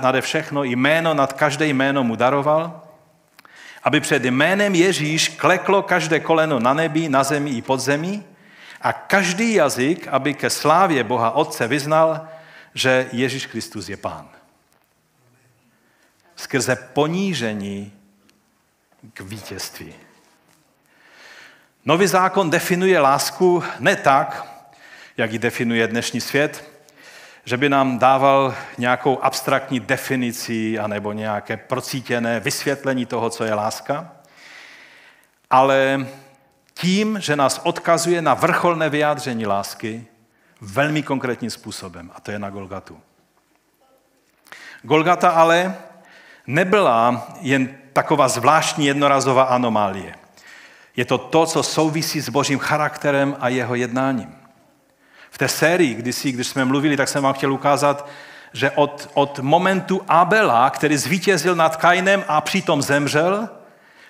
nade 0.00 0.20
všechno, 0.20 0.64
jméno 0.64 1.14
nad 1.14 1.32
každé 1.32 1.66
jméno 1.66 2.04
mu 2.04 2.16
daroval, 2.16 2.82
aby 3.82 4.00
před 4.00 4.24
jménem 4.24 4.74
Ježíš 4.74 5.28
kleklo 5.28 5.82
každé 5.82 6.20
koleno 6.20 6.60
na 6.60 6.74
nebi, 6.74 7.08
na 7.08 7.24
zemi 7.24 7.50
i 7.50 7.62
pod 7.62 7.80
zemí 7.80 8.24
a 8.80 8.92
každý 8.92 9.54
jazyk, 9.54 10.08
aby 10.08 10.34
ke 10.34 10.50
slávě 10.50 11.04
Boha 11.04 11.30
Otce 11.30 11.68
vyznal, 11.68 12.28
že 12.74 13.08
Ježíš 13.12 13.46
Kristus 13.46 13.88
je 13.88 13.96
Pán. 13.96 14.28
Skrze 16.36 16.76
ponížení 16.76 17.92
k 19.12 19.20
vítězství. 19.20 20.11
Nový 21.84 22.06
zákon 22.06 22.50
definuje 22.50 23.00
lásku 23.00 23.62
ne 23.78 23.96
tak, 23.96 24.46
jak 25.16 25.32
ji 25.32 25.38
definuje 25.38 25.88
dnešní 25.88 26.20
svět, 26.20 26.64
že 27.44 27.56
by 27.56 27.68
nám 27.68 27.98
dával 27.98 28.54
nějakou 28.78 29.18
abstraktní 29.22 29.80
definici 29.80 30.78
anebo 30.78 31.12
nějaké 31.12 31.56
procítěné 31.56 32.40
vysvětlení 32.40 33.06
toho, 33.06 33.30
co 33.30 33.44
je 33.44 33.54
láska, 33.54 34.12
ale 35.50 36.06
tím, 36.74 37.20
že 37.20 37.36
nás 37.36 37.60
odkazuje 37.64 38.22
na 38.22 38.34
vrcholné 38.34 38.90
vyjádření 38.90 39.46
lásky 39.46 40.06
velmi 40.60 41.02
konkrétním 41.02 41.50
způsobem, 41.50 42.10
a 42.14 42.20
to 42.20 42.30
je 42.30 42.38
na 42.38 42.50
Golgatu. 42.50 43.00
Golgata 44.82 45.30
ale 45.30 45.74
nebyla 46.46 47.28
jen 47.40 47.78
taková 47.92 48.28
zvláštní 48.28 48.86
jednorazová 48.86 49.42
anomálie. 49.42 50.21
Je 50.96 51.04
to 51.04 51.18
to, 51.18 51.46
co 51.46 51.62
souvisí 51.62 52.20
s 52.20 52.28
božím 52.28 52.58
charakterem 52.58 53.36
a 53.40 53.48
jeho 53.48 53.74
jednáním. 53.74 54.34
V 55.30 55.38
té 55.38 55.48
sérii, 55.48 55.94
kdysi, 55.94 56.32
když 56.32 56.46
jsme 56.46 56.64
mluvili, 56.64 56.96
tak 56.96 57.08
jsem 57.08 57.22
vám 57.22 57.34
chtěl 57.34 57.52
ukázat, 57.52 58.08
že 58.52 58.70
od, 58.70 59.10
od 59.14 59.38
momentu 59.38 60.00
Abela, 60.08 60.70
který 60.70 60.96
zvítězil 60.96 61.54
nad 61.54 61.76
Kainem 61.76 62.24
a 62.28 62.40
přitom 62.40 62.82
zemřel, 62.82 63.48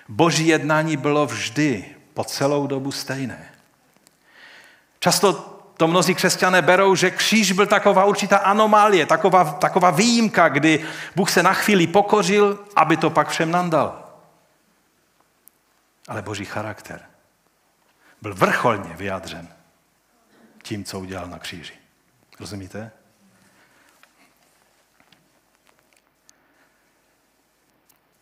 boží 0.09 0.47
jednání 0.47 0.97
bylo 0.97 1.25
vždy 1.25 1.85
po 2.13 2.23
celou 2.23 2.67
dobu 2.67 2.91
stejné. 2.91 3.49
Často 4.99 5.33
to 5.77 5.87
mnozí 5.87 6.15
křesťané 6.15 6.61
berou, 6.61 6.95
že 6.95 7.11
kříž 7.11 7.51
byl 7.51 7.65
taková 7.65 8.05
určitá 8.05 8.37
anomálie, 8.37 9.05
taková, 9.05 9.43
taková 9.43 9.91
výjimka, 9.91 10.49
kdy 10.49 10.85
Bůh 11.15 11.31
se 11.31 11.43
na 11.43 11.53
chvíli 11.53 11.87
pokořil, 11.87 12.59
aby 12.75 12.97
to 12.97 13.09
pak 13.09 13.29
všem 13.29 13.51
nandal. 13.51 14.02
Ale 16.07 16.21
boží 16.21 16.45
charakter 16.45 17.05
byl 18.21 18.35
vrcholně 18.35 18.93
vyjádřen 18.93 19.47
tím, 20.63 20.83
co 20.83 20.99
udělal 20.99 21.27
na 21.27 21.39
kříži. 21.39 21.73
Rozumíte? 22.39 22.91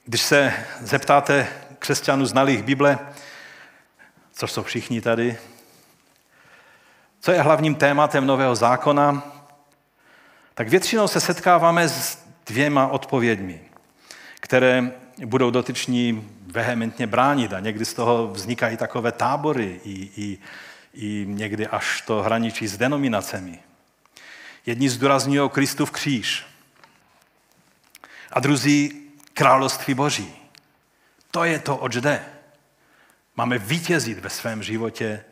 Když 0.06 0.22
se 0.22 0.66
zeptáte 0.80 1.48
křesťanů 1.80 2.26
znalých 2.26 2.64
Bible, 2.64 3.00
co 4.34 4.48
jsou 4.48 4.64
všichni 4.64 5.02
tady, 5.02 5.38
co 7.20 7.32
je 7.32 7.42
hlavním 7.42 7.76
tématem 7.76 8.26
Nového 8.26 8.56
zákona, 8.56 9.24
tak 10.54 10.70
většinou 10.70 11.08
se 11.08 11.20
setkáváme 11.20 11.90
s 11.90 12.26
dvěma 12.46 12.88
odpověďmi, 12.88 13.62
které 14.40 14.92
budou 15.26 15.52
dotyční 15.52 16.30
vehementně 16.52 17.08
bránit 17.08 17.54
a 17.54 17.60
někdy 17.60 17.86
z 17.86 17.94
toho 17.94 18.28
vznikají 18.28 18.78
takové 18.78 19.12
tábory 19.12 19.82
i, 19.84 20.10
i, 20.18 20.38
i 20.94 21.26
někdy 21.28 21.68
až 21.68 22.02
to 22.02 22.22
hraničí 22.22 22.68
s 22.68 22.78
denominacemi. 22.78 23.60
Jedni 24.66 24.90
zdůrazňují 24.90 25.50
Kristův 25.50 25.92
kříž 25.92 26.46
a 28.32 28.40
druzí 28.40 29.02
království 29.34 29.94
Boží. 29.94 30.36
To 31.32 31.44
je 31.44 31.60
to, 31.60 31.78
oč 31.78 31.94
jde. 31.94 32.26
Máme 33.36 33.58
vítězit 33.58 34.20
ve 34.20 34.30
svém 34.30 34.64
životě 34.64 35.24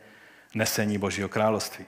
nesení 0.54 0.98
Božího 0.98 1.28
království. 1.28 1.84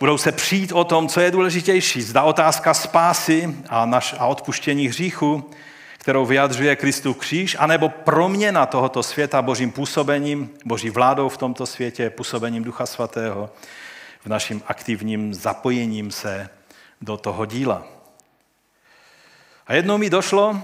Budou 0.00 0.18
se 0.18 0.32
přijít 0.32 0.72
o 0.72 0.84
tom, 0.84 1.08
co 1.08 1.20
je 1.20 1.30
důležitější. 1.30 2.02
Zda 2.02 2.22
otázka 2.22 2.74
spásy 2.74 3.56
a, 3.68 3.86
naš, 3.86 4.14
a 4.18 4.26
odpuštění 4.26 4.88
hříchu, 4.88 5.50
kterou 6.08 6.26
vyjadřuje 6.26 6.76
Kristův 6.76 7.16
kříž, 7.16 7.56
anebo 7.58 7.88
proměna 7.88 8.66
tohoto 8.66 9.02
světa 9.02 9.42
božím 9.42 9.70
působením, 9.70 10.50
boží 10.64 10.90
vládou 10.90 11.28
v 11.28 11.36
tomto 11.36 11.66
světě, 11.66 12.10
působením 12.10 12.64
Ducha 12.64 12.86
Svatého, 12.86 13.50
v 14.24 14.26
naším 14.26 14.62
aktivním 14.66 15.34
zapojením 15.34 16.10
se 16.10 16.48
do 17.00 17.16
toho 17.16 17.46
díla. 17.46 17.86
A 19.66 19.74
jednou 19.74 19.98
mi 19.98 20.10
došlo, 20.10 20.62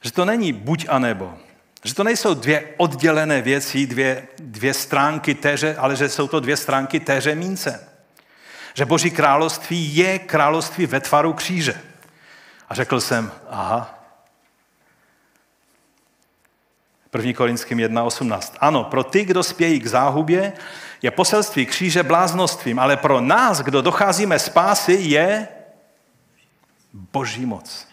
že 0.00 0.12
to 0.12 0.24
není 0.24 0.52
buď 0.52 0.86
a 0.88 0.98
nebo. 0.98 1.34
Že 1.84 1.94
to 1.94 2.04
nejsou 2.04 2.34
dvě 2.34 2.74
oddělené 2.76 3.42
věci, 3.42 3.86
dvě, 3.86 4.28
dvě 4.38 4.74
stránky 4.74 5.34
téže, 5.34 5.76
ale 5.76 5.96
že 5.96 6.08
jsou 6.08 6.28
to 6.28 6.40
dvě 6.40 6.56
stránky 6.56 7.00
téže 7.00 7.34
mince. 7.34 7.88
Že 8.74 8.84
Boží 8.84 9.10
království 9.10 9.96
je 9.96 10.18
království 10.18 10.86
ve 10.86 11.00
tvaru 11.00 11.32
kříže. 11.32 11.80
A 12.68 12.74
řekl 12.74 13.00
jsem, 13.00 13.32
aha, 13.50 13.97
1. 17.18 17.32
Korinským 17.32 17.78
1.18. 17.78 18.54
Ano, 18.60 18.84
pro 18.84 19.04
ty, 19.04 19.24
kdo 19.24 19.42
spějí 19.42 19.80
k 19.80 19.86
záhubě, 19.86 20.52
je 21.02 21.10
poselství 21.10 21.66
kříže 21.66 22.02
bláznostvím, 22.02 22.78
ale 22.78 22.96
pro 22.96 23.20
nás, 23.20 23.60
kdo 23.60 23.82
docházíme 23.82 24.38
spásy, 24.38 24.92
je 24.92 25.48
boží 26.92 27.46
moc. 27.46 27.88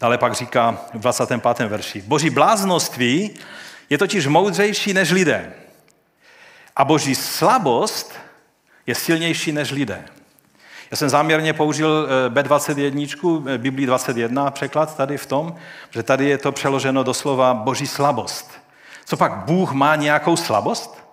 Dále 0.00 0.18
pak 0.18 0.34
říká 0.34 0.78
v 0.94 0.98
25. 0.98 1.68
verši. 1.68 2.02
Boží 2.02 2.30
bláznoství 2.30 3.38
je 3.90 3.98
totiž 3.98 4.26
moudřejší 4.26 4.92
než 4.92 5.10
lidé. 5.10 5.52
A 6.76 6.84
boží 6.84 7.14
slabost 7.14 8.14
je 8.86 8.94
silnější 8.94 9.52
než 9.52 9.70
lidé. 9.70 10.04
Já 10.90 10.96
jsem 10.96 11.08
záměrně 11.08 11.52
použil 11.52 12.08
eh, 12.26 12.30
B21, 12.30 13.44
eh, 13.48 13.58
Biblii 13.58 13.86
21 13.86 14.50
překlad 14.50 14.96
tady 14.96 15.18
v 15.18 15.26
tom, 15.26 15.54
že 15.90 16.02
tady 16.02 16.28
je 16.28 16.38
to 16.38 16.52
přeloženo 16.52 17.02
doslova 17.02 17.54
boží 17.54 17.86
slabost. 17.86 18.50
Co 19.04 19.16
pak, 19.16 19.32
Bůh 19.32 19.72
má 19.72 19.96
nějakou 19.96 20.36
slabost? 20.36 21.06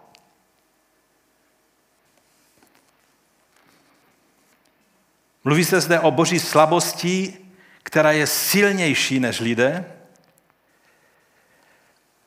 Mluví 5.43 5.65
se 5.65 5.81
zde 5.81 5.99
o 5.99 6.11
boží 6.11 6.39
slabosti 6.39 7.43
která 7.83 8.11
je 8.11 8.27
silnější 8.27 9.19
než 9.19 9.39
lidé. 9.39 9.85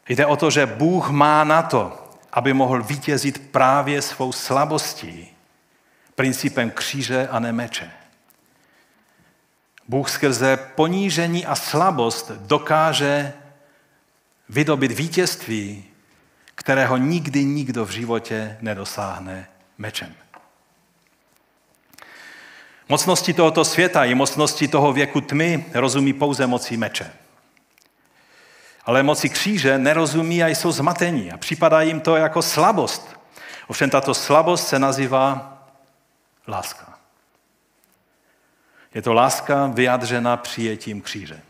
Jde 0.09 0.26
o 0.26 0.37
to, 0.37 0.50
že 0.50 0.66
Bůh 0.66 1.11
má 1.11 1.44
na 1.44 1.62
to, 1.62 2.09
aby 2.32 2.52
mohl 2.52 2.82
vítězit 2.82 3.50
právě 3.50 4.02
svou 4.02 4.32
slabostí, 4.32 5.36
principem 6.16 6.70
kříže 6.70 7.29
a 7.29 7.38
nemeče. 7.38 7.90
Bůh 9.88 10.11
skrze 10.11 10.57
ponížení 10.57 11.46
a 11.46 11.55
slabost 11.55 12.31
dokáže 12.31 13.33
vydobit 14.48 14.92
vítězství, 14.92 15.85
kterého 16.55 16.96
nikdy 16.96 17.44
nikdo 17.44 17.85
v 17.85 17.90
životě 17.90 18.59
nedosáhne 18.61 19.48
mečem. 19.79 20.14
Mocnosti 22.88 23.33
tohoto 23.35 23.64
světa 23.64 24.05
i 24.05 24.14
mocnosti 24.14 24.68
toho 24.68 24.92
věku 24.92 25.20
tmy 25.20 25.64
rozumí 25.74 26.12
pouze 26.12 26.46
mocí 26.46 26.76
meče. 26.76 27.12
Ale 28.85 29.02
moci 29.02 29.29
kříže 29.29 29.79
nerozumí 29.79 30.42
a 30.42 30.48
jsou 30.48 30.72
zmatení 30.72 31.33
a 31.33 31.37
připadá 31.37 31.83
jim 31.83 32.00
to 32.00 32.16
jako 32.16 32.42
slabost. 32.42 33.16
Ovšem 33.66 33.90
tato 33.90 34.14
slabost 34.14 34.68
se 34.68 34.79
nazývá 34.79 35.56
láska. 36.48 36.98
Je 38.94 39.02
to 39.02 39.12
láska 39.12 39.66
vyjádřena 39.66 40.37
přijetím 40.37 41.00
kříže. 41.00 41.40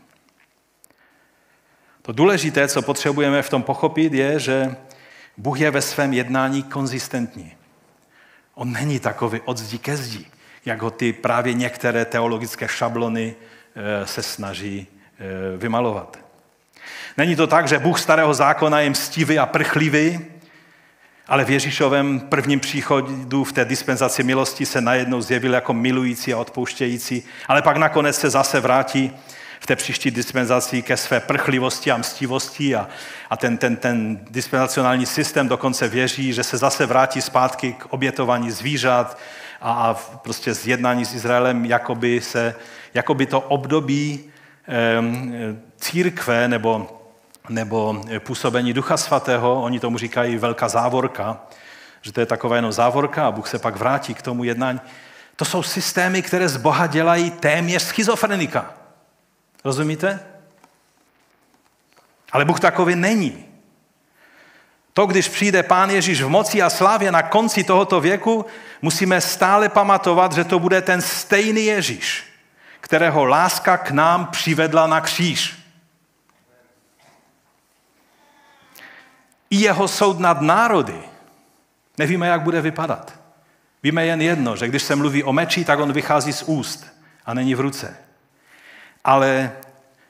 To 2.01 2.11
důležité, 2.11 2.67
co 2.67 2.81
potřebujeme 2.81 3.41
v 3.41 3.49
tom 3.49 3.63
pochopit, 3.63 4.13
je, 4.13 4.39
že 4.39 4.75
Bůh 5.37 5.59
je 5.59 5.71
ve 5.71 5.81
svém 5.81 6.13
jednání 6.13 6.63
konzistentní. 6.63 7.55
On 8.53 8.71
není 8.71 8.99
takový 8.99 9.41
od 9.45 9.57
zdi 9.57 9.77
ke 9.77 9.97
zdi 9.97 10.25
jak 10.67 10.81
ho 10.81 10.91
ty 10.91 11.13
právě 11.13 11.53
některé 11.53 12.05
teologické 12.05 12.67
šablony 12.67 13.35
eh, 13.75 14.07
se 14.07 14.23
snaží 14.23 14.87
eh, 14.87 15.57
vymalovat. 15.57 16.17
Není 17.17 17.35
to 17.35 17.47
tak, 17.47 17.67
že 17.67 17.79
Bůh 17.79 17.99
starého 17.99 18.33
zákona 18.33 18.79
je 18.79 18.89
mstivý 18.89 19.39
a 19.39 19.45
prchlivý, 19.45 20.25
ale 21.27 21.45
v 21.45 21.49
Ježíšovém 21.49 22.19
prvním 22.19 22.59
příchodu 22.59 23.43
v 23.43 23.51
té 23.51 23.65
dispenzaci 23.65 24.23
milosti 24.23 24.65
se 24.65 24.81
najednou 24.81 25.21
zjevil 25.21 25.53
jako 25.53 25.73
milující 25.73 26.33
a 26.33 26.37
odpouštějící, 26.37 27.23
ale 27.47 27.61
pak 27.61 27.77
nakonec 27.77 28.19
se 28.19 28.29
zase 28.29 28.59
vrátí 28.59 29.11
v 29.59 29.65
té 29.65 29.75
příští 29.75 30.11
dispenzaci 30.11 30.81
ke 30.81 30.97
své 30.97 31.19
prchlivosti 31.19 31.91
a 31.91 31.97
mstivosti 31.97 32.75
a, 32.75 32.87
a 33.29 33.37
ten, 33.37 33.57
ten, 33.57 33.75
ten 33.75 34.19
dispenzacionální 34.29 35.05
systém 35.05 35.47
dokonce 35.47 35.87
věří, 35.87 36.33
že 36.33 36.43
se 36.43 36.57
zase 36.57 36.85
vrátí 36.85 37.21
zpátky 37.21 37.73
k 37.73 37.85
obětování 37.89 38.51
zvířat, 38.51 39.17
a, 39.61 39.71
a 39.71 39.93
prostě 39.93 40.53
zjednání 40.53 41.05
s 41.05 41.15
Izraelem, 41.15 41.65
jakoby, 41.65 42.21
se, 42.21 42.55
jakoby 42.93 43.25
to 43.25 43.41
období 43.41 44.23
e, 44.67 45.03
církve 45.77 46.47
nebo 46.47 46.96
nebo 47.49 48.01
působení 48.19 48.73
Ducha 48.73 48.97
Svatého, 48.97 49.61
oni 49.61 49.79
tomu 49.79 49.97
říkají 49.97 50.37
velká 50.37 50.69
závorka, 50.69 51.41
že 52.01 52.11
to 52.11 52.19
je 52.19 52.25
taková 52.25 52.55
jenom 52.55 52.71
závorka 52.71 53.27
a 53.27 53.31
Bůh 53.31 53.47
se 53.47 53.59
pak 53.59 53.75
vrátí 53.75 54.13
k 54.13 54.21
tomu 54.21 54.43
jednání. 54.43 54.81
To 55.35 55.45
jsou 55.45 55.63
systémy, 55.63 56.21
které 56.21 56.49
z 56.49 56.57
Boha 56.57 56.87
dělají 56.87 57.31
téměř 57.31 57.83
schizofrenika. 57.83 58.73
Rozumíte? 59.65 60.19
Ale 62.31 62.45
Bůh 62.45 62.59
takový 62.59 62.95
není. 62.95 63.45
To, 64.93 65.05
když 65.05 65.27
přijde 65.27 65.63
Pán 65.63 65.89
Ježíš 65.89 66.21
v 66.21 66.29
moci 66.29 66.61
a 66.61 66.69
slávě 66.69 67.11
na 67.11 67.21
konci 67.21 67.63
tohoto 67.63 68.01
věku, 68.01 68.45
musíme 68.81 69.21
stále 69.21 69.69
pamatovat, 69.69 70.33
že 70.33 70.43
to 70.43 70.59
bude 70.59 70.81
ten 70.81 71.01
stejný 71.01 71.65
Ježíš, 71.65 72.23
kterého 72.81 73.25
láska 73.25 73.77
k 73.77 73.91
nám 73.91 74.25
přivedla 74.25 74.87
na 74.87 75.01
kříž. 75.01 75.66
I 79.49 79.55
jeho 79.55 79.87
soud 79.87 80.19
nad 80.19 80.41
národy. 80.41 80.99
Nevíme, 81.97 82.27
jak 82.27 82.41
bude 82.41 82.61
vypadat. 82.61 83.13
Víme 83.83 84.05
jen 84.05 84.21
jedno, 84.21 84.55
že 84.55 84.67
když 84.67 84.83
se 84.83 84.95
mluví 84.95 85.23
o 85.23 85.33
meči, 85.33 85.65
tak 85.65 85.79
on 85.79 85.93
vychází 85.93 86.33
z 86.33 86.43
úst 86.43 86.85
a 87.25 87.33
není 87.33 87.55
v 87.55 87.59
ruce. 87.59 87.97
Ale 89.03 89.51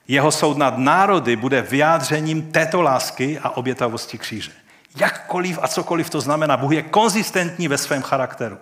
jeho 0.08 0.32
soud 0.32 0.58
nad 0.58 0.78
národy 0.78 1.36
bude 1.36 1.62
vyjádřením 1.62 2.52
této 2.52 2.82
lásky 2.82 3.40
a 3.40 3.50
obětavosti 3.50 4.18
kříže. 4.18 4.52
Jakkoliv 4.96 5.60
a 5.62 5.68
cokoliv 5.68 6.10
to 6.10 6.22
znamená, 6.22 6.58
Bůh 6.58 6.72
je 6.72 6.82
konzistentní 6.82 7.68
ve 7.68 7.78
svém 7.78 8.02
charakteru. 8.02 8.58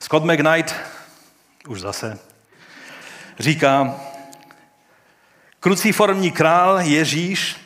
Scott 0.00 0.24
McKnight, 0.24 0.74
už 1.68 1.80
zase, 1.80 2.18
říká, 3.38 3.94
kruciformní 5.60 6.30
král 6.30 6.80
Ježíš 6.80 7.56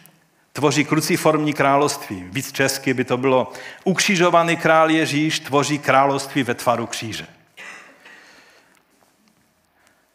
tvoří 0.56 0.84
kruciformní 0.84 1.52
království. 1.52 2.24
Víc 2.32 2.52
česky 2.52 2.94
by 2.94 3.04
to 3.04 3.16
bylo 3.16 3.52
ukřižovaný 3.84 4.56
král 4.56 4.90
Ježíš 4.90 5.40
tvoří 5.40 5.78
království 5.78 6.42
ve 6.42 6.54
tvaru 6.54 6.86
kříže. 6.86 7.26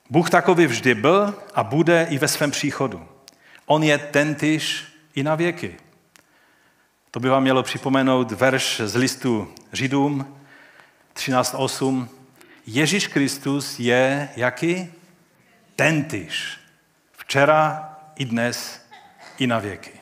Bůh 0.10 0.30
takový 0.30 0.66
vždy 0.66 0.96
byl 0.96 1.36
a 1.56 1.64
bude 1.64 2.08
i 2.10 2.18
ve 2.18 2.28
svém 2.28 2.52
příchodu. 2.52 3.08
On 3.66 3.84
je 3.84 3.98
tentýž 3.98 4.84
i 5.16 5.24
na 5.24 5.36
věky. 5.36 5.78
To 7.12 7.20
by 7.20 7.30
vám 7.30 7.44
mělo 7.44 7.64
připomenout 7.64 8.32
verš 8.32 8.82
z 8.86 8.96
listu 8.96 9.54
Židům 9.74 10.38
13.8. 11.16 12.08
Ježíš 12.68 13.08
Kristus 13.08 13.80
je 13.80 14.30
jaký? 14.36 14.92
Tentýž. 15.76 16.60
Včera 17.18 17.90
i 18.16 18.26
dnes 18.26 18.86
i 19.38 19.48
na 19.48 19.60
věky. 19.60 19.99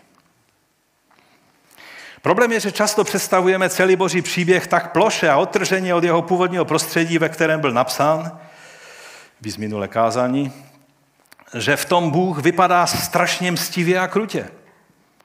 Problém 2.22 2.52
je, 2.52 2.60
že 2.60 2.72
často 2.72 3.04
představujeme 3.04 3.70
celý 3.70 3.96
boží 3.96 4.22
příběh 4.22 4.68
tak 4.68 4.92
ploše 4.92 5.30
a 5.30 5.38
odtrženě 5.38 5.96
od 5.96 6.04
jeho 6.04 6.22
původního 6.22 6.66
prostředí, 6.66 7.18
ve 7.18 7.30
kterém 7.30 7.62
byl 7.62 7.72
napsán, 7.72 8.40
víc 9.42 9.58
minulé 9.58 9.88
kázání, 9.88 10.54
že 11.54 11.76
v 11.76 11.86
tom 11.86 12.12
Bůh 12.12 12.40
vypadá 12.40 12.88
strašně 12.88 13.52
mstivě 13.52 14.00
a 14.00 14.08
krutě. 14.08 14.50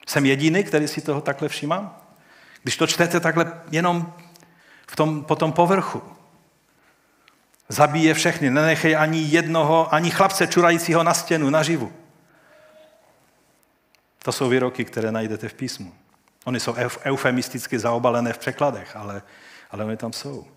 Jsem 0.07 0.25
jediný, 0.25 0.63
který 0.63 0.87
si 0.87 1.01
toho 1.01 1.21
takhle 1.21 1.49
všímám? 1.49 1.97
Když 2.63 2.77
to 2.77 2.87
čtete 2.87 3.19
takhle 3.19 3.61
jenom 3.71 4.13
v 4.87 4.95
tom, 4.95 5.23
po 5.23 5.35
tom 5.35 5.51
povrchu. 5.51 6.03
Zabíje 7.69 8.13
všechny, 8.13 8.49
nenechej 8.49 8.97
ani 8.97 9.21
jednoho, 9.21 9.93
ani 9.93 10.11
chlapce 10.11 10.47
čurajícího 10.47 11.03
na 11.03 11.13
stěnu, 11.13 11.49
naživu. 11.49 11.93
To 14.23 14.31
jsou 14.31 14.49
výroky, 14.49 14.85
které 14.85 15.11
najdete 15.11 15.49
v 15.49 15.53
písmu. 15.53 15.93
Oni 16.43 16.59
jsou 16.59 16.75
eufemisticky 17.03 17.79
zaobalené 17.79 18.33
v 18.33 18.37
překladech, 18.37 18.95
ale, 18.95 19.21
ale 19.71 19.85
oni 19.85 19.97
tam 19.97 20.13
jsou. 20.13 20.47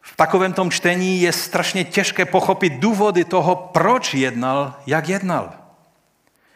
V 0.00 0.16
takovém 0.16 0.52
tom 0.52 0.70
čtení 0.70 1.20
je 1.20 1.32
strašně 1.32 1.84
těžké 1.84 2.24
pochopit 2.24 2.72
důvody 2.72 3.24
toho, 3.24 3.56
proč 3.56 4.14
jednal, 4.14 4.74
jak 4.86 5.08
jednal. 5.08 5.52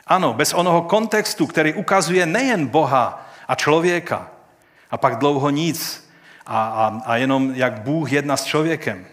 Ano, 0.07 0.35
bez 0.35 0.55
onoho 0.55 0.83
kontextu, 0.83 1.47
který 1.47 1.75
ukazuje 1.75 2.27
nejen 2.27 2.67
Boha 2.67 3.27
a 3.49 3.55
člověka, 3.55 4.31
a 4.91 4.97
pak 4.97 5.19
dlouho 5.19 5.51
nic, 5.51 6.11
a, 6.47 6.65
a, 6.65 7.01
a 7.05 7.17
jenom 7.17 7.55
jak 7.55 7.83
Bůh 7.83 8.13
jedná 8.13 8.37
s 8.37 8.45
člověkem. 8.45 9.07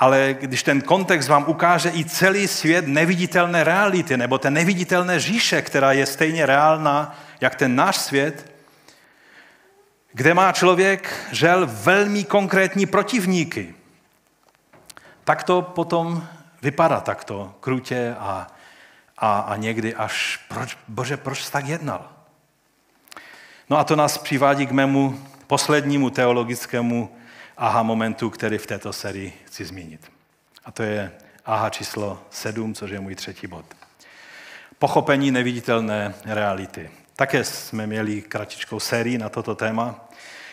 Ale 0.00 0.36
když 0.40 0.62
ten 0.62 0.80
kontext 0.80 1.28
vám 1.28 1.44
ukáže 1.46 1.90
i 1.94 2.04
celý 2.04 2.48
svět 2.48 2.86
neviditelné 2.86 3.64
reality, 3.64 4.16
nebo 4.16 4.38
ten 4.38 4.54
neviditelné 4.54 5.20
říše, 5.20 5.62
která 5.62 5.92
je 5.92 6.06
stejně 6.06 6.46
reálná, 6.46 7.18
jak 7.40 7.54
ten 7.54 7.76
náš 7.76 7.96
svět, 7.96 8.52
kde 10.12 10.34
má 10.34 10.52
člověk, 10.52 11.28
žel, 11.32 11.68
velmi 11.72 12.24
konkrétní 12.24 12.86
protivníky, 12.86 13.74
tak 15.24 15.42
to 15.42 15.62
potom 15.62 16.28
vypadá 16.62 17.00
takto 17.00 17.54
krutě 17.60 18.14
a, 18.18 18.46
a, 19.18 19.40
a 19.40 19.56
někdy 19.56 19.94
až, 19.94 20.40
proč, 20.48 20.78
bože, 20.88 21.16
proč 21.16 21.48
tak 21.48 21.66
jednal? 21.66 22.08
No 23.70 23.78
a 23.78 23.84
to 23.84 23.96
nás 23.96 24.18
přivádí 24.18 24.66
k 24.66 24.70
mému 24.70 25.26
poslednímu 25.46 26.10
teologickému 26.10 27.16
aha 27.60 27.82
momentu, 27.82 28.30
který 28.30 28.58
v 28.58 28.66
této 28.66 28.92
sérii 28.92 29.32
chci 29.46 29.64
zmínit. 29.64 30.12
A 30.64 30.70
to 30.70 30.82
je 30.82 31.12
aha 31.44 31.70
číslo 31.70 32.22
7, 32.30 32.74
což 32.74 32.90
je 32.90 33.00
můj 33.00 33.14
třetí 33.14 33.46
bod. 33.46 33.64
Pochopení 34.78 35.30
neviditelné 35.30 36.14
reality. 36.24 36.90
Také 37.16 37.44
jsme 37.44 37.86
měli 37.86 38.22
kratičkou 38.22 38.80
sérii 38.80 39.18
na 39.18 39.28
toto 39.28 39.54
téma. 39.54 40.08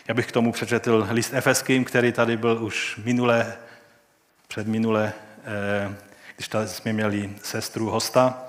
Já 0.08 0.13
bych 0.13 0.28
k 0.28 0.32
tomu 0.32 0.52
přečetl 0.52 1.08
list 1.10 1.34
Efeským, 1.34 1.86
který 1.86 2.12
tady 2.12 2.38
byl 2.38 2.63
už 2.63 3.00
minule, 3.04 3.58
předminule, 4.48 5.13
eh, 5.46 5.96
když 6.36 6.48
tady 6.48 6.67
jsme 6.67 6.93
měli 6.93 7.30
sestru 7.43 7.89
hosta, 7.89 8.43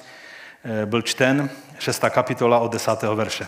eh, 0.65 0.87
byl 0.87 1.03
čten, 1.03 1.51
6. 1.79 2.11
kapitola 2.11 2.59
od 2.59 2.73
10. 2.73 3.15
verše. 3.15 3.47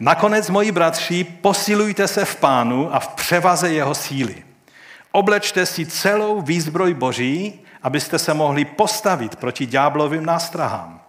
Nakonec, 0.00 0.50
moji 0.50 0.72
bratři, 0.72 1.24
posilujte 1.24 2.08
se 2.08 2.24
v 2.24 2.36
pánu 2.36 2.94
a 2.94 3.00
v 3.00 3.08
převaze 3.08 3.72
jeho 3.72 3.94
síly. 3.94 4.47
Oblečte 5.12 5.66
si 5.66 5.86
celou 5.86 6.40
výzbroj 6.40 6.94
boží, 6.94 7.60
abyste 7.82 8.18
se 8.18 8.34
mohli 8.34 8.64
postavit 8.64 9.36
proti 9.36 9.66
ďáblovým 9.66 10.26
nástrahám. 10.26 11.00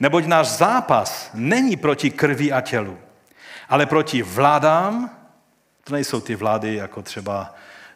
Neboť 0.00 0.24
náš 0.26 0.48
zápas 0.48 1.30
není 1.34 1.76
proti 1.76 2.10
krvi 2.10 2.52
a 2.52 2.60
tělu, 2.60 2.98
ale 3.68 3.86
proti 3.86 4.22
vládám, 4.22 5.10
to 5.84 5.92
nejsou 5.92 6.20
ty 6.20 6.34
vlády 6.36 6.74
jako 6.74 7.02
třeba 7.02 7.54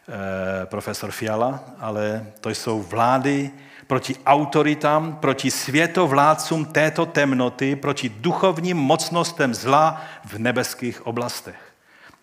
e, 0.09 0.65
profesor 0.65 1.11
Fiala, 1.11 1.59
ale 1.79 2.25
to 2.41 2.49
jsou 2.49 2.81
vlády 2.81 3.51
proti 3.87 4.15
autoritám, 4.25 5.15
proti 5.15 5.51
světovládcům 5.51 6.65
této 6.65 7.05
temnoty, 7.05 7.75
proti 7.75 8.09
duchovním 8.09 8.77
mocnostem 8.77 9.53
zla 9.53 10.01
v 10.25 10.37
nebeských 10.37 11.07
oblastech. 11.07 11.73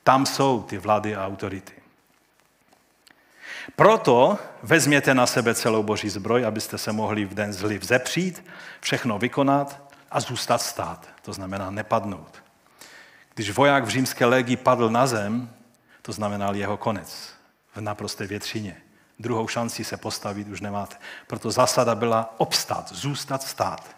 Tam 0.03 0.27
jsou 0.27 0.63
ty 0.63 0.79
vlády 0.79 1.17
a 1.17 1.27
autority. 1.27 1.73
Proto 3.77 4.39
vezměte 4.63 5.15
na 5.15 5.27
sebe 5.27 5.55
celou 5.55 5.83
boží 5.83 6.09
zbroj, 6.09 6.47
abyste 6.47 6.79
se 6.79 6.93
mohli 6.93 7.25
v 7.25 7.35
den 7.35 7.53
zli 7.53 7.79
vzepřít, 7.79 8.45
všechno 8.81 9.19
vykonat 9.19 9.95
a 10.11 10.21
zůstat 10.21 10.63
stát. 10.63 11.09
To 11.23 11.33
znamená 11.33 11.71
nepadnout. 11.71 12.43
Když 13.35 13.51
voják 13.51 13.85
v 13.85 13.89
římské 13.89 14.25
legii 14.25 14.57
padl 14.57 14.91
na 14.91 15.07
zem, 15.07 15.51
to 16.03 16.13
znamenal 16.13 16.57
jeho 16.57 16.77
konec 16.77 17.31
v 17.75 17.81
naprosté 17.81 18.27
většině. 18.27 18.77
Druhou 19.19 19.49
šanci 19.49 19.85
se 19.85 19.97
postavit 19.97 20.49
už 20.49 20.61
nemáte. 20.61 20.97
Proto 21.27 21.51
zásada 21.51 21.95
byla 21.95 22.35
obstat, 22.37 22.93
zůstat 22.93 23.43
stát. 23.43 23.96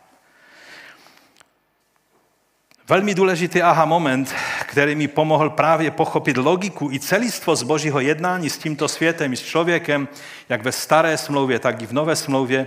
Velmi 2.89 3.15
důležitý 3.15 3.63
aha 3.63 3.85
moment, 3.85 4.35
který 4.67 4.95
mi 4.95 5.09
pomohl 5.09 5.51
právě 5.51 5.91
pochopit 5.91 6.37
logiku 6.37 6.91
i 6.93 7.01
celistvo 7.01 7.57
z 7.57 7.63
božího 7.63 8.01
jednání 8.01 8.51
s 8.51 8.59
tímto 8.59 8.89
světem 8.89 9.33
i 9.33 9.37
s 9.37 9.43
člověkem, 9.43 10.09
jak 10.49 10.63
ve 10.63 10.73
staré 10.73 11.19
smlouvě, 11.19 11.59
tak 11.59 11.83
i 11.83 11.87
v 11.87 11.93
nové 11.93 12.17
smlouvě, 12.17 12.67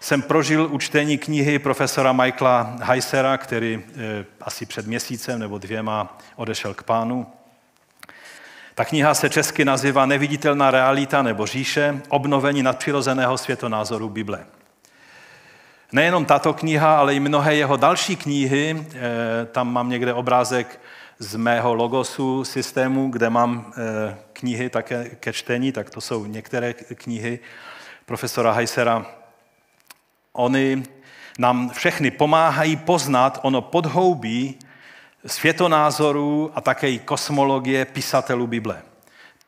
jsem 0.00 0.22
prožil 0.22 0.68
učtení 0.70 1.18
knihy 1.18 1.58
profesora 1.58 2.12
Michaela 2.12 2.76
Heisera, 2.82 3.38
který 3.38 3.82
eh, 3.84 4.24
asi 4.40 4.66
před 4.66 4.86
měsícem 4.86 5.38
nebo 5.38 5.58
dvěma 5.58 6.18
odešel 6.36 6.74
k 6.74 6.82
pánu. 6.82 7.26
Ta 8.74 8.84
kniha 8.84 9.14
se 9.14 9.30
česky 9.30 9.64
nazývá 9.64 10.06
Neviditelná 10.06 10.70
realita 10.70 11.22
nebo 11.22 11.46
říše, 11.46 12.02
obnovení 12.08 12.62
nadpřirozeného 12.62 13.38
světonázoru 13.38 14.08
Bible. 14.08 14.46
Nejenom 15.96 16.24
tato 16.24 16.52
kniha, 16.52 16.98
ale 16.98 17.14
i 17.14 17.20
mnohé 17.20 17.54
jeho 17.54 17.76
další 17.76 18.16
knihy, 18.16 18.76
eh, 18.76 19.46
tam 19.46 19.72
mám 19.72 19.88
někde 19.88 20.14
obrázek 20.14 20.80
z 21.18 21.36
mého 21.36 21.74
logosu 21.74 22.44
systému, 22.44 23.08
kde 23.08 23.30
mám 23.30 23.72
eh, 23.72 24.16
knihy 24.32 24.70
také 24.70 25.04
ke 25.04 25.32
čtení, 25.32 25.72
tak 25.72 25.90
to 25.90 26.00
jsou 26.00 26.26
některé 26.26 26.72
knihy 26.72 27.38
profesora 28.06 28.52
Heisera. 28.52 29.06
Oni 30.32 30.82
nám 31.38 31.70
všechny 31.70 32.10
pomáhají 32.10 32.76
poznat 32.76 33.38
ono 33.42 33.62
podhoubí 33.62 34.58
světonázorů 35.26 36.50
a 36.54 36.60
také 36.60 36.90
i 36.90 36.98
kosmologie 36.98 37.84
pisatelů 37.84 38.46
Bible. 38.46 38.82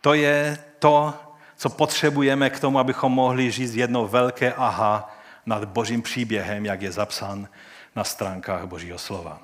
To 0.00 0.14
je 0.14 0.58
to, 0.78 1.14
co 1.56 1.68
potřebujeme 1.70 2.50
k 2.50 2.60
tomu, 2.60 2.78
abychom 2.78 3.12
mohli 3.12 3.50
říct 3.50 3.74
jedno 3.74 4.08
velké 4.08 4.52
aha 4.52 5.17
nad 5.48 5.64
božím 5.64 6.02
příběhem, 6.02 6.66
jak 6.66 6.82
je 6.82 6.92
zapsán 6.92 7.48
na 7.96 8.04
stránkách 8.04 8.64
božího 8.66 8.98
slova. 8.98 9.40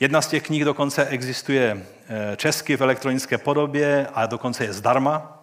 Jedna 0.00 0.22
z 0.22 0.26
těch 0.26 0.42
knih 0.42 0.64
dokonce 0.64 1.06
existuje 1.06 1.86
eh, 2.08 2.36
česky 2.36 2.76
v 2.76 2.80
elektronické 2.80 3.38
podobě 3.38 4.08
a 4.14 4.26
dokonce 4.26 4.64
je 4.64 4.72
zdarma. 4.72 5.42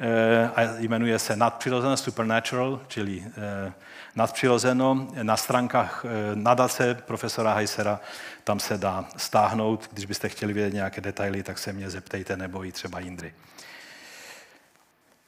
Eh, 0.00 0.50
a 0.56 0.78
jmenuje 0.78 1.18
se 1.18 1.36
Nadpřirozené 1.36 1.96
Supernatural, 1.96 2.80
čili 2.88 3.24
eh, 3.26 3.72
nadpřirozeno. 4.14 5.08
Na 5.22 5.36
stránkách 5.36 6.04
nadace 6.34 6.94
profesora 6.94 7.54
Heisera 7.54 8.00
tam 8.44 8.60
se 8.60 8.78
dá 8.78 9.04
stáhnout. 9.16 9.88
Když 9.92 10.04
byste 10.04 10.28
chtěli 10.28 10.52
vědět 10.52 10.74
nějaké 10.74 11.00
detaily, 11.00 11.42
tak 11.42 11.58
se 11.58 11.72
mě 11.72 11.90
zeptejte 11.90 12.36
nebo 12.36 12.64
i 12.64 12.72
třeba 12.72 13.00
Jindry. 13.00 13.34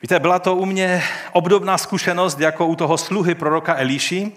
Víte, 0.02 0.20
byla 0.20 0.38
to 0.38 0.56
u 0.56 0.64
mě 0.64 1.02
obdobná 1.32 1.78
zkušenost 1.78 2.40
jako 2.40 2.66
u 2.66 2.76
toho 2.76 2.98
sluhy 2.98 3.34
proroka 3.34 3.76
Elíši, 3.76 4.32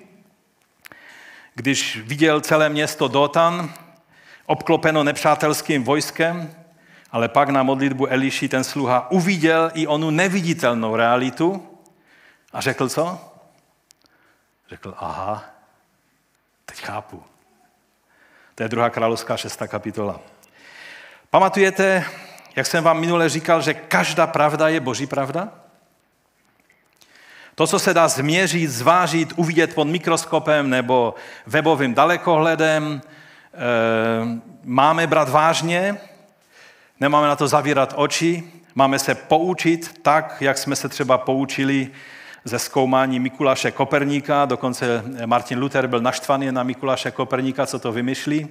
když 1.55 1.97
viděl 1.97 2.41
celé 2.41 2.70
město 2.70 3.07
Dotan, 3.07 3.74
obklopeno 4.45 5.03
nepřátelským 5.03 5.84
vojskem, 5.84 6.55
ale 7.12 7.28
pak 7.28 7.49
na 7.49 7.64
modlitbu 7.64 8.07
Eliši 8.07 8.49
ten 8.49 8.64
sluha 8.64 9.12
uviděl 9.12 9.72
i 9.74 9.88
onu 9.88 10.10
neviditelnou 10.10 10.95
realitu 10.95 11.78
a 12.53 12.62
řekl 12.62 12.89
co? 12.89 13.32
Řekl, 14.70 14.95
aha, 14.97 15.45
teď 16.66 16.82
chápu. 16.82 17.24
To 18.55 18.64
je 18.64 18.70
druhá 18.70 18.89
královská 18.89 19.38
šestá 19.38 19.68
kapitola. 19.68 20.20
Pamatujete, 21.30 22.05
jak 22.60 22.68
jsem 22.68 22.84
vám 22.84 22.99
minule 22.99 23.30
říkal, 23.30 23.62
že 23.62 23.74
každá 23.74 24.28
pravda 24.28 24.68
je 24.68 24.80
boží 24.80 25.07
pravda? 25.07 25.49
To, 27.55 27.68
co 27.68 27.80
se 27.80 27.93
dá 27.93 28.07
změřit, 28.07 28.68
zvážit, 28.68 29.34
uvidět 29.36 29.76
pod 29.76 29.88
mikroskopem 29.88 30.70
nebo 30.70 31.16
webovým 31.47 31.93
dalekohledem, 31.93 33.01
eh, 33.01 33.60
máme 34.64 35.07
brát 35.07 35.30
vážně, 35.30 35.97
nemáme 36.99 37.28
na 37.28 37.36
to 37.36 37.47
zavírat 37.47 37.93
oči, 37.95 38.43
máme 38.76 38.99
se 38.99 39.16
poučit 39.16 40.01
tak, 40.01 40.38
jak 40.41 40.57
jsme 40.57 40.76
se 40.76 40.89
třeba 40.89 41.18
poučili 41.18 41.88
ze 42.43 42.60
zkoumání 42.60 43.20
Mikuláše 43.20 43.72
Koperníka, 43.72 44.45
dokonce 44.45 45.03
Martin 45.26 45.60
Luther 45.60 45.88
byl 45.88 45.99
naštvaný 45.99 46.51
na 46.51 46.64
Mikuláše 46.64 47.12
Koperníka, 47.12 47.66
co 47.66 47.80
to 47.80 47.91
vymyšlí, 47.91 48.47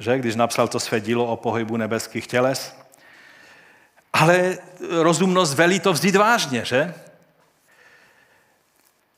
že, 0.00 0.18
když 0.18 0.34
napsal 0.34 0.68
to 0.68 0.80
své 0.80 1.00
dílo 1.00 1.26
o 1.26 1.36
pohybu 1.36 1.76
nebeských 1.76 2.26
těles. 2.26 2.81
Ale 4.12 4.58
rozumnost 4.90 5.54
velí 5.54 5.80
to 5.80 5.92
vzít 5.92 6.16
vážně, 6.16 6.64
že? 6.64 6.94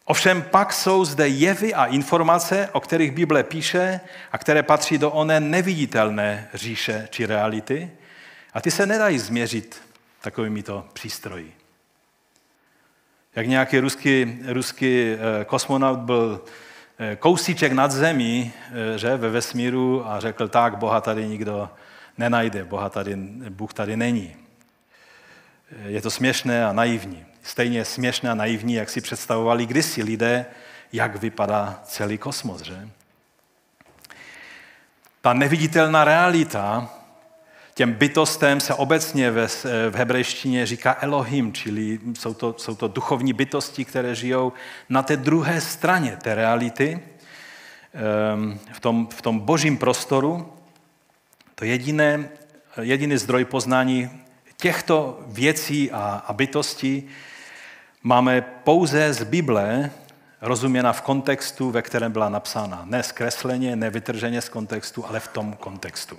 Ovšem 0.04 0.42
pak 0.42 0.72
jsou 0.72 1.04
zde 1.04 1.28
jevy 1.28 1.74
a 1.74 1.84
informace, 1.84 2.68
o 2.72 2.80
kterých 2.80 3.12
Bible 3.12 3.42
píše 3.42 4.00
a 4.32 4.38
které 4.38 4.62
patří 4.62 4.98
do 4.98 5.10
oné 5.10 5.40
neviditelné 5.40 6.48
říše 6.54 7.08
či 7.10 7.26
reality 7.26 7.90
a 8.54 8.60
ty 8.60 8.70
se 8.70 8.86
nedají 8.86 9.18
změřit 9.18 9.82
takovými 10.20 10.62
to 10.62 10.84
přístroji. 10.92 11.54
Jak 13.36 13.46
nějaký 13.46 13.78
ruský, 13.78 14.38
ruský 14.46 15.06
eh, 15.12 15.44
kosmonaut 15.44 15.98
byl 15.98 16.44
eh, 16.98 17.16
kousíček 17.16 17.72
nad 17.72 17.90
zemí, 17.90 18.52
eh, 18.94 18.98
že, 18.98 19.16
ve 19.16 19.30
vesmíru 19.30 20.08
a 20.08 20.20
řekl, 20.20 20.48
tak, 20.48 20.76
Boha 20.76 21.00
tady 21.00 21.26
nikdo 21.28 21.68
nenajde, 22.18 22.64
Boha 22.64 22.88
tady, 22.88 23.16
Bůh 23.50 23.74
tady 23.74 23.96
není. 23.96 24.43
Je 25.86 26.02
to 26.02 26.10
směšné 26.10 26.66
a 26.66 26.72
naivní 26.72 27.26
stejně 27.44 27.84
směšné 27.84 28.30
a 28.30 28.34
naivní, 28.34 28.74
jak 28.74 28.90
si 28.90 29.00
představovali 29.00 29.66
kdysi 29.66 30.02
lidé, 30.02 30.46
jak 30.92 31.16
vypadá 31.16 31.80
celý 31.84 32.18
kosmos. 32.18 32.62
Že? 32.62 32.88
Ta 35.20 35.32
neviditelná 35.32 36.04
realita 36.04 36.90
těm 37.74 37.92
bytostem 37.92 38.60
se 38.60 38.74
obecně 38.74 39.30
ve, 39.30 39.46
v 39.90 39.94
hebrejštině 39.94 40.66
říká 40.66 40.96
Elohim, 41.00 41.52
čili 41.52 42.00
jsou 42.18 42.34
to, 42.34 42.54
jsou 42.58 42.74
to 42.74 42.88
duchovní 42.88 43.32
bytosti, 43.32 43.84
které 43.84 44.14
žijou 44.14 44.52
na 44.88 45.02
té 45.02 45.16
druhé 45.16 45.60
straně 45.60 46.18
té 46.22 46.34
reality, 46.34 47.00
ehm, 47.94 48.60
v 48.72 48.80
tom, 48.80 49.08
v 49.12 49.22
tom 49.22 49.40
božím 49.40 49.78
prostoru. 49.78 50.52
To 51.54 51.64
jediné, 51.64 52.28
jediný 52.80 53.16
zdroj 53.16 53.44
poznání 53.44 54.23
těchto 54.64 55.20
věcí 55.26 55.92
a, 55.92 56.32
bytostí 56.32 57.08
máme 58.02 58.40
pouze 58.40 59.12
z 59.12 59.24
Bible 59.24 59.90
rozuměna 60.40 60.92
v 60.92 61.02
kontextu, 61.02 61.70
ve 61.70 61.82
kterém 61.82 62.12
byla 62.12 62.28
napsána. 62.28 62.82
Ne 62.84 63.02
zkresleně, 63.02 63.76
ne 63.76 63.90
vytrženě 63.90 64.40
z 64.40 64.48
kontextu, 64.48 65.04
ale 65.08 65.20
v 65.20 65.28
tom 65.28 65.52
kontextu. 65.52 66.16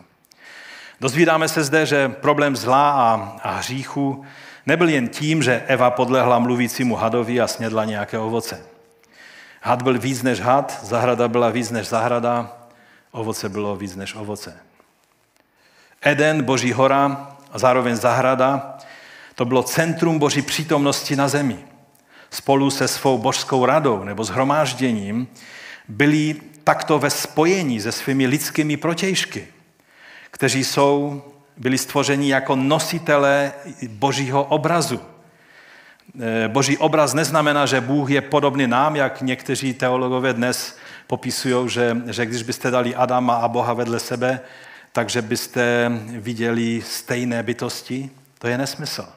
Dozvídáme 1.02 1.48
se 1.48 1.64
zde, 1.64 1.86
že 1.86 2.10
problém 2.10 2.56
zla 2.56 2.92
a, 2.92 3.38
a 3.42 3.52
hříchu 3.52 4.26
nebyl 4.66 4.90
jen 4.90 5.08
tím, 5.08 5.44
že 5.44 5.64
Eva 5.68 5.90
podlehla 5.92 6.40
mluvícímu 6.40 6.96
hadovi 6.96 7.42
a 7.42 7.48
snědla 7.48 7.86
nějaké 7.86 8.20
ovoce. 8.20 8.62
Had 9.62 9.82
byl 9.82 10.00
víc 10.00 10.22
než 10.22 10.40
had, 10.40 10.80
zahrada 10.84 11.28
byla 11.28 11.50
víc 11.50 11.72
než 11.72 11.88
zahrada, 11.88 12.54
ovoce 13.12 13.50
bylo 13.50 13.76
víc 13.76 13.96
než 13.96 14.16
ovoce. 14.16 14.58
Eden, 16.02 16.44
boží 16.44 16.74
hora 16.74 17.35
a 17.56 17.60
zároveň 17.60 17.96
zahrada, 17.96 18.78
to 19.36 19.46
bylo 19.46 19.64
centrum 19.64 20.20
boží 20.20 20.42
přítomnosti 20.42 21.16
na 21.16 21.28
zemi 21.28 21.58
spolu 22.36 22.70
se 22.70 22.88
svou 22.88 23.18
božskou 23.18 23.66
radou 23.66 24.04
nebo 24.04 24.24
zhromážděním 24.24 25.28
byli 25.88 26.36
takto 26.64 27.00
ve 27.00 27.10
spojení 27.10 27.82
se 27.82 27.92
svými 27.92 28.28
lidskými 28.28 28.78
protějšky, 28.78 29.48
kteří 30.32 30.64
jsou, 30.64 31.24
byli 31.58 31.78
stvořeni 31.78 32.32
jako 32.32 32.56
nositelé 32.56 33.52
božího 33.88 34.44
obrazu. 34.44 35.00
E, 36.22 36.48
boží 36.48 36.78
obraz 36.78 37.14
neznamená, 37.14 37.66
že 37.66 37.82
Bůh 37.82 38.10
je 38.10 38.22
podobný 38.22 38.68
nám, 38.68 38.96
jak 38.96 39.22
někteří 39.22 39.74
teologové 39.74 40.34
dnes 40.34 40.78
popisují, 41.08 41.70
že, 41.70 41.98
že 42.06 42.26
když 42.26 42.44
byste 42.44 42.72
dali 42.72 42.96
Adama 42.96 43.36
a 43.36 43.48
Boha 43.48 43.74
vedle 43.74 44.00
sebe, 44.00 44.40
takže 44.96 45.22
byste 45.22 45.92
viděli 46.08 46.82
stejné 46.82 47.44
bytosti. 47.44 48.10
To 48.40 48.48
je 48.48 48.58
nesmysl. 48.58 49.08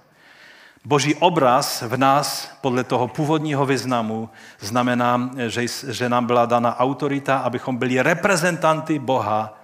Boží 0.85 1.15
obraz 1.15 1.83
v 1.83 1.97
nás 1.97 2.59
podle 2.61 2.85
toho 2.85 3.09
původního 3.09 3.67
významu 3.67 4.31
znamená, 4.61 5.31
že, 5.47 5.67
že 5.89 6.09
nám 6.09 6.27
byla 6.27 6.47
dána 6.47 6.79
autorita, 6.79 7.39
abychom 7.39 7.77
byli 7.77 8.03
reprezentanty 8.03 8.99
Boha 8.99 9.61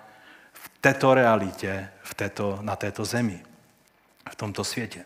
v 0.52 0.70
této 0.80 1.14
realitě, 1.14 1.88
v 2.02 2.14
této, 2.14 2.58
na 2.60 2.76
této 2.76 3.04
zemi, 3.04 3.40
v 4.30 4.36
tomto 4.36 4.64
světě. 4.64 5.04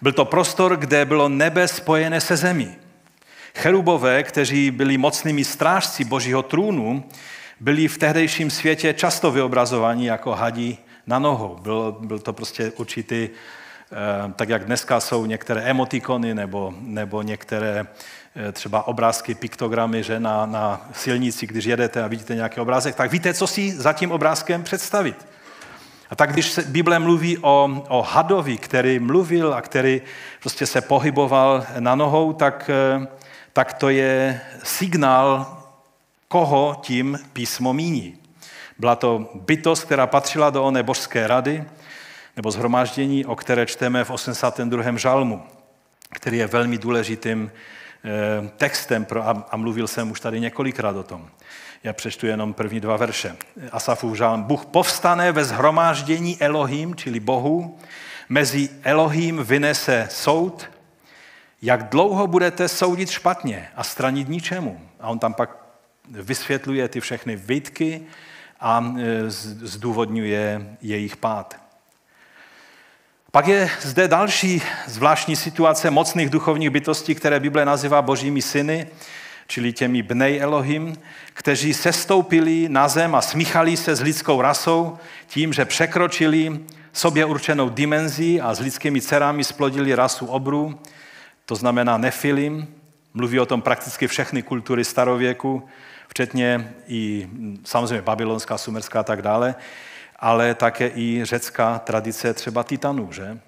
Byl 0.00 0.12
to 0.12 0.24
prostor, 0.24 0.76
kde 0.76 1.04
bylo 1.04 1.28
nebe 1.28 1.68
spojené 1.68 2.20
se 2.20 2.36
zemí. 2.36 2.76
Cherubové, 3.54 4.22
kteří 4.22 4.70
byli 4.70 4.98
mocnými 4.98 5.44
strážci 5.44 6.04
Božího 6.04 6.42
trůnu, 6.42 7.04
byli 7.62 7.88
v 7.88 7.98
tehdejším 7.98 8.50
světě 8.50 8.94
často 8.94 9.30
vyobrazováni 9.30 10.06
jako 10.06 10.32
hadí 10.34 10.78
na 11.06 11.18
nohou. 11.18 11.58
Byl, 11.62 11.96
byl 12.00 12.18
to 12.18 12.32
prostě 12.32 12.72
určitý 12.76 13.28
Eh, 13.92 14.32
tak 14.36 14.48
jak 14.48 14.64
dneska 14.64 15.00
jsou 15.00 15.26
některé 15.26 15.60
emotikony 15.60 16.34
nebo, 16.34 16.74
nebo 16.80 17.22
některé 17.22 17.86
eh, 18.36 18.52
třeba 18.52 18.86
obrázky, 18.86 19.34
piktogramy, 19.34 20.02
že 20.02 20.20
na, 20.20 20.46
na 20.46 20.86
silnici, 20.92 21.46
když 21.46 21.64
jedete 21.64 22.02
a 22.02 22.06
vidíte 22.06 22.34
nějaký 22.34 22.60
obrázek, 22.60 22.94
tak 22.94 23.12
víte, 23.12 23.34
co 23.34 23.46
si 23.46 23.70
za 23.70 23.92
tím 23.92 24.12
obrázkem 24.12 24.62
představit. 24.62 25.26
A 26.10 26.16
tak 26.16 26.32
když 26.32 26.50
se 26.50 26.62
Bible 26.62 26.98
mluví 26.98 27.38
o, 27.38 27.84
o 27.88 28.02
hadovi, 28.02 28.58
který 28.58 28.98
mluvil 28.98 29.54
a 29.54 29.60
který 29.60 30.02
prostě 30.40 30.66
se 30.66 30.80
pohyboval 30.80 31.66
na 31.78 31.94
nohou, 31.94 32.32
tak, 32.32 32.70
eh, 32.72 33.06
tak 33.52 33.72
to 33.72 33.88
je 33.88 34.40
signál, 34.62 35.61
koho 36.32 36.80
tím 36.82 37.18
písmo 37.32 37.72
míní. 37.72 38.16
Byla 38.78 38.96
to 38.96 39.30
bytost, 39.34 39.84
která 39.84 40.06
patřila 40.06 40.50
do 40.50 40.64
oné 40.64 40.82
božské 40.82 41.26
rady, 41.26 41.64
nebo 42.36 42.50
zhromáždění, 42.50 43.26
o 43.26 43.36
které 43.36 43.66
čteme 43.66 44.04
v 44.04 44.10
82. 44.10 44.96
žalmu, 44.96 45.42
který 46.14 46.38
je 46.38 46.46
velmi 46.46 46.78
důležitým 46.78 47.50
eh, 47.52 48.48
textem 48.56 49.04
pro, 49.04 49.28
a 49.50 49.56
mluvil 49.56 49.86
jsem 49.86 50.10
už 50.10 50.20
tady 50.20 50.40
několikrát 50.40 50.96
o 50.96 51.02
tom. 51.02 51.28
Já 51.84 51.92
přečtu 51.92 52.26
jenom 52.26 52.54
první 52.54 52.80
dva 52.80 52.96
verše. 52.96 53.36
Asafův 53.72 54.16
žalm. 54.16 54.42
Bůh 54.42 54.66
povstane 54.66 55.32
ve 55.32 55.44
zhromáždění 55.44 56.42
Elohim, 56.42 56.94
čili 56.94 57.20
Bohu, 57.20 57.78
mezi 58.28 58.68
Elohim 58.82 59.44
vynese 59.44 60.08
soud, 60.10 60.70
jak 61.62 61.88
dlouho 61.88 62.26
budete 62.26 62.68
soudit 62.68 63.10
špatně 63.10 63.68
a 63.76 63.84
stranit 63.84 64.28
ničemu. 64.28 64.80
A 65.00 65.08
on 65.08 65.18
tam 65.18 65.34
pak 65.34 65.61
vysvětluje 66.12 66.88
ty 66.88 67.00
všechny 67.00 67.36
výtky 67.36 68.02
a 68.60 68.94
e, 68.98 69.30
zdůvodňuje 69.30 70.76
jejich 70.82 71.16
pád. 71.16 71.62
Pak 73.30 73.46
je 73.46 73.70
zde 73.80 74.08
další 74.08 74.62
zvláštní 74.86 75.36
situace 75.36 75.90
mocných 75.90 76.30
duchovních 76.30 76.70
bytostí, 76.70 77.14
které 77.14 77.40
Bible 77.40 77.64
nazývá 77.64 78.02
božími 78.02 78.42
syny, 78.42 78.86
čili 79.46 79.72
těmi 79.72 80.02
Bnej 80.02 80.40
Elohim, 80.40 80.96
kteří 81.32 81.74
sestoupili 81.74 82.68
na 82.68 82.88
zem 82.88 83.14
a 83.14 83.20
smíchali 83.20 83.76
se 83.76 83.94
s 83.94 84.00
lidskou 84.00 84.40
rasou 84.40 84.98
tím, 85.26 85.52
že 85.52 85.64
překročili 85.64 86.60
sobě 86.92 87.24
určenou 87.24 87.68
dimenzí 87.68 88.40
a 88.40 88.54
s 88.54 88.60
lidskými 88.60 89.00
dcerami 89.00 89.44
splodili 89.44 89.94
rasu 89.94 90.26
obrů, 90.26 90.80
to 91.46 91.54
znamená 91.54 91.98
nefilim. 91.98 92.66
Mluví 93.14 93.40
o 93.40 93.46
tom 93.46 93.62
prakticky 93.62 94.06
všechny 94.06 94.42
kultury 94.42 94.84
starověku, 94.84 95.62
včetně 96.12 96.74
i 96.88 97.28
samozřejmě 97.64 98.02
babylonská, 98.02 98.58
sumerská 98.58 99.00
a 99.00 99.02
tak 99.02 99.22
dále, 99.22 99.54
ale 100.18 100.54
také 100.54 100.88
i 100.94 101.20
řecká 101.24 101.78
tradice 101.78 102.34
třeba 102.34 102.62
titanů, 102.62 103.12
že? 103.12 103.38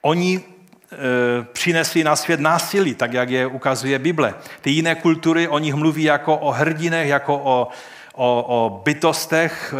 Oni 0.00 0.36
e, 0.36 1.44
přinesli 1.52 2.04
na 2.04 2.16
svět 2.16 2.40
násilí, 2.40 2.94
tak 2.94 3.12
jak 3.12 3.30
je 3.30 3.46
ukazuje 3.46 3.98
Bible. 3.98 4.34
Ty 4.60 4.70
jiné 4.70 4.94
kultury 4.94 5.48
o 5.48 5.58
nich 5.58 5.74
mluví 5.74 6.02
jako 6.02 6.36
o 6.36 6.50
hrdinech, 6.50 7.08
jako 7.08 7.40
o, 7.44 7.68
o, 8.14 8.44
o 8.48 8.82
bytostech, 8.84 9.74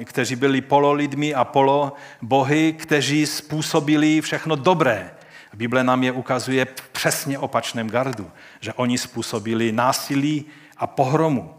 e, 0.00 0.04
kteří 0.04 0.36
byli 0.36 0.60
pololidmi 0.60 1.34
a 1.34 1.44
polobohy, 1.44 2.72
kteří 2.72 3.26
způsobili 3.26 4.20
všechno 4.20 4.56
dobré. 4.56 5.10
Bible 5.54 5.84
nám 5.84 6.02
je 6.02 6.12
ukazuje 6.12 6.64
v 6.64 6.88
přesně 6.88 7.38
opačném 7.38 7.90
gardu, 7.90 8.30
že 8.60 8.72
oni 8.72 8.98
způsobili 8.98 9.72
násilí 9.72 10.44
a 10.76 10.86
pohromu. 10.86 11.54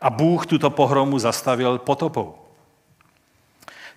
A 0.00 0.10
Bůh 0.10 0.46
tuto 0.46 0.70
pohromu 0.70 1.18
zastavil 1.18 1.78
potopou. 1.78 2.34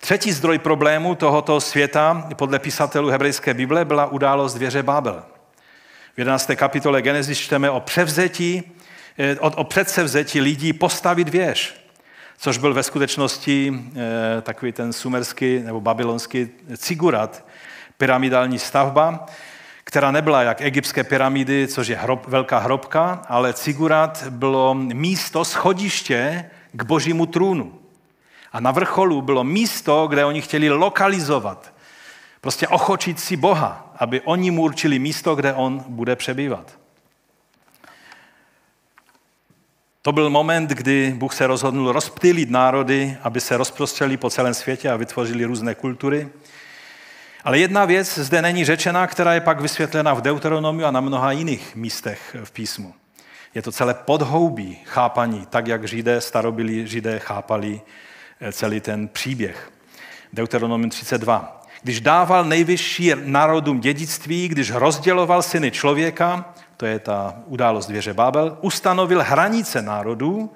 Třetí 0.00 0.32
zdroj 0.32 0.58
problému 0.58 1.14
tohoto 1.14 1.60
světa 1.60 2.28
podle 2.36 2.58
písatelů 2.58 3.08
hebrejské 3.08 3.54
Bible 3.54 3.84
byla 3.84 4.06
událost 4.06 4.56
věře 4.56 4.82
Babel. 4.82 5.22
V 6.14 6.18
11. 6.18 6.50
kapitole 6.56 7.02
Genesis 7.02 7.38
čteme 7.38 7.70
o 7.70 7.80
převzetí, 7.80 8.62
eh, 9.18 9.36
o, 9.40 9.50
o 9.50 9.64
předsevzetí 9.64 10.40
lidí 10.40 10.72
postavit 10.72 11.28
věž, 11.28 11.86
což 12.38 12.58
byl 12.58 12.74
ve 12.74 12.82
skutečnosti 12.82 13.74
eh, 13.96 14.40
takový 14.40 14.72
ten 14.72 14.92
sumerský 14.92 15.58
nebo 15.58 15.80
babylonský 15.80 16.48
cigurat, 16.76 17.44
pyramidální 18.00 18.58
stavba, 18.58 19.26
která 19.84 20.10
nebyla 20.10 20.42
jak 20.42 20.60
egyptské 20.60 21.04
pyramidy, 21.04 21.68
což 21.68 21.88
je 21.88 21.96
hrob, 21.96 22.26
velká 22.26 22.58
hrobka, 22.58 23.22
ale 23.28 23.52
cigurat 23.52 24.24
bylo 24.30 24.74
místo 24.74 25.44
schodiště 25.44 26.50
k 26.72 26.82
božímu 26.82 27.26
trůnu. 27.26 27.78
A 28.52 28.60
na 28.60 28.70
vrcholu 28.70 29.22
bylo 29.22 29.44
místo, 29.44 30.06
kde 30.06 30.24
oni 30.24 30.42
chtěli 30.42 30.70
lokalizovat, 30.70 31.72
prostě 32.40 32.68
ochočit 32.68 33.20
si 33.20 33.36
Boha, 33.36 33.92
aby 33.98 34.20
oni 34.20 34.50
mu 34.50 34.62
určili 34.62 34.98
místo, 34.98 35.34
kde 35.34 35.52
on 35.54 35.84
bude 35.88 36.16
přebývat. 36.16 36.78
To 40.02 40.12
byl 40.12 40.30
moment, 40.30 40.70
kdy 40.70 41.14
Bůh 41.16 41.34
se 41.34 41.46
rozhodnul 41.46 41.92
rozptýlit 41.92 42.50
národy, 42.50 43.16
aby 43.22 43.40
se 43.40 43.56
rozprostřeli 43.56 44.16
po 44.16 44.30
celém 44.30 44.54
světě 44.54 44.90
a 44.90 44.96
vytvořili 44.96 45.44
různé 45.44 45.74
kultury. 45.74 46.28
Ale 47.44 47.58
jedna 47.58 47.84
věc 47.84 48.18
zde 48.18 48.42
není 48.42 48.64
řečena, 48.64 49.06
která 49.06 49.34
je 49.34 49.40
pak 49.40 49.60
vysvětlena 49.60 50.14
v 50.14 50.20
Deuteronomiu 50.22 50.86
a 50.86 50.90
na 50.90 51.00
mnoha 51.00 51.32
jiných 51.32 51.76
místech 51.76 52.36
v 52.44 52.50
písmu. 52.50 52.94
Je 53.54 53.62
to 53.62 53.72
celé 53.72 53.94
podhoubí 53.94 54.78
chápaní, 54.84 55.46
tak 55.50 55.66
jak 55.66 55.88
židé, 55.88 56.20
starobilí 56.20 56.86
židé 56.86 57.18
chápali 57.18 57.80
eh, 58.40 58.52
celý 58.52 58.80
ten 58.80 59.08
příběh. 59.08 59.70
Deuteronomium 60.32 60.90
32. 60.90 61.62
Když 61.82 62.00
dával 62.00 62.44
nejvyšší 62.44 63.12
národům 63.24 63.80
dědictví, 63.80 64.48
když 64.48 64.70
rozděloval 64.70 65.42
syny 65.42 65.70
člověka, 65.70 66.54
to 66.76 66.86
je 66.86 66.98
ta 66.98 67.34
událost 67.46 67.88
věře 67.88 68.14
Babel, 68.14 68.58
ustanovil 68.60 69.22
hranice 69.22 69.82
národů 69.82 70.52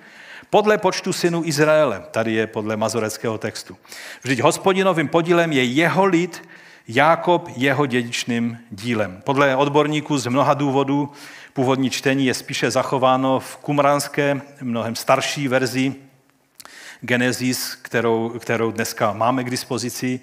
podle 0.50 0.78
počtu 0.78 1.12
synů 1.12 1.42
Izraele. 1.44 2.02
Tady 2.10 2.32
je 2.32 2.46
podle 2.46 2.76
mazoreckého 2.76 3.38
textu. 3.38 3.76
Vždyť 4.22 4.40
hospodinovým 4.40 5.08
podílem 5.08 5.52
je 5.52 5.64
jeho 5.64 6.04
lid, 6.04 6.42
Jákob 6.88 7.48
jeho 7.56 7.86
dědičným 7.86 8.58
dílem. 8.70 9.22
Podle 9.24 9.56
odborníků 9.56 10.18
z 10.18 10.26
mnoha 10.26 10.54
důvodů 10.54 11.12
původní 11.52 11.90
čtení 11.90 12.26
je 12.26 12.34
spíše 12.34 12.70
zachováno 12.70 13.40
v 13.40 13.56
kumránské, 13.56 14.40
mnohem 14.60 14.96
starší 14.96 15.48
verzi 15.48 15.94
Genesis, 17.00 17.74
kterou, 17.74 18.28
kterou 18.28 18.70
dneska 18.70 19.12
máme 19.12 19.44
k 19.44 19.50
dispozici, 19.50 20.20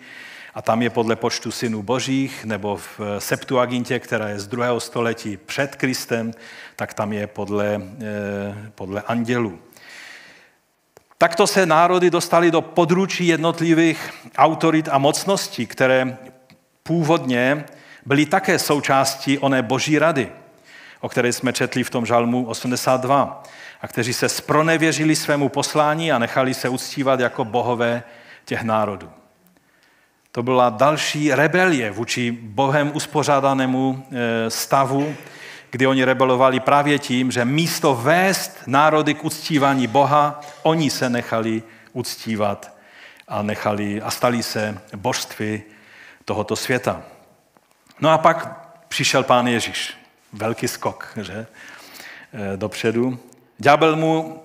a 0.54 0.62
tam 0.62 0.82
je 0.82 0.90
podle 0.90 1.16
počtu 1.16 1.52
synů 1.52 1.84
božích, 1.84 2.46
nebo 2.46 2.78
v 2.78 3.00
Septuagintě, 3.20 4.00
která 4.00 4.30
je 4.30 4.40
z 4.40 4.48
druhého 4.48 4.80
století 4.80 5.38
před 5.38 5.76
Kristem, 5.76 6.32
tak 6.76 6.94
tam 6.94 7.14
je 7.14 7.28
podle, 7.28 7.82
eh, 8.02 8.72
podle 8.76 9.02
andělů. 9.02 9.60
Takto 11.18 11.48
se 11.48 11.66
národy 11.66 12.10
dostali 12.10 12.52
do 12.52 12.62
područí 12.62 13.28
jednotlivých 13.28 14.14
autorit 14.38 14.90
a 14.92 14.98
mocností, 14.98 15.68
které 15.68 16.18
původně 16.92 17.66
byli 18.06 18.26
také 18.26 18.60
součástí 18.60 19.40
oné 19.40 19.62
boží 19.62 20.00
rady, 20.00 20.30
o 21.00 21.10
které 21.10 21.34
jsme 21.34 21.54
četli 21.54 21.84
v 21.84 21.90
tom 21.90 22.06
žalmu 22.06 22.46
82, 22.46 23.44
a 23.82 23.88
kteří 23.88 24.14
se 24.14 24.30
spronevěřili 24.30 25.16
svému 25.16 25.50
poslání 25.50 26.12
a 26.12 26.20
nechali 26.20 26.54
se 26.54 26.70
uctívat 26.70 27.20
jako 27.20 27.46
bohové 27.46 28.04
těch 28.46 28.64
národů. 28.64 29.10
To 30.32 30.44
byla 30.44 30.70
další 30.70 31.34
rebelie 31.34 31.92
vůči 31.92 32.32
Bohem 32.32 32.92
uspořádanému 32.94 34.04
e, 34.12 34.50
stavu, 34.50 35.16
kdy 35.72 35.88
oni 35.88 36.04
rebelovali 36.04 36.60
právě 36.60 37.00
tím, 37.00 37.32
že 37.32 37.46
místo 37.46 37.96
vést 37.96 38.64
národy 38.68 39.14
k 39.14 39.24
uctívání 39.24 39.88
Boha, 39.88 40.42
oni 40.64 40.90
se 40.90 41.10
nechali 41.10 41.64
uctívat 41.94 42.76
a, 43.28 43.42
nechali, 43.42 44.02
a 44.02 44.12
stali 44.12 44.44
se 44.44 44.78
božství 44.96 45.64
tohoto 46.26 46.56
světa. 46.56 47.02
No 48.00 48.10
a 48.10 48.18
pak 48.18 48.68
přišel 48.88 49.24
pán 49.24 49.48
Ježíš. 49.48 49.98
Velký 50.34 50.68
skok, 50.68 51.14
že? 51.22 51.48
E, 52.54 52.58
dopředu. 52.58 53.20
Ďábel 53.58 53.96
mu 53.96 54.44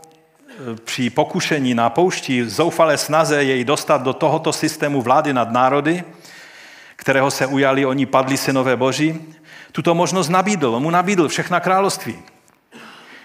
e, 0.48 0.76
při 0.76 1.10
pokušení 1.10 1.74
na 1.74 1.90
poušti 1.90 2.50
zoufalé 2.50 2.98
snaze 2.98 3.44
jej 3.44 3.64
dostat 3.64 4.02
do 4.02 4.12
tohoto 4.12 4.52
systému 4.52 5.02
vlády 5.02 5.32
nad 5.32 5.50
národy, 5.50 6.04
kterého 6.96 7.30
se 7.30 7.46
ujali 7.46 7.86
oni 7.86 8.06
padli 8.06 8.36
synové 8.36 8.76
boží, 8.76 9.34
tuto 9.72 9.94
možnost 9.94 10.28
nabídl. 10.28 10.80
Mu 10.80 10.90
nabídl 10.90 11.28
všechna 11.28 11.60
království. 11.60 12.22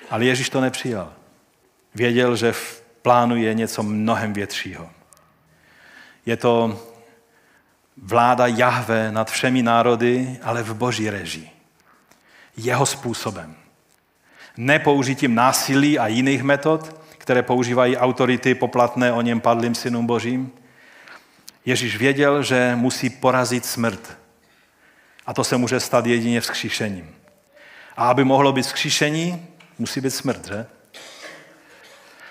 Ale 0.10 0.26
Ježíš 0.26 0.50
to 0.50 0.62
nepřijal. 0.62 1.14
Věděl, 1.96 2.36
že 2.36 2.52
v 2.52 2.84
plánu 3.02 3.36
je 3.36 3.54
něco 3.54 3.84
mnohem 3.84 4.34
většího. 4.34 4.90
Je 6.26 6.38
to 6.38 6.80
vláda 7.98 8.48
Jahve 8.48 9.12
nad 9.12 9.32
všemi 9.32 9.64
národy, 9.64 10.40
ale 10.44 10.64
v 10.64 10.74
boží 10.74 11.10
režii. 11.10 11.50
Jeho 12.58 12.86
způsobem. 12.86 13.56
Ne 14.58 14.80
použitím 14.80 15.36
násilí 15.36 16.00
a 16.00 16.08
jiných 16.08 16.44
metod, 16.44 17.02
které 17.18 17.44
používají 17.44 17.98
autority 17.98 18.56
poplatné 18.56 19.14
o 19.14 19.22
něm 19.22 19.42
padlým 19.42 19.76
synům 19.76 20.06
božím. 20.06 20.52
Ježíš 21.66 21.98
věděl, 21.98 22.44
že 22.44 22.76
musí 22.76 23.10
porazit 23.10 23.66
smrt. 23.66 24.18
A 25.26 25.34
to 25.34 25.44
se 25.44 25.58
může 25.58 25.80
stát 25.80 26.06
jedině 26.06 26.42
vzkříšením. 26.42 27.16
A 27.98 28.10
aby 28.10 28.24
mohlo 28.24 28.54
být 28.54 28.62
vzkříšení, 28.62 29.48
musí 29.80 30.02
být 30.02 30.12
smrt, 30.12 30.48
že? 30.48 30.66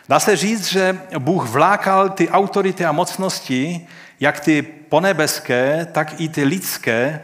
Dá 0.09 0.21
se 0.21 0.37
říct, 0.37 0.67
že 0.67 1.01
Bůh 1.19 1.49
vlákal 1.49 2.09
ty 2.09 2.29
autority 2.29 2.85
a 2.85 2.93
mocnosti, 2.93 3.87
jak 4.21 4.41
ty 4.41 4.63
ponebeské, 4.63 5.87
tak 5.93 6.21
i 6.21 6.29
ty 6.29 6.45
lidské 6.45 7.21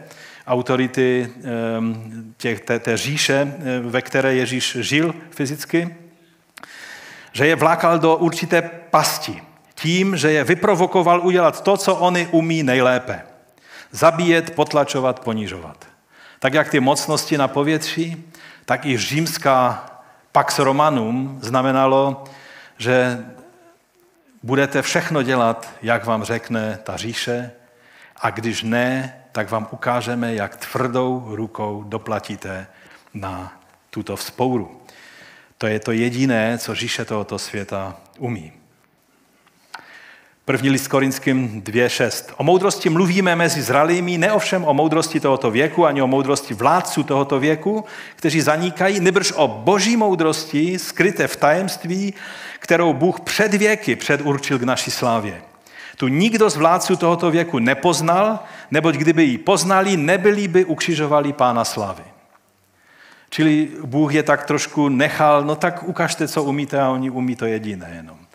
autority 0.47 1.29
těch, 2.37 2.61
té, 2.61 2.79
té 2.79 2.97
říše, 2.97 3.53
ve 3.81 4.01
které 4.01 4.35
Ježíš 4.35 4.77
žil 4.79 5.15
fyzicky, 5.31 5.95
že 7.33 7.47
je 7.47 7.55
vlákal 7.55 7.99
do 7.99 8.15
určité 8.15 8.61
pasti. 8.89 9.41
Tím, 9.75 10.17
že 10.17 10.31
je 10.31 10.43
vyprovokoval 10.43 11.21
udělat 11.27 11.63
to, 11.63 11.77
co 11.77 11.95
oni 11.95 12.27
umí 12.31 12.63
nejlépe. 12.63 13.21
Zabíjet, 13.91 14.55
potlačovat, 14.55 15.19
ponižovat. 15.19 15.85
Tak 16.39 16.53
jak 16.53 16.69
ty 16.69 16.79
mocnosti 16.79 17.37
na 17.37 17.47
povětří, 17.47 18.25
tak 18.65 18.85
i 18.85 18.97
římská 18.97 19.85
Pax 20.31 20.59
Romanum 20.59 21.39
znamenalo, 21.41 22.23
že 22.77 23.25
budete 24.43 24.81
všechno 24.81 25.23
dělat, 25.23 25.73
jak 25.81 26.05
vám 26.05 26.23
řekne 26.23 26.79
ta 26.83 26.97
říše, 26.97 27.51
a 28.15 28.29
když 28.29 28.63
ne, 28.63 29.21
tak 29.31 29.49
vám 29.49 29.67
ukážeme, 29.71 30.33
jak 30.33 30.55
tvrdou 30.55 31.35
rukou 31.35 31.83
doplatíte 31.83 32.67
na 33.13 33.61
tuto 33.89 34.15
vzpouru. 34.15 34.81
To 35.57 35.67
je 35.67 35.79
to 35.79 35.91
jediné, 35.91 36.57
co 36.57 36.75
říše 36.75 37.05
tohoto 37.05 37.39
světa 37.39 37.95
umí. 38.17 38.53
První 40.47 40.69
list 40.69 40.87
Korinským 40.87 41.61
2.6. 41.61 42.33
O 42.37 42.43
moudrosti 42.43 42.89
mluvíme 42.89 43.35
mezi 43.35 43.61
zralými, 43.61 44.17
ne 44.17 44.31
ovšem 44.31 44.63
o 44.65 44.73
moudrosti 44.73 45.19
tohoto 45.19 45.51
věku, 45.51 45.85
ani 45.85 46.01
o 46.01 46.07
moudrosti 46.07 46.53
vládců 46.53 47.03
tohoto 47.03 47.39
věku, 47.39 47.85
kteří 48.15 48.41
zanikají, 48.41 48.99
nebrž 48.99 49.33
o 49.35 49.47
boží 49.47 49.97
moudrosti, 49.97 50.79
skryté 50.79 51.27
v 51.27 51.35
tajemství, 51.35 52.13
kterou 52.59 52.93
Bůh 52.93 53.19
před 53.19 53.53
věky 53.53 53.95
předurčil 53.95 54.59
k 54.59 54.63
naší 54.63 54.91
slávě. 54.91 55.41
Tu 55.97 56.07
nikdo 56.07 56.49
z 56.49 56.55
vládců 56.55 56.95
tohoto 56.95 57.31
věku 57.31 57.59
nepoznal, 57.59 58.39
neboť 58.71 58.95
kdyby 58.95 59.23
ji 59.23 59.37
poznali, 59.37 59.97
nebyli 59.97 60.47
by 60.47 60.65
ukřižovali 60.65 61.33
pána 61.33 61.65
slávy. 61.65 62.03
Čili 63.29 63.67
Bůh 63.83 64.13
je 64.13 64.23
tak 64.23 64.45
trošku 64.45 64.89
nechal, 64.89 65.43
no 65.43 65.55
tak 65.55 65.83
ukažte, 65.83 66.27
co 66.27 66.43
umíte 66.43 66.81
a 66.81 66.89
oni 66.89 67.09
umí 67.09 67.35
to 67.35 67.45
jediné 67.45 67.91
jenom 67.95 68.26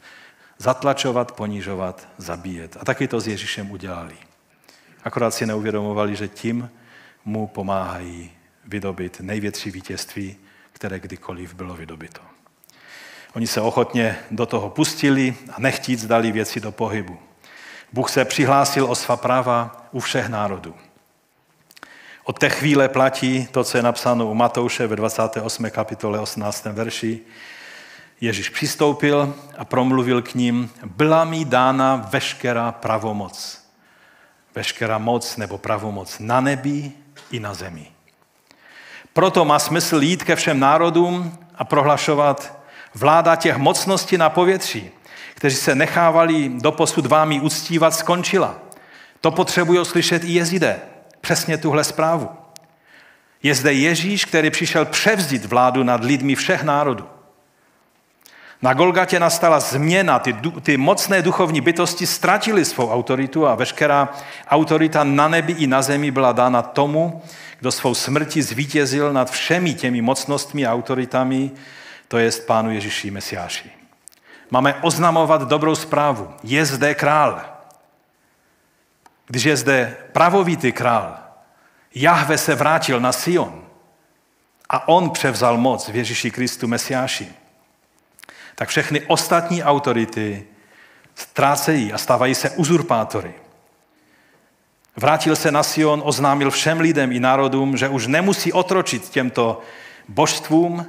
zatlačovat, 0.62 1.32
ponižovat, 1.32 2.08
zabíjet. 2.18 2.76
A 2.80 2.84
taky 2.84 3.08
to 3.08 3.20
s 3.20 3.26
Ježíšem 3.26 3.70
udělali. 3.70 4.14
Akorát 5.04 5.34
si 5.34 5.46
neuvědomovali, 5.46 6.16
že 6.16 6.28
tím 6.28 6.70
mu 7.24 7.46
pomáhají 7.46 8.30
vydobit 8.64 9.20
největší 9.20 9.70
vítězství, 9.70 10.36
které 10.72 11.00
kdykoliv 11.00 11.54
bylo 11.54 11.74
vydobito. 11.74 12.20
Oni 13.34 13.46
se 13.46 13.60
ochotně 13.60 14.18
do 14.30 14.46
toho 14.46 14.70
pustili 14.70 15.34
a 15.52 15.60
nechtít 15.60 15.98
zdali 15.98 16.32
věci 16.32 16.60
do 16.60 16.72
pohybu. 16.72 17.18
Bůh 17.92 18.10
se 18.10 18.24
přihlásil 18.24 18.84
o 18.84 18.94
svá 18.94 19.16
práva 19.16 19.86
u 19.92 20.00
všech 20.00 20.28
národů. 20.28 20.74
Od 22.24 22.38
té 22.38 22.48
chvíle 22.48 22.88
platí 22.88 23.46
to, 23.46 23.64
co 23.64 23.78
je 23.78 23.82
napsáno 23.82 24.30
u 24.30 24.34
Matouše 24.34 24.86
ve 24.86 24.96
28. 24.96 25.70
kapitole 25.70 26.20
18. 26.20 26.64
verši. 26.64 27.20
Ježíš 28.22 28.48
přistoupil 28.48 29.34
a 29.58 29.64
promluvil 29.64 30.22
k 30.22 30.34
ním, 30.34 30.70
byla 30.84 31.24
mi 31.24 31.44
dána 31.44 32.08
veškerá 32.10 32.72
pravomoc. 32.72 33.62
Veškerá 34.54 34.98
moc 34.98 35.36
nebo 35.36 35.58
pravomoc 35.58 36.18
na 36.18 36.40
nebi 36.40 36.92
i 37.30 37.40
na 37.40 37.54
zemi. 37.54 37.86
Proto 39.12 39.44
má 39.44 39.58
smysl 39.58 40.02
jít 40.02 40.24
ke 40.24 40.36
všem 40.36 40.60
národům 40.60 41.38
a 41.54 41.64
prohlašovat 41.64 42.58
vláda 42.94 43.36
těch 43.36 43.56
mocností 43.56 44.16
na 44.16 44.30
povětří, 44.30 44.90
kteří 45.34 45.56
se 45.56 45.74
nechávali 45.74 46.48
doposud 46.48 47.06
vámi 47.06 47.40
uctívat, 47.40 47.94
skončila. 47.94 48.58
To 49.20 49.30
potřebují 49.30 49.84
slyšet 49.84 50.24
i 50.24 50.32
jezidé. 50.32 50.80
Přesně 51.20 51.58
tuhle 51.58 51.84
zprávu. 51.84 52.28
Je 53.42 53.54
zde 53.54 53.72
Ježíš, 53.72 54.24
který 54.24 54.50
přišel 54.50 54.84
převzít 54.84 55.44
vládu 55.44 55.82
nad 55.82 56.04
lidmi 56.04 56.34
všech 56.34 56.62
národů. 56.62 57.06
Na 58.62 58.74
Golgatě 58.74 59.20
nastala 59.20 59.60
změna, 59.60 60.18
ty, 60.18 60.36
ty 60.62 60.76
mocné 60.76 61.22
duchovní 61.22 61.60
bytosti 61.60 62.06
ztratily 62.06 62.64
svou 62.64 62.90
autoritu 62.90 63.46
a 63.46 63.54
veškerá 63.54 64.08
autorita 64.48 65.04
na 65.04 65.28
nebi 65.28 65.52
i 65.52 65.66
na 65.66 65.82
zemi 65.82 66.10
byla 66.10 66.32
dána 66.32 66.62
tomu, 66.62 67.22
kdo 67.60 67.72
svou 67.72 67.94
smrti 67.94 68.42
zvítězil 68.42 69.12
nad 69.12 69.30
všemi 69.30 69.74
těmi 69.74 70.02
mocnostmi 70.02 70.66
a 70.66 70.72
autoritami, 70.72 71.50
to 72.08 72.18
je 72.18 72.30
Pánu 72.46 72.70
Ježíši 72.70 73.10
Mesiáši. 73.10 73.70
Máme 74.50 74.74
oznamovat 74.74 75.42
dobrou 75.42 75.74
zprávu. 75.74 76.28
Je 76.42 76.66
zde 76.66 76.94
král. 76.94 77.42
Když 79.26 79.44
je 79.44 79.56
zde 79.56 79.96
pravovitý 80.12 80.72
král, 80.72 81.18
Jahve 81.94 82.38
se 82.38 82.54
vrátil 82.54 83.00
na 83.00 83.12
Sion 83.12 83.62
a 84.68 84.88
on 84.88 85.10
převzal 85.10 85.56
moc 85.56 85.88
v 85.88 85.96
Ježíši 85.96 86.30
Kristu 86.30 86.68
Mesiáši 86.68 87.41
tak 88.62 88.68
všechny 88.68 89.00
ostatní 89.00 89.62
autority 89.62 90.44
ztrácejí 91.14 91.92
a 91.92 91.98
stávají 91.98 92.34
se 92.34 92.50
uzurpátory. 92.50 93.34
Vrátil 94.96 95.36
se 95.36 95.50
na 95.50 95.62
Sion, 95.62 96.02
oznámil 96.04 96.50
všem 96.50 96.80
lidem 96.80 97.12
i 97.12 97.20
národům, 97.20 97.76
že 97.76 97.88
už 97.88 98.06
nemusí 98.06 98.52
otročit 98.52 99.08
těmto 99.08 99.60
božstvům, 100.08 100.86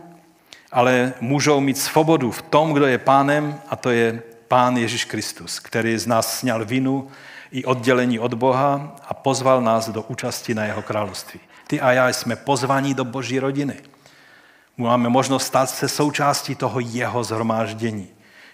ale 0.71 1.13
můžou 1.21 1.59
mít 1.59 1.77
svobodu 1.77 2.31
v 2.31 2.41
tom, 2.41 2.73
kdo 2.73 2.85
je 2.85 2.97
pánem, 2.97 3.61
a 3.69 3.75
to 3.75 3.89
je 3.89 4.21
pán 4.47 4.77
Ježíš 4.77 5.05
Kristus, 5.05 5.59
který 5.59 5.97
z 5.97 6.07
nás 6.07 6.39
sněl 6.39 6.65
vinu 6.65 7.07
i 7.51 7.65
oddělení 7.65 8.19
od 8.19 8.33
Boha 8.33 8.95
a 9.07 9.13
pozval 9.13 9.61
nás 9.61 9.89
do 9.89 10.01
účasti 10.01 10.53
na 10.53 10.65
jeho 10.65 10.81
království. 10.81 11.39
Ty 11.67 11.81
a 11.81 11.91
já 11.91 12.09
jsme 12.09 12.35
pozvaní 12.35 12.93
do 12.93 13.05
boží 13.05 13.39
rodiny. 13.39 13.92
Máme 14.77 15.09
možnost 15.09 15.45
stát 15.45 15.69
se 15.69 15.89
součástí 15.89 16.55
toho 16.55 16.79
jeho 16.79 17.23
zhromáždění, 17.23 18.09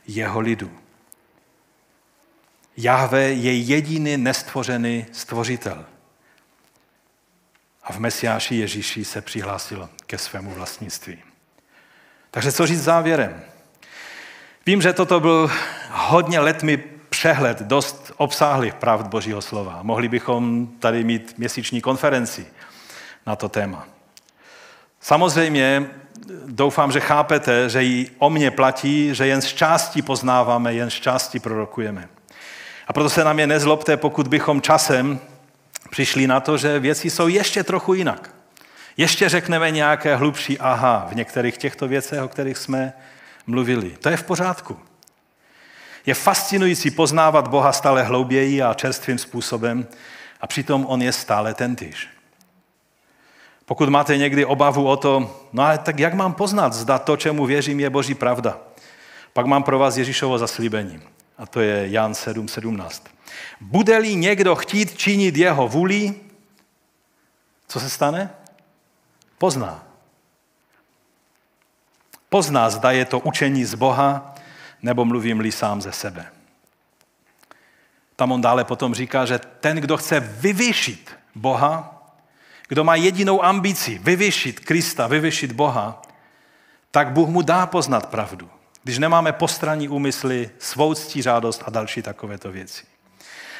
jeho 0.07 0.39
lidu. 0.39 0.71
Jahve 2.77 3.21
je 3.21 3.53
jediný 3.53 4.17
nestvořený 4.17 5.05
stvořitel. 5.11 5.85
A 7.83 7.93
v 7.93 7.99
Mesiáši 7.99 8.55
Ježíši 8.55 9.05
se 9.05 9.21
přihlásil 9.21 9.89
ke 10.05 10.17
svému 10.17 10.51
vlastnictví. 10.51 11.23
Takže 12.31 12.51
co 12.51 12.67
říct 12.67 12.83
závěrem? 12.83 13.43
Vím, 14.65 14.81
že 14.81 14.93
toto 14.93 15.19
byl 15.19 15.51
hodně 15.91 16.39
letmi 16.39 16.77
přehled 17.09 17.59
dost 17.61 18.11
obsáhlých 18.17 18.73
pravd 18.73 19.07
Božího 19.07 19.41
slova. 19.41 19.79
Mohli 19.83 20.07
bychom 20.07 20.67
tady 20.67 21.03
mít 21.03 21.33
měsíční 21.37 21.81
konferenci 21.81 22.47
na 23.27 23.35
to 23.35 23.49
téma. 23.49 23.87
Samozřejmě 24.99 25.89
doufám, 26.45 26.91
že 26.91 26.99
chápete, 26.99 27.69
že 27.69 27.83
i 27.83 28.11
o 28.17 28.29
mě 28.29 28.51
platí, 28.51 29.15
že 29.15 29.27
jen 29.27 29.41
z 29.41 29.53
části 29.53 30.01
poznáváme, 30.01 30.73
jen 30.73 30.89
z 30.89 30.93
části 30.93 31.39
prorokujeme. 31.39 32.09
A 32.87 32.93
proto 32.93 33.09
se 33.09 33.23
nám 33.23 33.39
je 33.39 33.47
nezlobte, 33.47 33.97
pokud 33.97 34.27
bychom 34.27 34.61
časem 34.61 35.19
přišli 35.89 36.27
na 36.27 36.39
to, 36.39 36.57
že 36.57 36.79
věci 36.79 37.09
jsou 37.09 37.27
ještě 37.27 37.63
trochu 37.63 37.93
jinak. 37.93 38.33
Ještě 38.97 39.29
řekneme 39.29 39.71
nějaké 39.71 40.15
hlubší 40.15 40.59
aha 40.59 41.07
v 41.11 41.15
některých 41.15 41.57
těchto 41.57 41.87
věcech, 41.87 42.21
o 42.21 42.27
kterých 42.27 42.57
jsme 42.57 42.93
mluvili. 43.47 43.89
To 43.99 44.09
je 44.09 44.17
v 44.17 44.23
pořádku. 44.23 44.79
Je 46.05 46.13
fascinující 46.13 46.91
poznávat 46.91 47.47
Boha 47.47 47.71
stále 47.71 48.03
hlouběji 48.03 48.61
a 48.61 48.73
čerstvým 48.73 49.17
způsobem 49.17 49.87
a 50.41 50.47
přitom 50.47 50.85
on 50.85 51.01
je 51.01 51.11
stále 51.11 51.53
tentýž. 51.53 52.18
Pokud 53.69 53.89
máte 53.89 54.17
někdy 54.17 54.45
obavu 54.45 54.87
o 54.87 54.97
to, 54.97 55.35
no 55.53 55.63
ale 55.63 55.77
tak 55.77 55.99
jak 55.99 56.13
mám 56.13 56.33
poznat, 56.33 56.73
zda 56.73 56.99
to, 56.99 57.17
čemu 57.17 57.45
věřím, 57.45 57.79
je 57.79 57.89
boží 57.89 58.15
pravda, 58.15 58.57
pak 59.33 59.45
mám 59.45 59.63
pro 59.63 59.79
vás 59.79 59.97
Ježíšovo 59.97 60.37
zaslíbení. 60.37 61.01
A 61.37 61.45
to 61.45 61.61
je 61.61 61.87
Jan 61.89 62.11
7.17. 62.11 63.01
Bude-li 63.61 64.15
někdo 64.15 64.55
chtít 64.55 64.97
činit 64.97 65.37
jeho 65.37 65.67
vůli, 65.67 66.15
co 67.67 67.79
se 67.79 67.89
stane? 67.89 68.29
Pozná. 69.37 69.83
Pozná, 72.29 72.69
zda 72.69 72.91
je 72.91 73.05
to 73.05 73.19
učení 73.19 73.65
z 73.65 73.75
Boha, 73.75 74.35
nebo 74.81 75.05
mluvím-li 75.05 75.51
sám 75.51 75.81
ze 75.81 75.91
sebe. 75.91 76.25
Tam 78.15 78.31
on 78.31 78.41
dále 78.41 78.63
potom 78.63 78.95
říká, 78.95 79.25
že 79.25 79.39
ten, 79.39 79.77
kdo 79.77 79.97
chce 79.97 80.19
vyvýšit 80.19 81.11
Boha, 81.35 81.98
kdo 82.69 82.83
má 82.83 82.95
jedinou 82.95 83.43
ambici 83.43 83.99
vyvyšit 84.03 84.59
Krista, 84.59 85.07
vyvyšit 85.07 85.51
Boha, 85.51 86.01
tak 86.91 87.11
Bůh 87.11 87.29
mu 87.29 87.41
dá 87.41 87.65
poznat 87.65 88.09
pravdu. 88.09 88.49
Když 88.83 88.97
nemáme 88.97 89.31
postranní 89.31 89.89
úmysly, 89.89 90.49
svou 90.59 90.93
žádost 91.15 91.63
a 91.65 91.69
další 91.69 92.01
takovéto 92.01 92.51
věci. 92.51 92.83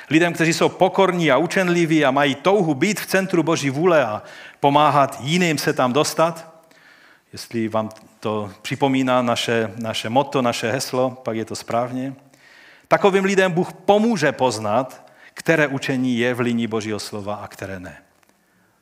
Lidem, 0.10 0.34
kteří 0.34 0.53
jsou 0.53 0.70
pokorní 0.70 1.32
a 1.32 1.38
učenliví 1.38 2.05
a 2.05 2.12
mají 2.12 2.36
touhu 2.36 2.74
být 2.74 2.99
v 2.99 3.05
centru 3.05 3.43
Boží 3.43 3.70
vůle 3.70 4.05
a 4.05 4.22
pomáhat 4.60 5.18
jiným 5.22 5.57
se 5.57 5.74
tam 5.74 5.93
dostat, 5.93 6.64
jestli 7.34 7.68
vám 7.68 7.89
to 8.20 8.51
připomíná 8.62 9.22
naše, 9.22 9.74
naše 9.78 10.10
motto, 10.10 10.41
naše 10.41 10.72
heslo, 10.72 11.10
pak 11.10 11.36
je 11.36 11.45
to 11.45 11.55
správně. 11.55 12.14
Takovým 12.88 13.26
lidem 13.26 13.51
Bůh 13.51 13.74
pomůže 13.74 14.32
poznat, 14.32 15.12
které 15.34 15.68
učení 15.68 16.18
je 16.18 16.34
v 16.34 16.39
linii 16.39 16.68
Božího 16.68 16.99
slova 16.99 17.36
a 17.36 17.47
které 17.47 17.80
ne. 17.80 17.97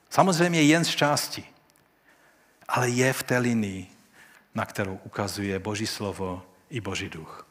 Samozřejmě 0.09 0.61
jen 0.61 0.85
z 0.85 0.89
části, 0.89 1.45
ale 2.67 2.89
je 2.89 3.13
v 3.13 3.23
té 3.23 3.37
linii, 3.37 3.87
na 4.55 4.65
kterou 4.65 4.99
ukazuje 5.03 5.59
Boží 5.59 5.87
slovo 5.87 6.41
i 6.69 6.81
Boží 6.81 7.09
duch. 7.09 7.47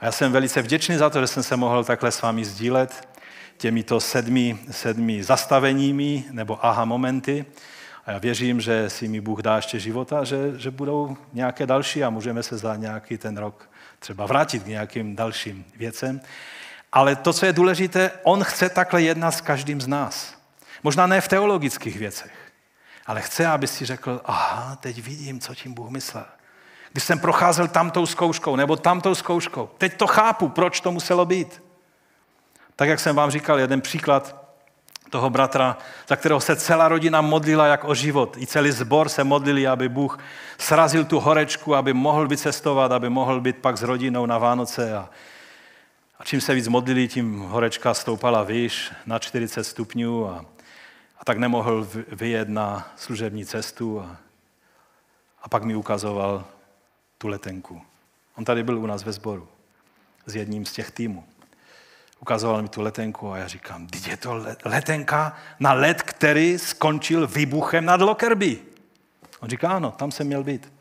A 0.00 0.04
já 0.04 0.12
jsem 0.12 0.32
velice 0.32 0.62
vděčný 0.62 0.96
za 0.96 1.10
to, 1.10 1.20
že 1.20 1.26
jsem 1.26 1.42
se 1.42 1.56
mohl 1.56 1.84
takhle 1.84 2.12
s 2.12 2.22
vámi 2.22 2.44
sdílet 2.44 3.08
těmito 3.56 4.00
sedmi, 4.00 4.58
sedmi 4.70 5.22
zastaveními 5.22 6.24
nebo 6.30 6.66
aha 6.66 6.84
momenty. 6.84 7.46
A 8.06 8.12
já 8.12 8.18
věřím, 8.18 8.60
že 8.60 8.90
si 8.90 9.08
mi 9.08 9.20
Bůh 9.20 9.42
dá 9.42 9.56
ještě 9.56 9.78
života, 9.78 10.24
že, 10.24 10.52
že 10.56 10.70
budou 10.70 11.16
nějaké 11.32 11.66
další 11.66 12.04
a 12.04 12.10
můžeme 12.10 12.42
se 12.42 12.58
za 12.58 12.76
nějaký 12.76 13.18
ten 13.18 13.36
rok 13.36 13.70
třeba 13.98 14.26
vrátit 14.26 14.62
k 14.62 14.66
nějakým 14.66 15.16
dalším 15.16 15.64
věcem. 15.76 16.20
Ale 16.92 17.16
to, 17.16 17.32
co 17.32 17.46
je 17.46 17.52
důležité, 17.52 18.10
on 18.22 18.44
chce 18.44 18.68
takhle 18.68 19.02
jednat 19.02 19.30
s 19.30 19.40
každým 19.40 19.80
z 19.80 19.86
nás. 19.86 20.37
Možná 20.82 21.06
ne 21.06 21.20
v 21.20 21.28
teologických 21.28 21.98
věcech, 21.98 22.32
ale 23.06 23.20
chce, 23.20 23.46
aby 23.46 23.66
si 23.66 23.86
řekl, 23.86 24.20
aha, 24.24 24.76
teď 24.76 25.02
vidím, 25.02 25.40
co 25.40 25.54
tím 25.54 25.74
Bůh 25.74 25.90
myslel. 25.90 26.24
když 26.92 27.04
jsem 27.04 27.18
procházel 27.18 27.68
tamtou 27.68 28.06
zkouškou 28.06 28.56
nebo 28.56 28.76
tamtou 28.76 29.14
zkouškou. 29.14 29.70
Teď 29.78 29.96
to 29.96 30.06
chápu, 30.06 30.48
proč 30.48 30.80
to 30.80 30.92
muselo 30.92 31.26
být. 31.26 31.62
Tak, 32.76 32.88
jak 32.88 33.00
jsem 33.00 33.16
vám 33.16 33.30
říkal, 33.30 33.58
jeden 33.58 33.80
příklad 33.80 34.48
toho 35.10 35.30
bratra, 35.30 35.76
za 36.08 36.16
kterého 36.16 36.40
se 36.40 36.56
celá 36.56 36.88
rodina 36.88 37.20
modlila 37.20 37.66
jak 37.66 37.84
o 37.84 37.94
život. 37.94 38.36
I 38.36 38.46
celý 38.46 38.70
zbor 38.70 39.08
se 39.08 39.24
modlili, 39.24 39.66
aby 39.66 39.88
Bůh 39.88 40.18
srazil 40.58 41.04
tu 41.04 41.20
horečku, 41.20 41.74
aby 41.74 41.92
mohl 41.92 42.28
vycestovat, 42.28 42.92
aby 42.92 43.08
mohl 43.08 43.40
být 43.40 43.56
pak 43.56 43.78
s 43.78 43.82
rodinou 43.82 44.26
na 44.26 44.38
Vánoce. 44.38 44.96
A, 44.96 45.08
a 46.18 46.24
čím 46.24 46.40
se 46.40 46.54
víc 46.54 46.68
modlili, 46.68 47.08
tím 47.08 47.38
horečka 47.38 47.94
stoupala 47.94 48.42
výš 48.42 48.92
na 49.06 49.18
40 49.18 49.64
stupňů 49.64 50.28
a, 50.28 50.44
a 51.18 51.24
tak 51.24 51.38
nemohl 51.38 51.88
vyjet 52.12 52.48
na 52.48 52.92
služební 52.96 53.46
cestu. 53.46 54.00
A, 54.00 54.16
a 55.42 55.48
pak 55.48 55.62
mi 55.62 55.74
ukazoval 55.74 56.44
tu 57.18 57.28
letenku. 57.28 57.82
On 58.36 58.44
tady 58.44 58.62
byl 58.62 58.78
u 58.78 58.86
nás 58.86 59.04
ve 59.04 59.12
sboru 59.12 59.48
s 60.26 60.34
jedním 60.36 60.66
z 60.66 60.72
těch 60.72 60.90
týmů. 60.90 61.24
Ukazoval 62.20 62.62
mi 62.62 62.68
tu 62.68 62.82
letenku 62.82 63.32
a 63.32 63.38
já 63.38 63.48
říkám, 63.48 63.86
teď 63.86 64.08
je 64.08 64.16
to 64.16 64.44
letenka 64.64 65.36
na 65.60 65.72
let, 65.72 66.02
který 66.02 66.58
skončil 66.58 67.26
výbuchem 67.26 67.84
nad 67.84 68.00
Lockerbie. 68.00 68.56
On 69.40 69.48
říká, 69.48 69.70
ano, 69.70 69.90
tam 69.90 70.10
jsem 70.10 70.26
měl 70.26 70.44
být. 70.44 70.72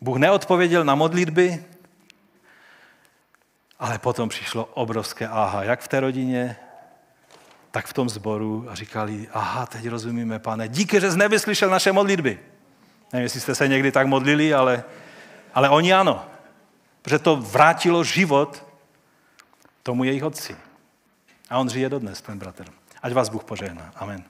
Bůh 0.00 0.16
neodpověděl 0.16 0.84
na 0.84 0.94
modlitby, 0.94 1.64
ale 3.78 3.98
potom 3.98 4.28
přišlo 4.28 4.64
obrovské 4.64 5.28
aha, 5.28 5.64
jak 5.64 5.80
v 5.80 5.88
té 5.88 6.00
rodině, 6.00 6.56
tak 7.74 7.86
v 7.86 7.92
tom 7.92 8.08
sboru 8.08 8.66
a 8.70 8.74
říkali, 8.74 9.28
aha, 9.32 9.66
teď 9.66 9.86
rozumíme, 9.88 10.38
pane, 10.38 10.68
díky, 10.68 11.00
že 11.00 11.10
jsi 11.10 11.18
nevyslyšel 11.18 11.70
naše 11.70 11.92
modlitby. 11.92 12.38
Nevím, 13.12 13.22
jestli 13.22 13.40
jste 13.40 13.54
se 13.54 13.68
někdy 13.68 13.92
tak 13.92 14.06
modlili, 14.06 14.54
ale, 14.54 14.84
ale 15.54 15.68
oni 15.68 15.92
ano. 15.92 16.26
Protože 17.02 17.18
to 17.18 17.36
vrátilo 17.36 18.04
život 18.04 18.66
tomu 19.82 20.04
jejich 20.04 20.24
otci. 20.24 20.56
A 21.50 21.58
on 21.58 21.68
žije 21.68 21.88
dodnes, 21.88 22.22
ten 22.22 22.38
bratr. 22.38 22.64
Ať 23.02 23.12
vás 23.12 23.28
Bůh 23.28 23.44
požehná. 23.44 23.92
Amen. 23.96 24.24